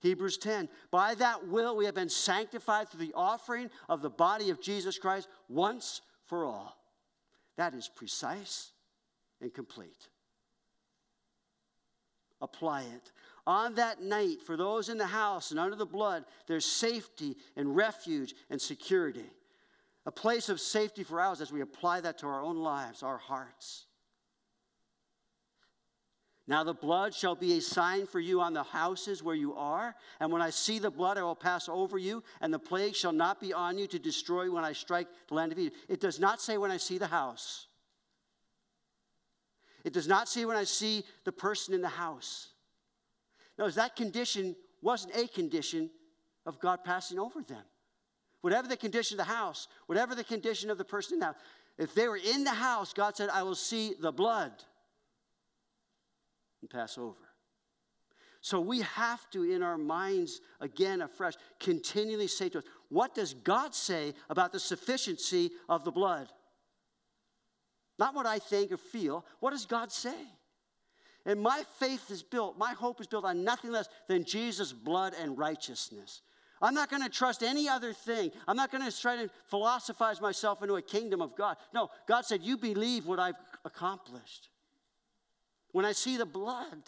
Hebrews 0.00 0.38
10. 0.38 0.68
By 0.90 1.14
that 1.16 1.48
will 1.48 1.76
we 1.76 1.86
have 1.86 1.94
been 1.94 2.10
sanctified 2.10 2.88
through 2.88 3.06
the 3.06 3.14
offering 3.14 3.70
of 3.88 4.02
the 4.02 4.10
body 4.10 4.50
of 4.50 4.60
Jesus 4.60 4.98
Christ 4.98 5.28
once 5.48 6.02
for 6.26 6.44
all. 6.44 6.78
That 7.56 7.74
is 7.74 7.88
precise 7.88 8.72
and 9.40 9.52
complete. 9.52 10.08
Apply 12.40 12.82
it. 12.82 13.12
On 13.46 13.74
that 13.74 14.02
night, 14.02 14.42
for 14.42 14.56
those 14.56 14.88
in 14.88 14.98
the 14.98 15.06
house 15.06 15.50
and 15.50 15.60
under 15.60 15.76
the 15.76 15.86
blood, 15.86 16.24
there's 16.46 16.64
safety 16.64 17.36
and 17.56 17.76
refuge 17.76 18.34
and 18.50 18.60
security. 18.60 19.30
A 20.06 20.12
place 20.12 20.48
of 20.48 20.60
safety 20.60 21.02
for 21.02 21.20
us 21.20 21.40
as 21.40 21.52
we 21.52 21.60
apply 21.60 22.00
that 22.00 22.18
to 22.18 22.26
our 22.26 22.42
own 22.42 22.58
lives, 22.58 23.02
our 23.02 23.18
hearts. 23.18 23.86
Now 26.46 26.62
the 26.62 26.74
blood 26.74 27.14
shall 27.14 27.34
be 27.34 27.56
a 27.56 27.60
sign 27.60 28.06
for 28.06 28.20
you 28.20 28.40
on 28.40 28.52
the 28.52 28.62
houses 28.62 29.22
where 29.22 29.34
you 29.34 29.54
are. 29.54 29.94
And 30.20 30.30
when 30.30 30.42
I 30.42 30.50
see 30.50 30.78
the 30.78 30.90
blood, 30.90 31.16
I 31.16 31.22
will 31.22 31.34
pass 31.34 31.68
over 31.68 31.96
you, 31.96 32.22
and 32.42 32.52
the 32.52 32.58
plague 32.58 32.94
shall 32.94 33.12
not 33.12 33.40
be 33.40 33.54
on 33.54 33.78
you 33.78 33.86
to 33.86 33.98
destroy 33.98 34.50
when 34.50 34.62
I 34.62 34.74
strike 34.74 35.08
the 35.28 35.34
land 35.34 35.52
of 35.52 35.58
Egypt. 35.58 35.78
It 35.88 36.00
does 36.00 36.20
not 36.20 36.42
say 36.42 36.58
when 36.58 36.70
I 36.70 36.76
see 36.76 36.98
the 36.98 37.06
house. 37.06 37.66
It 39.84 39.94
does 39.94 40.06
not 40.06 40.28
say 40.28 40.44
when 40.44 40.56
I 40.56 40.64
see 40.64 41.04
the 41.24 41.32
person 41.32 41.74
in 41.74 41.80
the 41.80 41.88
house. 41.88 42.48
Notice 43.58 43.76
that 43.76 43.96
condition 43.96 44.54
wasn't 44.82 45.16
a 45.16 45.28
condition 45.28 45.90
of 46.44 46.58
God 46.58 46.84
passing 46.84 47.18
over 47.18 47.42
them. 47.42 47.62
Whatever 48.42 48.68
the 48.68 48.76
condition 48.76 49.18
of 49.18 49.26
the 49.26 49.32
house, 49.32 49.68
whatever 49.86 50.14
the 50.14 50.24
condition 50.24 50.68
of 50.68 50.76
the 50.76 50.84
person 50.84 51.14
in 51.14 51.20
the 51.20 51.26
house, 51.26 51.36
if 51.78 51.94
they 51.94 52.06
were 52.06 52.18
in 52.18 52.44
the 52.44 52.50
house, 52.50 52.92
God 52.92 53.16
said, 53.16 53.30
I 53.30 53.42
will 53.42 53.54
see 53.54 53.94
the 53.98 54.12
blood 54.12 54.52
and 56.64 56.70
pass 56.70 56.96
over. 56.96 57.20
So 58.40 58.58
we 58.58 58.80
have 58.80 59.28
to, 59.30 59.42
in 59.42 59.62
our 59.62 59.76
minds, 59.76 60.40
again, 60.60 61.02
afresh, 61.02 61.34
continually 61.60 62.26
say 62.26 62.48
to 62.50 62.58
us, 62.58 62.64
what 62.88 63.14
does 63.14 63.34
God 63.34 63.74
say 63.74 64.14
about 64.30 64.52
the 64.52 64.60
sufficiency 64.60 65.50
of 65.68 65.84
the 65.84 65.90
blood? 65.90 66.28
Not 67.98 68.14
what 68.14 68.24
I 68.24 68.38
think 68.38 68.72
or 68.72 68.78
feel. 68.78 69.26
What 69.40 69.50
does 69.50 69.66
God 69.66 69.92
say? 69.92 70.14
And 71.26 71.40
my 71.40 71.64
faith 71.78 72.10
is 72.10 72.22
built, 72.22 72.58
my 72.58 72.72
hope 72.72 73.00
is 73.00 73.06
built 73.06 73.24
on 73.26 73.44
nothing 73.44 73.72
less 73.72 73.88
than 74.08 74.24
Jesus' 74.24 74.72
blood 74.72 75.14
and 75.20 75.38
righteousness. 75.38 76.22
I'm 76.62 76.74
not 76.74 76.88
going 76.88 77.02
to 77.02 77.10
trust 77.10 77.42
any 77.42 77.68
other 77.68 77.92
thing. 77.92 78.30
I'm 78.48 78.56
not 78.56 78.72
going 78.72 78.90
to 78.90 79.00
try 79.00 79.16
to 79.16 79.28
philosophize 79.48 80.20
myself 80.20 80.62
into 80.62 80.76
a 80.76 80.82
kingdom 80.82 81.20
of 81.20 81.36
God. 81.36 81.56
No, 81.74 81.90
God 82.08 82.24
said, 82.24 82.42
You 82.42 82.56
believe 82.56 83.06
what 83.06 83.18
I've 83.18 83.34
accomplished. 83.64 84.48
When 85.74 85.84
I 85.84 85.90
see 85.90 86.16
the 86.16 86.24
blood, 86.24 86.78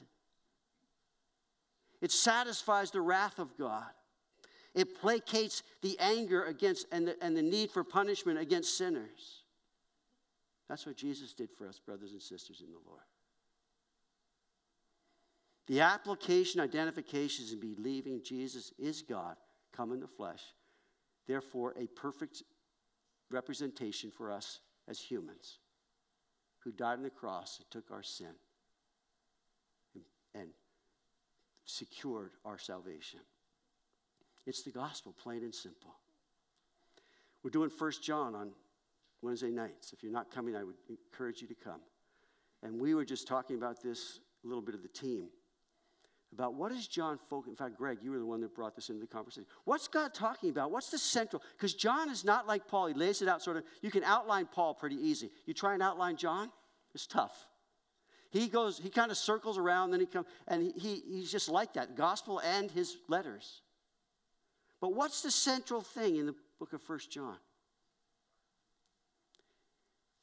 it 2.00 2.12
satisfies 2.12 2.92
the 2.92 3.00
wrath 3.00 3.40
of 3.40 3.58
God. 3.58 3.90
It 4.76 5.02
placates 5.02 5.62
the 5.82 5.98
anger 5.98 6.44
against 6.44 6.86
and 6.92 7.08
the, 7.08 7.16
and 7.20 7.36
the 7.36 7.42
need 7.42 7.72
for 7.72 7.82
punishment 7.82 8.38
against 8.38 8.78
sinners. 8.78 9.42
That's 10.68 10.86
what 10.86 10.96
Jesus 10.96 11.32
did 11.32 11.48
for 11.58 11.66
us, 11.66 11.80
brothers 11.80 12.12
and 12.12 12.22
sisters 12.22 12.60
in 12.60 12.70
the 12.70 12.78
Lord. 12.86 13.02
The 15.66 15.80
application, 15.80 16.60
identification 16.60 17.44
in 17.52 17.58
believing 17.58 18.22
Jesus 18.22 18.72
is 18.78 19.02
God, 19.02 19.34
come 19.72 19.90
in 19.90 19.98
the 19.98 20.06
flesh, 20.06 20.42
therefore, 21.26 21.74
a 21.76 21.88
perfect 21.88 22.44
representation 23.32 24.12
for 24.16 24.30
us 24.30 24.60
as 24.86 25.00
humans 25.00 25.58
who 26.60 26.70
died 26.70 26.98
on 26.98 27.02
the 27.02 27.10
cross 27.10 27.58
and 27.58 27.68
took 27.68 27.90
our 27.90 28.04
sin 28.04 28.28
and 30.36 30.48
secured 31.66 32.32
our 32.44 32.58
salvation. 32.58 33.20
It's 34.46 34.62
the 34.62 34.70
gospel, 34.70 35.14
plain 35.20 35.42
and 35.42 35.54
simple. 35.54 35.94
We're 37.42 37.50
doing 37.50 37.70
First 37.70 38.02
John 38.02 38.34
on 38.34 38.50
Wednesday 39.22 39.50
nights. 39.50 39.92
If 39.92 40.02
you're 40.02 40.12
not 40.12 40.30
coming, 40.30 40.56
I 40.56 40.64
would 40.64 40.76
encourage 40.88 41.42
you 41.42 41.48
to 41.48 41.54
come. 41.54 41.80
And 42.62 42.80
we 42.80 42.94
were 42.94 43.04
just 43.04 43.28
talking 43.28 43.56
about 43.56 43.82
this 43.82 44.20
a 44.44 44.46
little 44.48 44.62
bit 44.62 44.74
of 44.74 44.82
the 44.82 44.88
team 44.88 45.28
about 46.32 46.54
what 46.54 46.72
is 46.72 46.86
John 46.86 47.18
focusing. 47.30 47.52
In 47.52 47.56
fact, 47.56 47.76
Greg, 47.76 47.98
you 48.02 48.10
were 48.10 48.18
the 48.18 48.26
one 48.26 48.40
that 48.40 48.54
brought 48.54 48.74
this 48.74 48.88
into 48.88 49.00
the 49.00 49.06
conversation. 49.06 49.46
What's 49.64 49.88
God 49.88 50.12
talking 50.12 50.50
about? 50.50 50.70
What's 50.70 50.90
the 50.90 50.98
central? 50.98 51.42
Because 51.56 51.74
John 51.74 52.10
is 52.10 52.24
not 52.24 52.46
like 52.46 52.66
Paul. 52.66 52.88
He 52.88 52.94
lays 52.94 53.22
it 53.22 53.28
out 53.28 53.42
sort 53.42 53.56
of. 53.56 53.64
You 53.80 53.90
can 53.90 54.04
outline 54.04 54.46
Paul 54.46 54.74
pretty 54.74 54.96
easy. 54.96 55.30
You 55.46 55.54
try 55.54 55.74
and 55.74 55.82
outline 55.82 56.16
John, 56.16 56.50
it's 56.94 57.06
tough. 57.06 57.46
He 58.38 58.48
goes, 58.48 58.78
he 58.78 58.90
kind 58.90 59.10
of 59.10 59.16
circles 59.16 59.56
around, 59.56 59.90
then 59.90 60.00
he 60.00 60.06
comes, 60.06 60.26
and 60.48 60.62
he, 60.62 60.72
he, 60.72 61.02
he's 61.08 61.30
just 61.30 61.48
like 61.48 61.74
that, 61.74 61.96
gospel 61.96 62.40
and 62.40 62.70
his 62.70 62.96
letters. 63.08 63.62
But 64.80 64.94
what's 64.94 65.22
the 65.22 65.30
central 65.30 65.80
thing 65.80 66.16
in 66.16 66.26
the 66.26 66.34
book 66.58 66.72
of 66.72 66.82
First 66.82 67.10
John? 67.10 67.36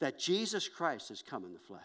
That 0.00 0.18
Jesus 0.18 0.68
Christ 0.68 1.08
has 1.08 1.22
come 1.22 1.44
in 1.44 1.52
the 1.52 1.58
flesh. 1.58 1.80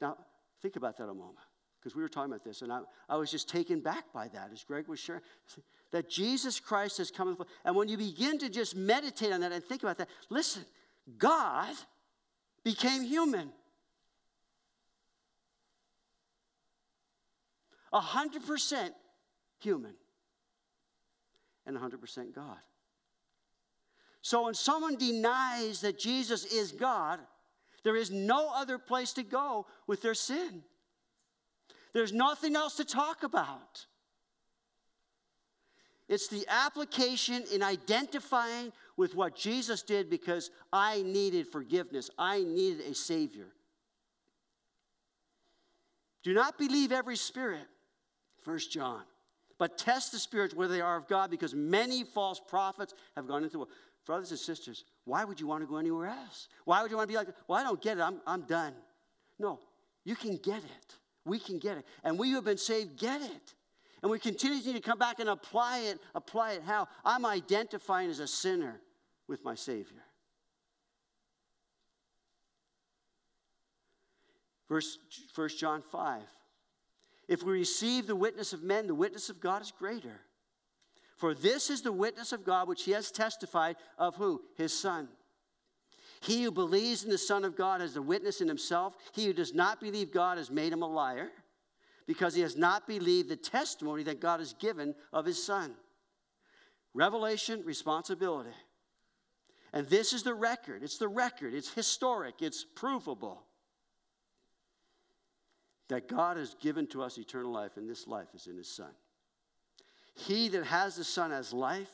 Now, 0.00 0.16
think 0.62 0.76
about 0.76 0.96
that 0.98 1.04
a 1.04 1.14
moment, 1.14 1.38
because 1.80 1.96
we 1.96 2.02
were 2.02 2.08
talking 2.08 2.30
about 2.30 2.44
this, 2.44 2.62
and 2.62 2.72
I, 2.72 2.80
I 3.08 3.16
was 3.16 3.30
just 3.30 3.48
taken 3.48 3.80
back 3.80 4.12
by 4.12 4.28
that 4.28 4.50
as 4.52 4.62
Greg 4.64 4.86
was 4.86 5.00
sharing. 5.00 5.22
That 5.92 6.10
Jesus 6.10 6.60
Christ 6.60 6.98
has 6.98 7.10
come 7.10 7.28
in 7.28 7.34
the 7.34 7.44
flesh. 7.44 7.48
And 7.64 7.74
when 7.74 7.88
you 7.88 7.96
begin 7.96 8.38
to 8.38 8.48
just 8.48 8.76
meditate 8.76 9.32
on 9.32 9.40
that 9.40 9.52
and 9.52 9.64
think 9.64 9.82
about 9.82 9.98
that, 9.98 10.08
listen, 10.28 10.64
God 11.16 11.74
became 12.64 13.02
human. 13.02 13.50
100% 18.00 18.90
human 19.58 19.94
and 21.66 21.76
100% 21.76 22.34
God. 22.34 22.56
So 24.22 24.44
when 24.44 24.54
someone 24.54 24.96
denies 24.96 25.82
that 25.82 25.98
Jesus 25.98 26.44
is 26.44 26.72
God, 26.72 27.20
there 27.84 27.96
is 27.96 28.10
no 28.10 28.50
other 28.54 28.78
place 28.78 29.12
to 29.12 29.22
go 29.22 29.66
with 29.86 30.02
their 30.02 30.14
sin. 30.14 30.62
There's 31.92 32.12
nothing 32.12 32.56
else 32.56 32.76
to 32.76 32.84
talk 32.84 33.22
about. 33.22 33.86
It's 36.08 36.28
the 36.28 36.44
application 36.48 37.44
in 37.52 37.62
identifying 37.62 38.72
with 38.96 39.14
what 39.14 39.36
Jesus 39.36 39.82
did 39.82 40.08
because 40.08 40.50
I 40.72 41.02
needed 41.02 41.48
forgiveness. 41.48 42.10
I 42.18 42.42
needed 42.42 42.80
a 42.86 42.94
Savior. 42.94 43.48
Do 46.22 46.32
not 46.34 46.58
believe 46.58 46.92
every 46.92 47.16
spirit, 47.16 47.66
First 48.46 48.70
John. 48.70 49.02
But 49.58 49.76
test 49.76 50.12
the 50.12 50.20
spirits 50.20 50.54
whether 50.54 50.72
they 50.72 50.80
are 50.80 50.96
of 50.96 51.08
God, 51.08 51.30
because 51.30 51.52
many 51.52 52.04
false 52.04 52.40
prophets 52.40 52.94
have 53.16 53.26
gone 53.26 53.42
into 53.42 53.52
the 53.52 53.58
world. 53.58 53.70
Brothers 54.06 54.30
and 54.30 54.38
sisters, 54.38 54.84
why 55.04 55.24
would 55.24 55.40
you 55.40 55.48
want 55.48 55.64
to 55.64 55.66
go 55.66 55.78
anywhere 55.78 56.06
else? 56.06 56.46
Why 56.64 56.80
would 56.80 56.90
you 56.92 56.96
want 56.96 57.08
to 57.08 57.12
be 57.12 57.16
like, 57.16 57.28
well, 57.48 57.58
I 57.58 57.64
don't 57.64 57.82
get 57.82 57.98
it, 57.98 58.02
I'm, 58.02 58.20
I'm 58.24 58.42
done. 58.42 58.72
No, 59.40 59.58
you 60.04 60.14
can 60.14 60.36
get 60.36 60.58
it. 60.58 60.94
We 61.24 61.40
can 61.40 61.58
get 61.58 61.76
it. 61.76 61.84
And 62.04 62.16
we 62.16 62.28
who 62.28 62.36
have 62.36 62.44
been 62.44 62.56
saved 62.56 62.96
get 62.96 63.20
it. 63.20 63.54
And 64.00 64.12
we 64.12 64.20
continue 64.20 64.72
to 64.72 64.80
come 64.80 64.98
back 64.98 65.18
and 65.18 65.28
apply 65.28 65.80
it. 65.80 65.98
Apply 66.14 66.52
it 66.52 66.62
how? 66.64 66.86
I'm 67.04 67.26
identifying 67.26 68.10
as 68.10 68.20
a 68.20 68.28
sinner 68.28 68.80
with 69.26 69.44
my 69.44 69.56
Savior. 69.56 70.04
Verse 74.68 74.98
1 75.34 75.48
John 75.58 75.82
5. 75.82 76.22
If 77.28 77.42
we 77.42 77.52
receive 77.52 78.06
the 78.06 78.16
witness 78.16 78.52
of 78.52 78.62
men, 78.62 78.86
the 78.86 78.94
witness 78.94 79.28
of 79.28 79.40
God 79.40 79.62
is 79.62 79.72
greater. 79.76 80.20
For 81.16 81.34
this 81.34 81.70
is 81.70 81.82
the 81.82 81.92
witness 81.92 82.32
of 82.32 82.44
God 82.44 82.68
which 82.68 82.84
he 82.84 82.92
has 82.92 83.10
testified 83.10 83.76
of 83.98 84.16
who? 84.16 84.42
His 84.56 84.78
Son. 84.78 85.08
He 86.20 86.42
who 86.42 86.50
believes 86.50 87.04
in 87.04 87.10
the 87.10 87.18
Son 87.18 87.44
of 87.44 87.56
God 87.56 87.80
has 87.80 87.94
the 87.94 88.02
witness 88.02 88.40
in 88.40 88.48
himself. 88.48 88.94
He 89.12 89.26
who 89.26 89.32
does 89.32 89.54
not 89.54 89.80
believe 89.80 90.12
God 90.12 90.38
has 90.38 90.50
made 90.50 90.72
him 90.72 90.82
a 90.82 90.88
liar 90.88 91.30
because 92.06 92.34
he 92.34 92.42
has 92.42 92.56
not 92.56 92.86
believed 92.86 93.28
the 93.28 93.36
testimony 93.36 94.02
that 94.04 94.20
God 94.20 94.40
has 94.40 94.52
given 94.54 94.94
of 95.12 95.26
his 95.26 95.42
Son. 95.42 95.74
Revelation, 96.94 97.62
responsibility. 97.64 98.54
And 99.72 99.86
this 99.88 100.12
is 100.12 100.22
the 100.22 100.34
record. 100.34 100.82
It's 100.82 100.98
the 100.98 101.08
record. 101.08 101.54
It's 101.54 101.72
historic. 101.72 102.36
It's 102.40 102.64
provable 102.64 103.42
that 105.88 106.08
God 106.08 106.36
has 106.36 106.54
given 106.54 106.86
to 106.88 107.02
us 107.02 107.18
eternal 107.18 107.52
life, 107.52 107.76
and 107.76 107.88
this 107.88 108.06
life 108.06 108.28
is 108.34 108.46
in 108.46 108.56
His 108.56 108.68
Son. 108.68 108.90
He 110.14 110.48
that 110.48 110.64
has 110.64 110.96
the 110.96 111.04
Son 111.04 111.30
has 111.30 111.52
life, 111.52 111.90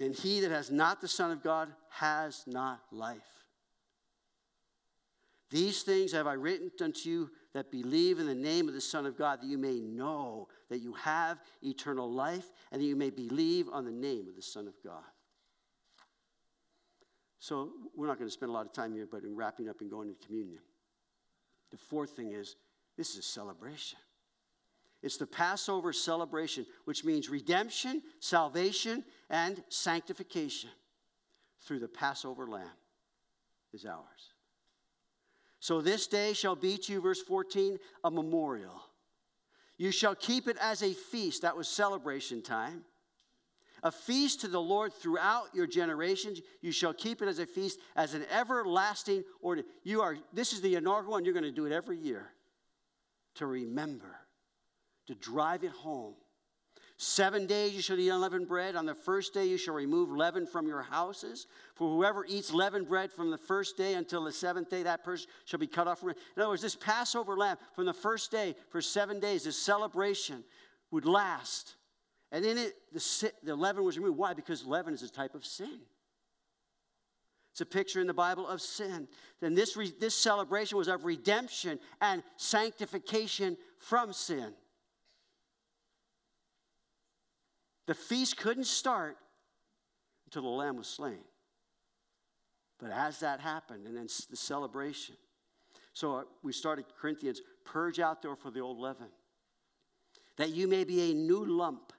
and 0.00 0.14
he 0.14 0.40
that 0.40 0.50
has 0.50 0.70
not 0.70 1.00
the 1.00 1.08
Son 1.08 1.30
of 1.30 1.42
God 1.42 1.72
has 1.90 2.44
not 2.46 2.80
life. 2.90 3.20
These 5.50 5.82
things 5.82 6.12
have 6.12 6.26
I 6.26 6.34
written 6.34 6.70
unto 6.82 7.08
you 7.08 7.30
that 7.54 7.70
believe 7.70 8.18
in 8.18 8.26
the 8.26 8.34
name 8.34 8.68
of 8.68 8.74
the 8.74 8.80
Son 8.80 9.06
of 9.06 9.16
God, 9.16 9.40
that 9.40 9.46
you 9.46 9.56
may 9.56 9.80
know 9.80 10.48
that 10.68 10.80
you 10.80 10.92
have 10.92 11.38
eternal 11.62 12.10
life, 12.10 12.52
and 12.70 12.82
that 12.82 12.86
you 12.86 12.96
may 12.96 13.10
believe 13.10 13.68
on 13.72 13.84
the 13.84 13.90
name 13.90 14.28
of 14.28 14.36
the 14.36 14.42
Son 14.42 14.66
of 14.66 14.74
God. 14.84 15.04
So, 17.40 17.70
we're 17.96 18.08
not 18.08 18.18
going 18.18 18.28
to 18.28 18.32
spend 18.32 18.50
a 18.50 18.52
lot 18.52 18.66
of 18.66 18.72
time 18.72 18.92
here, 18.92 19.08
but 19.10 19.22
in 19.22 19.34
wrapping 19.34 19.68
up 19.68 19.80
and 19.80 19.90
going 19.90 20.08
to 20.08 20.26
communion. 20.26 20.58
The 21.70 21.78
fourth 21.78 22.10
thing 22.10 22.32
is 22.32 22.56
this 22.98 23.10
is 23.10 23.18
a 23.18 23.22
celebration. 23.22 23.98
It's 25.02 25.16
the 25.16 25.26
Passover 25.26 25.92
celebration, 25.92 26.66
which 26.84 27.04
means 27.04 27.30
redemption, 27.30 28.02
salvation, 28.18 29.04
and 29.30 29.62
sanctification 29.68 30.70
through 31.62 31.78
the 31.78 31.88
Passover 31.88 32.48
lamb 32.48 32.66
is 33.72 33.86
ours. 33.86 34.34
So 35.60 35.80
this 35.80 36.08
day 36.08 36.32
shall 36.32 36.56
be 36.56 36.76
to 36.76 36.92
you, 36.92 37.00
verse 37.00 37.22
14, 37.22 37.78
a 38.02 38.10
memorial. 38.10 38.82
You 39.76 39.92
shall 39.92 40.16
keep 40.16 40.48
it 40.48 40.56
as 40.60 40.82
a 40.82 40.92
feast. 40.92 41.42
That 41.42 41.56
was 41.56 41.68
celebration 41.68 42.42
time. 42.42 42.84
A 43.84 43.92
feast 43.92 44.40
to 44.40 44.48
the 44.48 44.60
Lord 44.60 44.92
throughout 44.92 45.54
your 45.54 45.68
generations. 45.68 46.40
You 46.62 46.72
shall 46.72 46.92
keep 46.92 47.22
it 47.22 47.28
as 47.28 47.38
a 47.38 47.46
feast, 47.46 47.78
as 47.94 48.14
an 48.14 48.24
everlasting 48.28 49.22
order. 49.40 49.62
You 49.84 50.00
are, 50.00 50.16
this 50.32 50.52
is 50.52 50.60
the 50.60 50.74
inaugural 50.74 51.12
one, 51.12 51.24
you're 51.24 51.34
going 51.34 51.44
to 51.44 51.52
do 51.52 51.66
it 51.66 51.72
every 51.72 51.96
year. 51.96 52.32
To 53.38 53.46
remember, 53.46 54.16
to 55.06 55.14
drive 55.14 55.64
it 55.64 55.70
home. 55.70 56.14
Seven 57.00 57.46
days 57.46 57.74
you 57.74 57.80
shall 57.80 57.98
eat 57.98 58.08
unleavened 58.08 58.48
bread. 58.48 58.74
On 58.74 58.84
the 58.84 58.94
first 58.94 59.32
day 59.32 59.46
you 59.46 59.56
shall 59.56 59.74
remove 59.74 60.10
leaven 60.10 60.46
from 60.46 60.66
your 60.66 60.82
houses. 60.82 61.46
For 61.76 61.88
whoever 61.88 62.26
eats 62.26 62.52
leavened 62.52 62.88
bread 62.88 63.12
from 63.12 63.30
the 63.30 63.38
first 63.38 63.76
day 63.76 63.94
until 63.94 64.24
the 64.24 64.32
seventh 64.32 64.68
day, 64.68 64.82
that 64.82 65.04
person 65.04 65.28
shall 65.44 65.60
be 65.60 65.68
cut 65.68 65.86
off 65.86 66.00
from 66.00 66.10
it. 66.10 66.18
In 66.36 66.42
other 66.42 66.50
words, 66.50 66.62
this 66.62 66.74
Passover 66.74 67.36
lamb 67.36 67.56
from 67.74 67.86
the 67.86 67.92
first 67.92 68.32
day 68.32 68.56
for 68.70 68.80
seven 68.80 69.20
days, 69.20 69.44
this 69.44 69.56
celebration 69.56 70.42
would 70.90 71.04
last. 71.04 71.76
And 72.32 72.44
in 72.44 72.58
it, 72.58 72.74
the, 72.92 73.32
the 73.44 73.54
leaven 73.54 73.84
was 73.84 73.96
removed. 73.96 74.18
Why? 74.18 74.34
Because 74.34 74.66
leaven 74.66 74.92
is 74.92 75.02
a 75.02 75.08
type 75.08 75.36
of 75.36 75.46
sin. 75.46 75.78
It's 77.58 77.62
a 77.62 77.66
picture 77.66 78.00
in 78.00 78.06
the 78.06 78.14
Bible 78.14 78.46
of 78.46 78.60
sin. 78.60 79.08
Then 79.40 79.56
this, 79.56 79.76
re, 79.76 79.92
this 79.98 80.14
celebration 80.14 80.78
was 80.78 80.86
of 80.86 81.04
redemption 81.04 81.80
and 82.00 82.22
sanctification 82.36 83.56
from 83.80 84.12
sin. 84.12 84.52
The 87.88 87.96
feast 87.96 88.36
couldn't 88.36 88.68
start 88.68 89.16
until 90.26 90.42
the 90.42 90.48
lamb 90.48 90.76
was 90.76 90.86
slain. 90.86 91.18
But 92.78 92.92
as 92.92 93.18
that 93.18 93.40
happened, 93.40 93.88
and 93.88 93.96
then 93.96 94.06
the 94.30 94.36
celebration. 94.36 95.16
So 95.94 96.14
uh, 96.14 96.22
we 96.44 96.52
started 96.52 96.84
Corinthians 97.00 97.42
purge 97.64 97.98
out 97.98 98.22
there 98.22 98.36
for 98.36 98.52
the 98.52 98.60
old 98.60 98.78
leaven, 98.78 99.08
that 100.36 100.50
you 100.50 100.68
may 100.68 100.84
be 100.84 101.10
a 101.10 101.14
new 101.14 101.44
lump, 101.44 101.92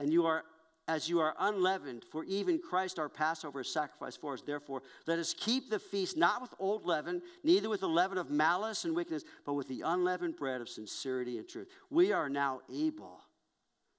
and 0.00 0.12
you 0.12 0.26
are 0.26 0.42
as 0.88 1.08
you 1.08 1.18
are 1.18 1.34
unleavened, 1.40 2.04
for 2.10 2.22
even 2.24 2.60
Christ 2.60 2.98
our 2.98 3.08
Passover 3.08 3.60
is 3.60 3.68
sacrificed 3.68 4.20
for 4.20 4.34
us. 4.34 4.42
Therefore, 4.42 4.82
let 5.06 5.18
us 5.18 5.34
keep 5.34 5.68
the 5.68 5.80
feast 5.80 6.16
not 6.16 6.40
with 6.40 6.54
old 6.60 6.86
leaven, 6.86 7.22
neither 7.42 7.68
with 7.68 7.80
the 7.80 7.88
leaven 7.88 8.18
of 8.18 8.30
malice 8.30 8.84
and 8.84 8.94
wickedness, 8.94 9.24
but 9.44 9.54
with 9.54 9.66
the 9.66 9.82
unleavened 9.84 10.36
bread 10.36 10.60
of 10.60 10.68
sincerity 10.68 11.38
and 11.38 11.48
truth. 11.48 11.68
We 11.90 12.12
are 12.12 12.28
now 12.28 12.60
able 12.72 13.20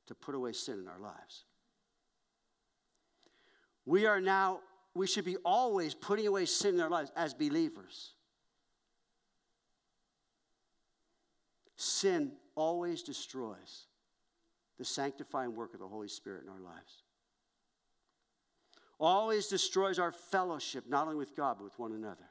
to 0.07 0.15
put 0.15 0.33
away 0.33 0.53
sin 0.53 0.79
in 0.79 0.87
our 0.87 0.99
lives. 0.99 1.43
We 3.85 4.05
are 4.05 4.21
now, 4.21 4.61
we 4.95 5.07
should 5.07 5.25
be 5.25 5.37
always 5.37 5.93
putting 5.93 6.27
away 6.27 6.45
sin 6.45 6.75
in 6.75 6.81
our 6.81 6.89
lives 6.89 7.11
as 7.17 7.33
believers. 7.33 8.11
Sin 11.75 12.31
always 12.55 13.03
destroys 13.03 13.87
the 14.77 14.85
sanctifying 14.85 15.55
work 15.55 15.73
of 15.73 15.79
the 15.79 15.87
Holy 15.87 16.07
Spirit 16.07 16.43
in 16.43 16.49
our 16.49 16.59
lives. 16.59 17.03
Always 18.99 19.47
destroys 19.47 19.99
our 19.99 20.11
fellowship, 20.11 20.85
not 20.87 21.05
only 21.05 21.17
with 21.17 21.35
God, 21.35 21.57
but 21.57 21.65
with 21.65 21.77
one 21.77 21.91
another. 21.91 22.29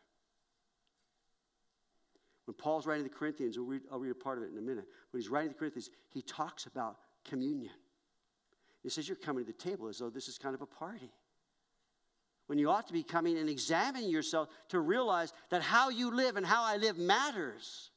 When 2.46 2.54
Paul's 2.54 2.86
writing 2.86 3.04
to 3.04 3.10
the 3.10 3.16
Corinthians, 3.16 3.56
I'll 3.56 3.64
read, 3.64 3.82
I'll 3.90 3.98
read 3.98 4.10
a 4.10 4.14
part 4.14 4.38
of 4.38 4.44
it 4.44 4.50
in 4.52 4.58
a 4.58 4.62
minute. 4.62 4.86
When 5.10 5.20
he's 5.20 5.30
writing 5.30 5.50
to 5.50 5.54
the 5.54 5.58
Corinthians, 5.58 5.90
he 6.08 6.22
talks 6.22 6.66
about 6.66 6.96
communion. 7.24 7.72
He 8.82 8.88
says, 8.88 9.08
You're 9.08 9.16
coming 9.16 9.44
to 9.44 9.52
the 9.52 9.58
table 9.58 9.88
as 9.88 9.98
though 9.98 10.10
this 10.10 10.28
is 10.28 10.38
kind 10.38 10.54
of 10.54 10.62
a 10.62 10.66
party. 10.66 11.10
When 12.46 12.58
you 12.58 12.70
ought 12.70 12.86
to 12.86 12.92
be 12.92 13.02
coming 13.02 13.36
and 13.38 13.48
examining 13.48 14.08
yourself 14.08 14.48
to 14.68 14.78
realize 14.78 15.32
that 15.50 15.62
how 15.62 15.88
you 15.88 16.14
live 16.14 16.36
and 16.36 16.46
how 16.46 16.62
I 16.62 16.76
live 16.76 16.96
matters. 16.96 17.90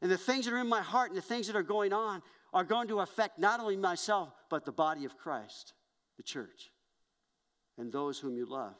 And 0.00 0.10
the 0.10 0.18
things 0.18 0.44
that 0.44 0.54
are 0.54 0.58
in 0.58 0.68
my 0.68 0.80
heart 0.80 1.10
and 1.10 1.18
the 1.18 1.22
things 1.22 1.46
that 1.48 1.56
are 1.56 1.62
going 1.62 1.92
on 1.92 2.22
are 2.52 2.64
going 2.64 2.88
to 2.88 3.00
affect 3.00 3.38
not 3.38 3.60
only 3.60 3.76
myself, 3.76 4.32
but 4.48 4.64
the 4.64 4.72
body 4.72 5.04
of 5.04 5.18
Christ, 5.18 5.74
the 6.16 6.22
church, 6.22 6.70
and 7.76 7.92
those 7.92 8.18
whom 8.18 8.36
you 8.36 8.46
love. 8.46 8.74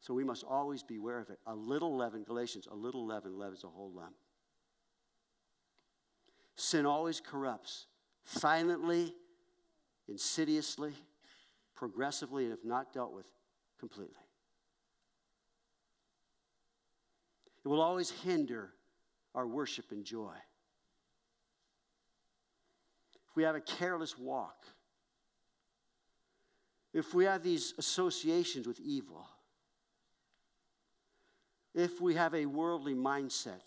So 0.00 0.14
we 0.14 0.24
must 0.24 0.44
always 0.44 0.82
be 0.82 0.96
aware 0.96 1.18
of 1.18 1.30
it. 1.30 1.38
A 1.46 1.54
little 1.54 1.96
leaven, 1.96 2.22
Galatians, 2.22 2.68
a 2.70 2.74
little 2.74 3.06
leaven 3.06 3.38
leavens 3.38 3.64
a 3.64 3.68
whole 3.68 3.92
lump. 3.92 4.14
Sin 6.56 6.86
always 6.86 7.20
corrupts, 7.20 7.86
silently, 8.24 9.14
insidiously, 10.08 10.92
progressively, 11.74 12.44
and 12.44 12.52
if 12.52 12.64
not 12.64 12.92
dealt 12.92 13.12
with, 13.12 13.26
completely. 13.78 14.25
It 17.66 17.68
will 17.68 17.80
always 17.80 18.10
hinder 18.10 18.70
our 19.34 19.44
worship 19.44 19.86
and 19.90 20.04
joy. 20.04 20.34
If 23.28 23.34
we 23.34 23.42
have 23.42 23.56
a 23.56 23.60
careless 23.60 24.16
walk, 24.16 24.64
if 26.94 27.12
we 27.12 27.24
have 27.24 27.42
these 27.42 27.74
associations 27.76 28.68
with 28.68 28.78
evil, 28.78 29.26
if 31.74 32.00
we 32.00 32.14
have 32.14 32.36
a 32.36 32.46
worldly 32.46 32.94
mindset, 32.94 33.64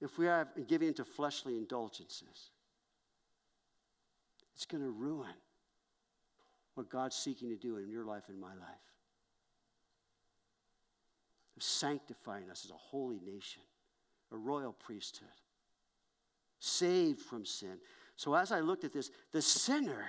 if 0.00 0.18
we 0.18 0.26
are 0.26 0.48
giving 0.66 0.88
into 0.88 1.04
fleshly 1.04 1.56
indulgences, 1.56 2.50
it's 4.56 4.66
going 4.66 4.82
to 4.82 4.90
ruin 4.90 5.36
what 6.74 6.90
God's 6.90 7.14
seeking 7.14 7.48
to 7.48 7.56
do 7.56 7.76
in 7.76 7.88
your 7.88 8.04
life 8.04 8.24
and 8.28 8.40
my 8.40 8.54
life 8.54 8.97
sanctifying 11.62 12.50
us 12.50 12.64
as 12.64 12.70
a 12.70 12.74
holy 12.74 13.20
nation, 13.24 13.62
a 14.32 14.36
royal 14.36 14.72
priesthood, 14.72 15.28
saved 16.60 17.20
from 17.20 17.44
sin. 17.44 17.78
So 18.16 18.34
as 18.34 18.52
I 18.52 18.60
looked 18.60 18.84
at 18.84 18.92
this, 18.92 19.10
the 19.32 19.42
sinner 19.42 20.06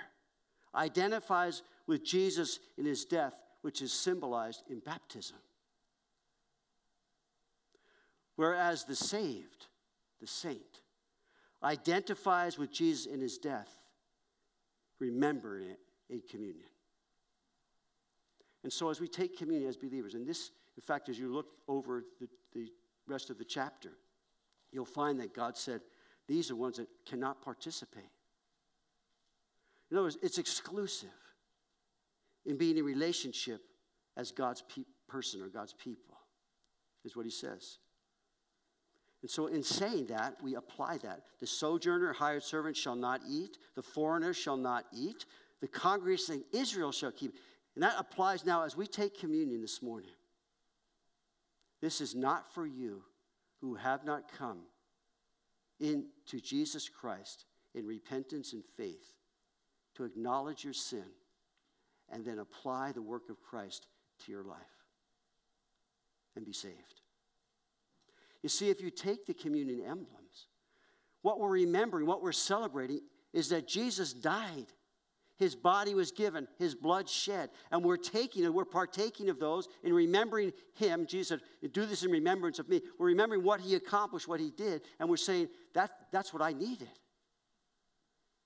identifies 0.74 1.62
with 1.86 2.04
Jesus 2.04 2.58
in 2.76 2.84
his 2.84 3.04
death, 3.04 3.34
which 3.62 3.82
is 3.82 3.92
symbolized 3.92 4.62
in 4.68 4.80
baptism. 4.80 5.36
Whereas 8.36 8.84
the 8.84 8.96
saved, 8.96 9.66
the 10.20 10.26
saint, 10.26 10.80
identifies 11.62 12.58
with 12.58 12.72
Jesus 12.72 13.06
in 13.06 13.20
his 13.20 13.38
death, 13.38 13.68
remembering 14.98 15.70
it 15.70 15.80
in 16.08 16.22
communion. 16.28 16.64
And 18.62 18.72
so 18.72 18.90
as 18.90 19.00
we 19.00 19.08
take 19.08 19.38
communion 19.38 19.68
as 19.68 19.76
believers, 19.76 20.14
and 20.14 20.26
this 20.26 20.50
in 20.76 20.82
fact, 20.82 21.08
as 21.08 21.18
you 21.18 21.32
look 21.32 21.46
over 21.68 22.04
the, 22.20 22.28
the 22.52 22.68
rest 23.06 23.30
of 23.30 23.38
the 23.38 23.44
chapter, 23.44 23.90
you'll 24.72 24.84
find 24.84 25.20
that 25.20 25.34
God 25.34 25.56
said, 25.56 25.80
These 26.28 26.50
are 26.50 26.56
ones 26.56 26.76
that 26.76 26.88
cannot 27.06 27.42
participate. 27.42 28.04
In 29.90 29.96
other 29.96 30.04
words, 30.04 30.18
it's 30.22 30.38
exclusive 30.38 31.08
in 32.46 32.56
being 32.56 32.78
in 32.78 32.84
relationship 32.84 33.60
as 34.16 34.30
God's 34.30 34.62
pe- 34.62 34.84
person 35.08 35.42
or 35.42 35.48
God's 35.48 35.74
people, 35.74 36.16
is 37.04 37.16
what 37.16 37.26
he 37.26 37.30
says. 37.30 37.78
And 39.22 39.30
so, 39.30 39.48
in 39.48 39.62
saying 39.62 40.06
that, 40.06 40.36
we 40.42 40.54
apply 40.54 40.98
that. 40.98 41.24
The 41.40 41.46
sojourner, 41.46 42.12
hired 42.12 42.42
servant 42.42 42.76
shall 42.76 42.96
not 42.96 43.20
eat, 43.28 43.58
the 43.74 43.82
foreigner 43.82 44.32
shall 44.32 44.56
not 44.56 44.86
eat, 44.92 45.26
the 45.60 45.68
congregation 45.68 46.42
Israel 46.52 46.92
shall 46.92 47.12
keep. 47.12 47.34
And 47.74 47.84
that 47.84 47.96
applies 47.98 48.46
now 48.46 48.64
as 48.64 48.76
we 48.76 48.86
take 48.86 49.18
communion 49.18 49.60
this 49.60 49.82
morning. 49.82 50.10
This 51.80 52.00
is 52.00 52.14
not 52.14 52.52
for 52.52 52.66
you 52.66 53.02
who 53.60 53.74
have 53.74 54.04
not 54.04 54.30
come 54.32 54.60
into 55.78 56.40
Jesus 56.40 56.88
Christ 56.88 57.44
in 57.74 57.86
repentance 57.86 58.52
and 58.52 58.64
faith 58.76 59.14
to 59.94 60.04
acknowledge 60.04 60.64
your 60.64 60.72
sin 60.72 61.04
and 62.10 62.24
then 62.24 62.38
apply 62.38 62.92
the 62.92 63.02
work 63.02 63.30
of 63.30 63.40
Christ 63.42 63.86
to 64.24 64.32
your 64.32 64.44
life 64.44 64.58
and 66.36 66.44
be 66.44 66.52
saved. 66.52 67.00
You 68.42 68.48
see, 68.48 68.70
if 68.70 68.80
you 68.80 68.90
take 68.90 69.26
the 69.26 69.34
communion 69.34 69.80
emblems, 69.80 70.48
what 71.22 71.38
we're 71.38 71.50
remembering, 71.50 72.06
what 72.06 72.22
we're 72.22 72.32
celebrating, 72.32 73.00
is 73.32 73.50
that 73.50 73.68
Jesus 73.68 74.12
died 74.12 74.66
his 75.40 75.56
body 75.56 75.94
was 75.94 76.12
given, 76.12 76.46
his 76.58 76.74
blood 76.74 77.08
shed. 77.08 77.48
And 77.72 77.82
we're 77.82 77.96
taking 77.96 78.44
and 78.44 78.54
we're 78.54 78.66
partaking 78.66 79.30
of 79.30 79.40
those 79.40 79.68
in 79.82 79.92
remembering 79.92 80.52
him. 80.74 81.06
Jesus 81.06 81.40
said, 81.60 81.72
Do 81.72 81.86
this 81.86 82.04
in 82.04 82.10
remembrance 82.10 82.58
of 82.58 82.68
me. 82.68 82.82
We're 82.98 83.06
remembering 83.06 83.42
what 83.42 83.60
he 83.60 83.74
accomplished, 83.74 84.28
what 84.28 84.38
he 84.38 84.50
did, 84.50 84.82
and 85.00 85.08
we're 85.08 85.16
saying, 85.16 85.48
that, 85.74 85.90
That's 86.12 86.32
what 86.32 86.42
I 86.42 86.52
needed. 86.52 86.90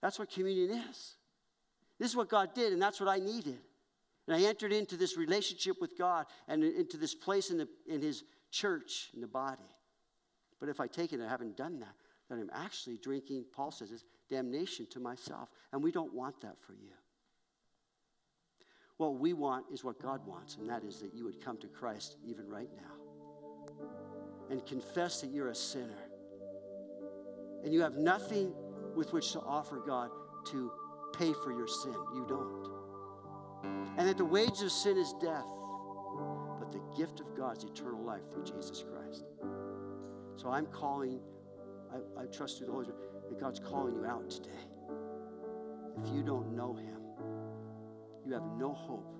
That's 0.00 0.18
what 0.18 0.30
communion 0.30 0.70
is. 0.70 1.14
This 1.98 2.10
is 2.10 2.16
what 2.16 2.28
God 2.28 2.54
did, 2.54 2.72
and 2.72 2.80
that's 2.80 3.00
what 3.00 3.08
I 3.08 3.18
needed. 3.18 3.58
And 4.28 4.36
I 4.36 4.46
entered 4.46 4.72
into 4.72 4.96
this 4.96 5.16
relationship 5.16 5.80
with 5.80 5.98
God 5.98 6.26
and 6.46 6.62
into 6.62 6.96
this 6.96 7.14
place 7.14 7.50
in, 7.50 7.58
the, 7.58 7.68
in 7.88 8.00
his 8.00 8.22
church, 8.50 9.10
in 9.14 9.20
the 9.20 9.26
body. 9.26 9.68
But 10.60 10.68
if 10.68 10.80
I 10.80 10.86
take 10.86 11.12
it 11.12 11.20
I 11.20 11.28
haven't 11.28 11.56
done 11.56 11.80
that, 11.80 11.94
then 12.28 12.38
I'm 12.38 12.50
actually 12.52 12.98
drinking, 12.98 13.44
Paul 13.54 13.70
says 13.70 13.90
this, 13.90 14.04
damnation 14.30 14.86
to 14.90 15.00
myself. 15.00 15.50
And 15.72 15.82
we 15.82 15.92
don't 15.92 16.14
want 16.14 16.40
that 16.40 16.58
for 16.58 16.72
you. 16.72 16.92
What 18.96 19.18
we 19.18 19.32
want 19.32 19.66
is 19.72 19.82
what 19.82 20.00
God 20.00 20.24
wants, 20.26 20.56
and 20.56 20.68
that 20.70 20.84
is 20.84 21.00
that 21.00 21.12
you 21.14 21.24
would 21.24 21.44
come 21.44 21.56
to 21.58 21.66
Christ 21.66 22.16
even 22.24 22.48
right 22.48 22.70
now 22.76 22.94
and 24.50 24.64
confess 24.66 25.20
that 25.20 25.30
you're 25.30 25.48
a 25.48 25.54
sinner. 25.54 25.98
And 27.64 27.72
you 27.72 27.80
have 27.80 27.96
nothing 27.96 28.52
with 28.94 29.12
which 29.12 29.32
to 29.32 29.40
offer 29.40 29.82
God 29.84 30.10
to 30.48 30.70
pay 31.16 31.32
for 31.32 31.52
your 31.52 31.66
sin. 31.66 31.94
You 32.14 32.24
don't. 32.28 32.68
And 33.98 34.08
that 34.08 34.18
the 34.18 34.24
wage 34.24 34.60
of 34.62 34.70
sin 34.70 34.96
is 34.96 35.14
death, 35.20 35.46
but 36.58 36.70
the 36.70 36.80
gift 36.96 37.20
of 37.20 37.34
God's 37.34 37.64
eternal 37.64 38.04
life 38.04 38.30
through 38.30 38.44
Jesus 38.44 38.84
Christ. 38.84 39.24
So 40.36 40.50
I'm 40.50 40.66
calling, 40.66 41.20
I, 41.94 42.22
I 42.22 42.26
trust 42.26 42.58
through 42.58 42.66
the 42.66 42.72
Holy 42.72 42.86
Spirit 42.86 43.28
that 43.28 43.40
God's 43.40 43.60
calling 43.60 43.94
you 43.94 44.04
out 44.04 44.28
today. 44.28 44.50
If 46.02 46.12
you 46.12 46.22
don't 46.22 46.54
know 46.54 46.74
Him, 46.74 47.00
you 48.26 48.32
have 48.32 48.44
no 48.58 48.72
hope 48.72 49.14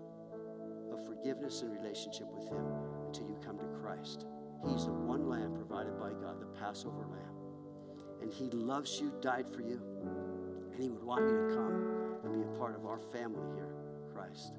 of 0.93 1.07
forgiveness 1.07 1.63
and 1.63 1.73
relationship 1.73 2.27
with 2.33 2.49
Him 2.49 2.65
until 3.07 3.27
you 3.29 3.39
come 3.45 3.59
to 3.59 3.67
Christ. 3.81 4.27
He's 4.67 4.87
the 4.87 4.93
one 4.93 5.29
lamb 5.29 5.55
provided 5.55 5.99
by 5.99 6.11
God, 6.11 6.41
the 6.41 6.47
Passover 6.59 7.07
lamb. 7.07 7.37
And 8.21 8.33
He 8.33 8.51
loves 8.51 9.01
you, 9.01 9.13
died 9.21 9.47
for 9.49 9.61
you, 9.61 9.81
and 10.73 10.83
He 10.83 10.89
would 10.89 11.03
want 11.03 11.29
you 11.29 11.49
to 11.49 11.55
come 11.55 12.17
and 12.25 12.35
be 12.35 12.41
a 12.41 12.59
part 12.59 12.75
of 12.75 12.87
our 12.87 12.99
family 12.99 13.47
here, 13.55 13.69
Christ. 14.13 14.55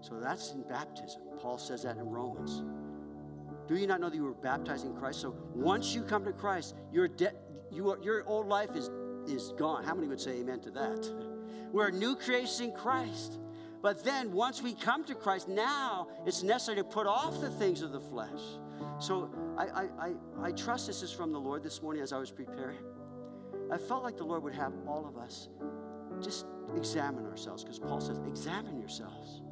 So 0.00 0.20
that's 0.20 0.52
in 0.52 0.62
baptism. 0.62 1.22
Paul 1.38 1.58
says 1.58 1.82
that 1.82 1.96
in 1.96 2.08
Romans. 2.08 2.62
Do 3.66 3.76
you 3.76 3.86
not 3.86 4.00
know 4.00 4.10
that 4.10 4.16
you 4.16 4.24
were 4.24 4.34
baptized 4.34 4.84
in 4.84 4.94
Christ? 4.94 5.20
So 5.20 5.34
once 5.54 5.94
you 5.94 6.02
come 6.02 6.24
to 6.24 6.32
Christ, 6.32 6.74
your, 6.92 7.08
de- 7.08 7.32
you 7.70 7.90
are, 7.90 7.98
your 8.02 8.24
old 8.26 8.46
life 8.46 8.76
is, 8.76 8.90
is 9.26 9.52
gone. 9.56 9.84
How 9.84 9.94
many 9.94 10.06
would 10.06 10.20
say 10.20 10.40
amen 10.40 10.60
to 10.60 10.70
that? 10.72 11.10
We're 11.72 11.88
a 11.88 11.92
new 11.92 12.14
creation 12.14 12.66
in 12.66 12.72
Christ. 12.72 13.38
But 13.82 14.04
then 14.04 14.32
once 14.32 14.62
we 14.62 14.74
come 14.74 15.04
to 15.04 15.14
Christ, 15.14 15.48
now 15.48 16.08
it's 16.26 16.42
necessary 16.42 16.76
to 16.76 16.84
put 16.84 17.06
off 17.06 17.40
the 17.40 17.50
things 17.50 17.82
of 17.82 17.92
the 17.92 18.00
flesh. 18.00 18.40
So 18.98 19.30
I, 19.56 19.66
I, 19.66 19.88
I, 19.98 20.12
I 20.42 20.52
trust 20.52 20.86
this 20.86 21.02
is 21.02 21.12
from 21.12 21.32
the 21.32 21.40
Lord 21.40 21.62
this 21.62 21.82
morning 21.82 22.02
as 22.02 22.12
I 22.12 22.18
was 22.18 22.30
preparing. 22.30 22.78
I 23.70 23.78
felt 23.78 24.02
like 24.02 24.16
the 24.16 24.24
Lord 24.24 24.42
would 24.42 24.54
have 24.54 24.72
all 24.86 25.06
of 25.06 25.16
us 25.16 25.48
just 26.22 26.46
examine 26.76 27.26
ourselves 27.26 27.64
because 27.64 27.78
Paul 27.78 28.00
says, 28.00 28.20
examine 28.26 28.78
yourselves 28.78 29.42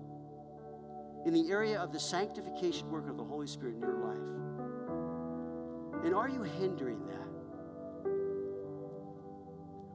in 1.24 1.32
the 1.32 1.50
area 1.50 1.78
of 1.80 1.92
the 1.92 2.00
sanctification 2.00 2.90
work 2.90 3.08
of 3.08 3.16
the 3.16 3.24
Holy 3.24 3.46
Spirit 3.46 3.76
in 3.76 3.80
your 3.80 3.98
life. 3.98 4.18
And 6.04 6.14
are 6.14 6.28
you 6.28 6.42
hindering 6.42 7.06
that? 7.06 7.22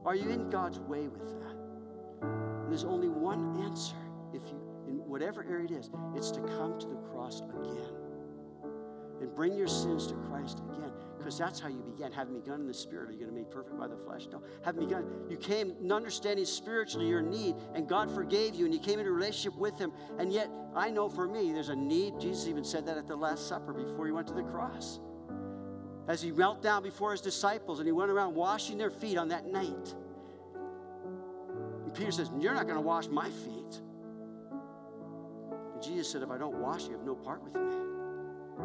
Are 0.06 0.14
you 0.14 0.30
in 0.30 0.48
God's 0.48 0.80
way 0.80 1.08
with 1.08 1.28
that? 1.28 1.56
And 2.22 2.70
there's 2.70 2.84
only 2.84 3.08
one 3.08 3.62
answer 3.62 3.96
if 4.32 4.42
you 4.48 4.68
in 4.88 4.96
whatever 5.06 5.44
area 5.44 5.66
it 5.66 5.70
is, 5.70 5.90
it's 6.16 6.30
to 6.30 6.40
come 6.40 6.78
to 6.78 6.86
the 6.86 6.96
cross 7.12 7.42
again 7.42 7.92
and 9.20 9.34
bring 9.34 9.54
your 9.54 9.68
sins 9.68 10.06
to 10.06 10.14
Christ 10.14 10.60
again. 10.60 10.92
Because 11.28 11.40
that's 11.40 11.60
how 11.60 11.68
you 11.68 11.82
began. 11.94 12.10
Having 12.10 12.40
begun 12.40 12.60
in 12.62 12.66
the 12.66 12.72
Spirit, 12.72 13.10
are 13.10 13.12
you 13.12 13.18
going 13.18 13.30
to 13.30 13.36
be 13.36 13.44
perfect 13.44 13.78
by 13.78 13.86
the 13.86 13.98
flesh? 13.98 14.26
No. 14.32 14.42
Having 14.64 14.88
begun, 14.88 15.04
you 15.28 15.36
came 15.36 15.74
understanding 15.92 16.46
spiritually 16.46 17.06
your 17.06 17.20
need, 17.20 17.54
and 17.74 17.86
God 17.86 18.10
forgave 18.10 18.54
you, 18.54 18.64
and 18.64 18.72
you 18.72 18.80
came 18.80 18.98
into 18.98 19.12
relationship 19.12 19.54
with 19.58 19.78
Him. 19.78 19.92
And 20.18 20.32
yet, 20.32 20.48
I 20.74 20.88
know 20.88 21.06
for 21.06 21.28
me, 21.28 21.52
there's 21.52 21.68
a 21.68 21.76
need. 21.76 22.18
Jesus 22.18 22.48
even 22.48 22.64
said 22.64 22.86
that 22.86 22.96
at 22.96 23.06
the 23.06 23.14
Last 23.14 23.46
Supper 23.46 23.74
before 23.74 24.06
He 24.06 24.12
went 24.12 24.26
to 24.28 24.32
the 24.32 24.42
cross. 24.42 25.00
As 26.06 26.22
He 26.22 26.30
knelt 26.30 26.62
down 26.62 26.82
before 26.82 27.12
His 27.12 27.20
disciples, 27.20 27.78
and 27.78 27.86
He 27.86 27.92
went 27.92 28.10
around 28.10 28.34
washing 28.34 28.78
their 28.78 28.88
feet 28.88 29.18
on 29.18 29.28
that 29.28 29.44
night. 29.44 29.94
And 31.84 31.92
Peter 31.92 32.10
says, 32.10 32.30
You're 32.40 32.54
not 32.54 32.64
going 32.64 32.76
to 32.76 32.80
wash 32.80 33.06
my 33.08 33.28
feet. 33.28 33.82
And 35.74 35.82
Jesus 35.82 36.10
said, 36.10 36.22
If 36.22 36.30
I 36.30 36.38
don't 36.38 36.56
wash 36.56 36.86
you 36.86 36.92
have 36.92 37.04
no 37.04 37.14
part 37.14 37.42
with 37.44 37.52
me. 37.52 37.97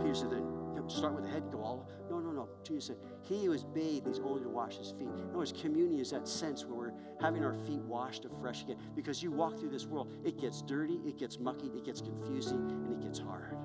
Peter 0.02 0.16
said, 0.16 0.32
then 0.32 0.44
start 0.88 1.14
with 1.14 1.24
the 1.24 1.30
head 1.30 1.44
go 1.52 1.60
all. 1.60 1.90
No, 2.10 2.20
no, 2.20 2.32
no. 2.32 2.50
Jesus 2.64 2.86
said, 2.88 2.98
He 3.22 3.46
who 3.46 3.54
is 3.54 3.64
bathed 3.64 4.08
is 4.08 4.20
only 4.20 4.42
to 4.42 4.50
wash 4.50 4.78
his 4.78 4.92
feet. 4.92 5.08
In 5.08 5.30
other 5.30 5.38
words, 5.38 5.54
communion 5.54 6.00
is 6.00 6.12
that 6.12 6.28
sense 6.28 6.66
where 6.66 6.78
we're 6.78 6.94
having 7.22 7.44
our 7.44 7.54
feet 7.54 7.82
washed 7.82 8.26
afresh 8.26 8.64
again. 8.64 8.78
Because 8.96 9.22
you 9.24 9.32
walk 9.32 9.60
through 9.60 9.70
this 9.70 9.86
world, 9.86 10.14
it 10.24 10.40
gets 10.40 10.62
dirty, 10.62 11.00
it 11.06 11.18
gets 11.18 11.40
mucky, 11.40 11.68
it 11.68 11.86
gets 11.86 12.02
confusing, 12.02 12.60
and 12.70 12.92
it 12.92 13.06
gets 13.06 13.20
hard. 13.20 13.58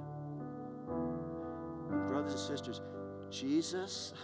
Brothers 2.08 2.32
and 2.32 2.40
sisters, 2.40 2.80
Jesus, 3.30 4.14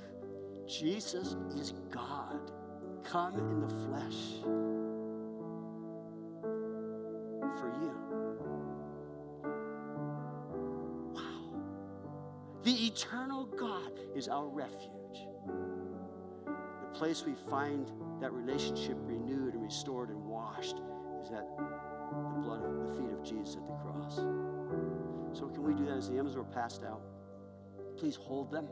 Jesus 0.66 1.36
is 1.56 1.72
God, 1.90 2.52
come 3.04 3.36
in 3.38 3.60
the 3.60 3.68
flesh 3.86 4.40
for 7.58 7.68
you. 7.80 8.19
The 12.70 12.86
eternal 12.86 13.46
God 13.46 13.98
is 14.14 14.28
our 14.28 14.46
refuge. 14.46 15.26
The 16.46 16.94
place 16.94 17.24
we 17.26 17.34
find 17.50 17.90
that 18.20 18.32
relationship 18.32 18.96
renewed 19.00 19.54
and 19.54 19.62
restored 19.64 20.10
and 20.10 20.24
washed 20.24 20.76
is 21.20 21.32
at 21.32 21.48
the 21.56 21.64
blood 22.38 22.62
of 22.62 22.86
the 22.86 22.94
feet 22.94 23.10
of 23.12 23.24
Jesus 23.24 23.56
at 23.56 23.66
the 23.66 23.72
cross. 23.72 24.18
So, 25.36 25.48
can 25.48 25.64
we 25.64 25.74
do 25.74 25.84
that 25.86 25.96
as 25.96 26.10
the 26.10 26.14
hymns 26.14 26.36
are 26.36 26.44
passed 26.44 26.84
out? 26.84 27.02
Please 27.98 28.14
hold 28.14 28.52
them. 28.52 28.68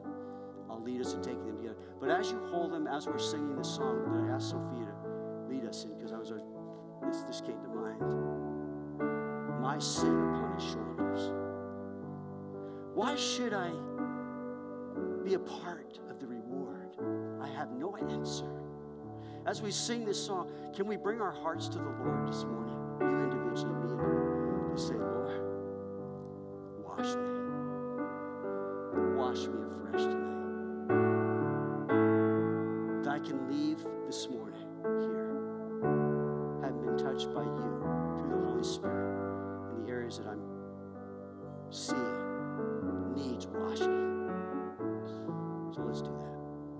I'll 0.70 0.80
lead 0.80 1.00
us 1.00 1.14
in 1.14 1.22
taking 1.22 1.44
them 1.46 1.56
together. 1.56 1.78
But 1.98 2.10
as 2.10 2.30
you 2.30 2.38
hold 2.52 2.72
them, 2.72 2.86
as 2.86 3.08
we're 3.08 3.18
singing 3.18 3.56
this 3.56 3.68
song 3.68 4.04
that 4.04 4.30
I 4.30 4.36
asked 4.36 4.50
Sophia 4.50 4.94
to 4.94 5.52
lead 5.52 5.64
us 5.64 5.82
in, 5.82 5.96
because 5.96 6.12
I 6.12 6.18
was 6.18 6.28
this, 6.28 7.22
this 7.22 7.40
came 7.40 7.60
to 7.62 7.68
mind. 7.68 8.00
My 9.60 9.76
sin 9.80 10.20
upon 10.20 10.54
his 10.54 10.70
shoulders. 10.70 10.87
Why 12.98 13.14
should 13.14 13.52
I 13.52 13.70
be 15.22 15.34
a 15.34 15.38
part 15.38 16.00
of 16.10 16.18
the 16.18 16.26
reward? 16.26 16.96
I 17.40 17.46
have 17.46 17.70
no 17.70 17.94
answer. 17.94 18.50
As 19.46 19.62
we 19.62 19.70
sing 19.70 20.04
this 20.04 20.20
song, 20.20 20.50
can 20.74 20.88
we 20.88 20.96
bring 20.96 21.20
our 21.20 21.30
hearts 21.30 21.68
to 21.68 21.78
the 21.78 21.84
Lord 21.84 22.26
this 22.26 22.42
morning? 22.42 22.74
You 23.00 23.06
individually, 23.06 23.72
me 23.84 23.94
individually, 23.94 24.74
to 24.74 24.82
say, 24.82 24.94
Lord, 24.94 25.30
wash 26.82 27.14
me. 27.14 27.30
Wash 29.16 29.46
me 29.46 29.62
afresh 29.62 30.17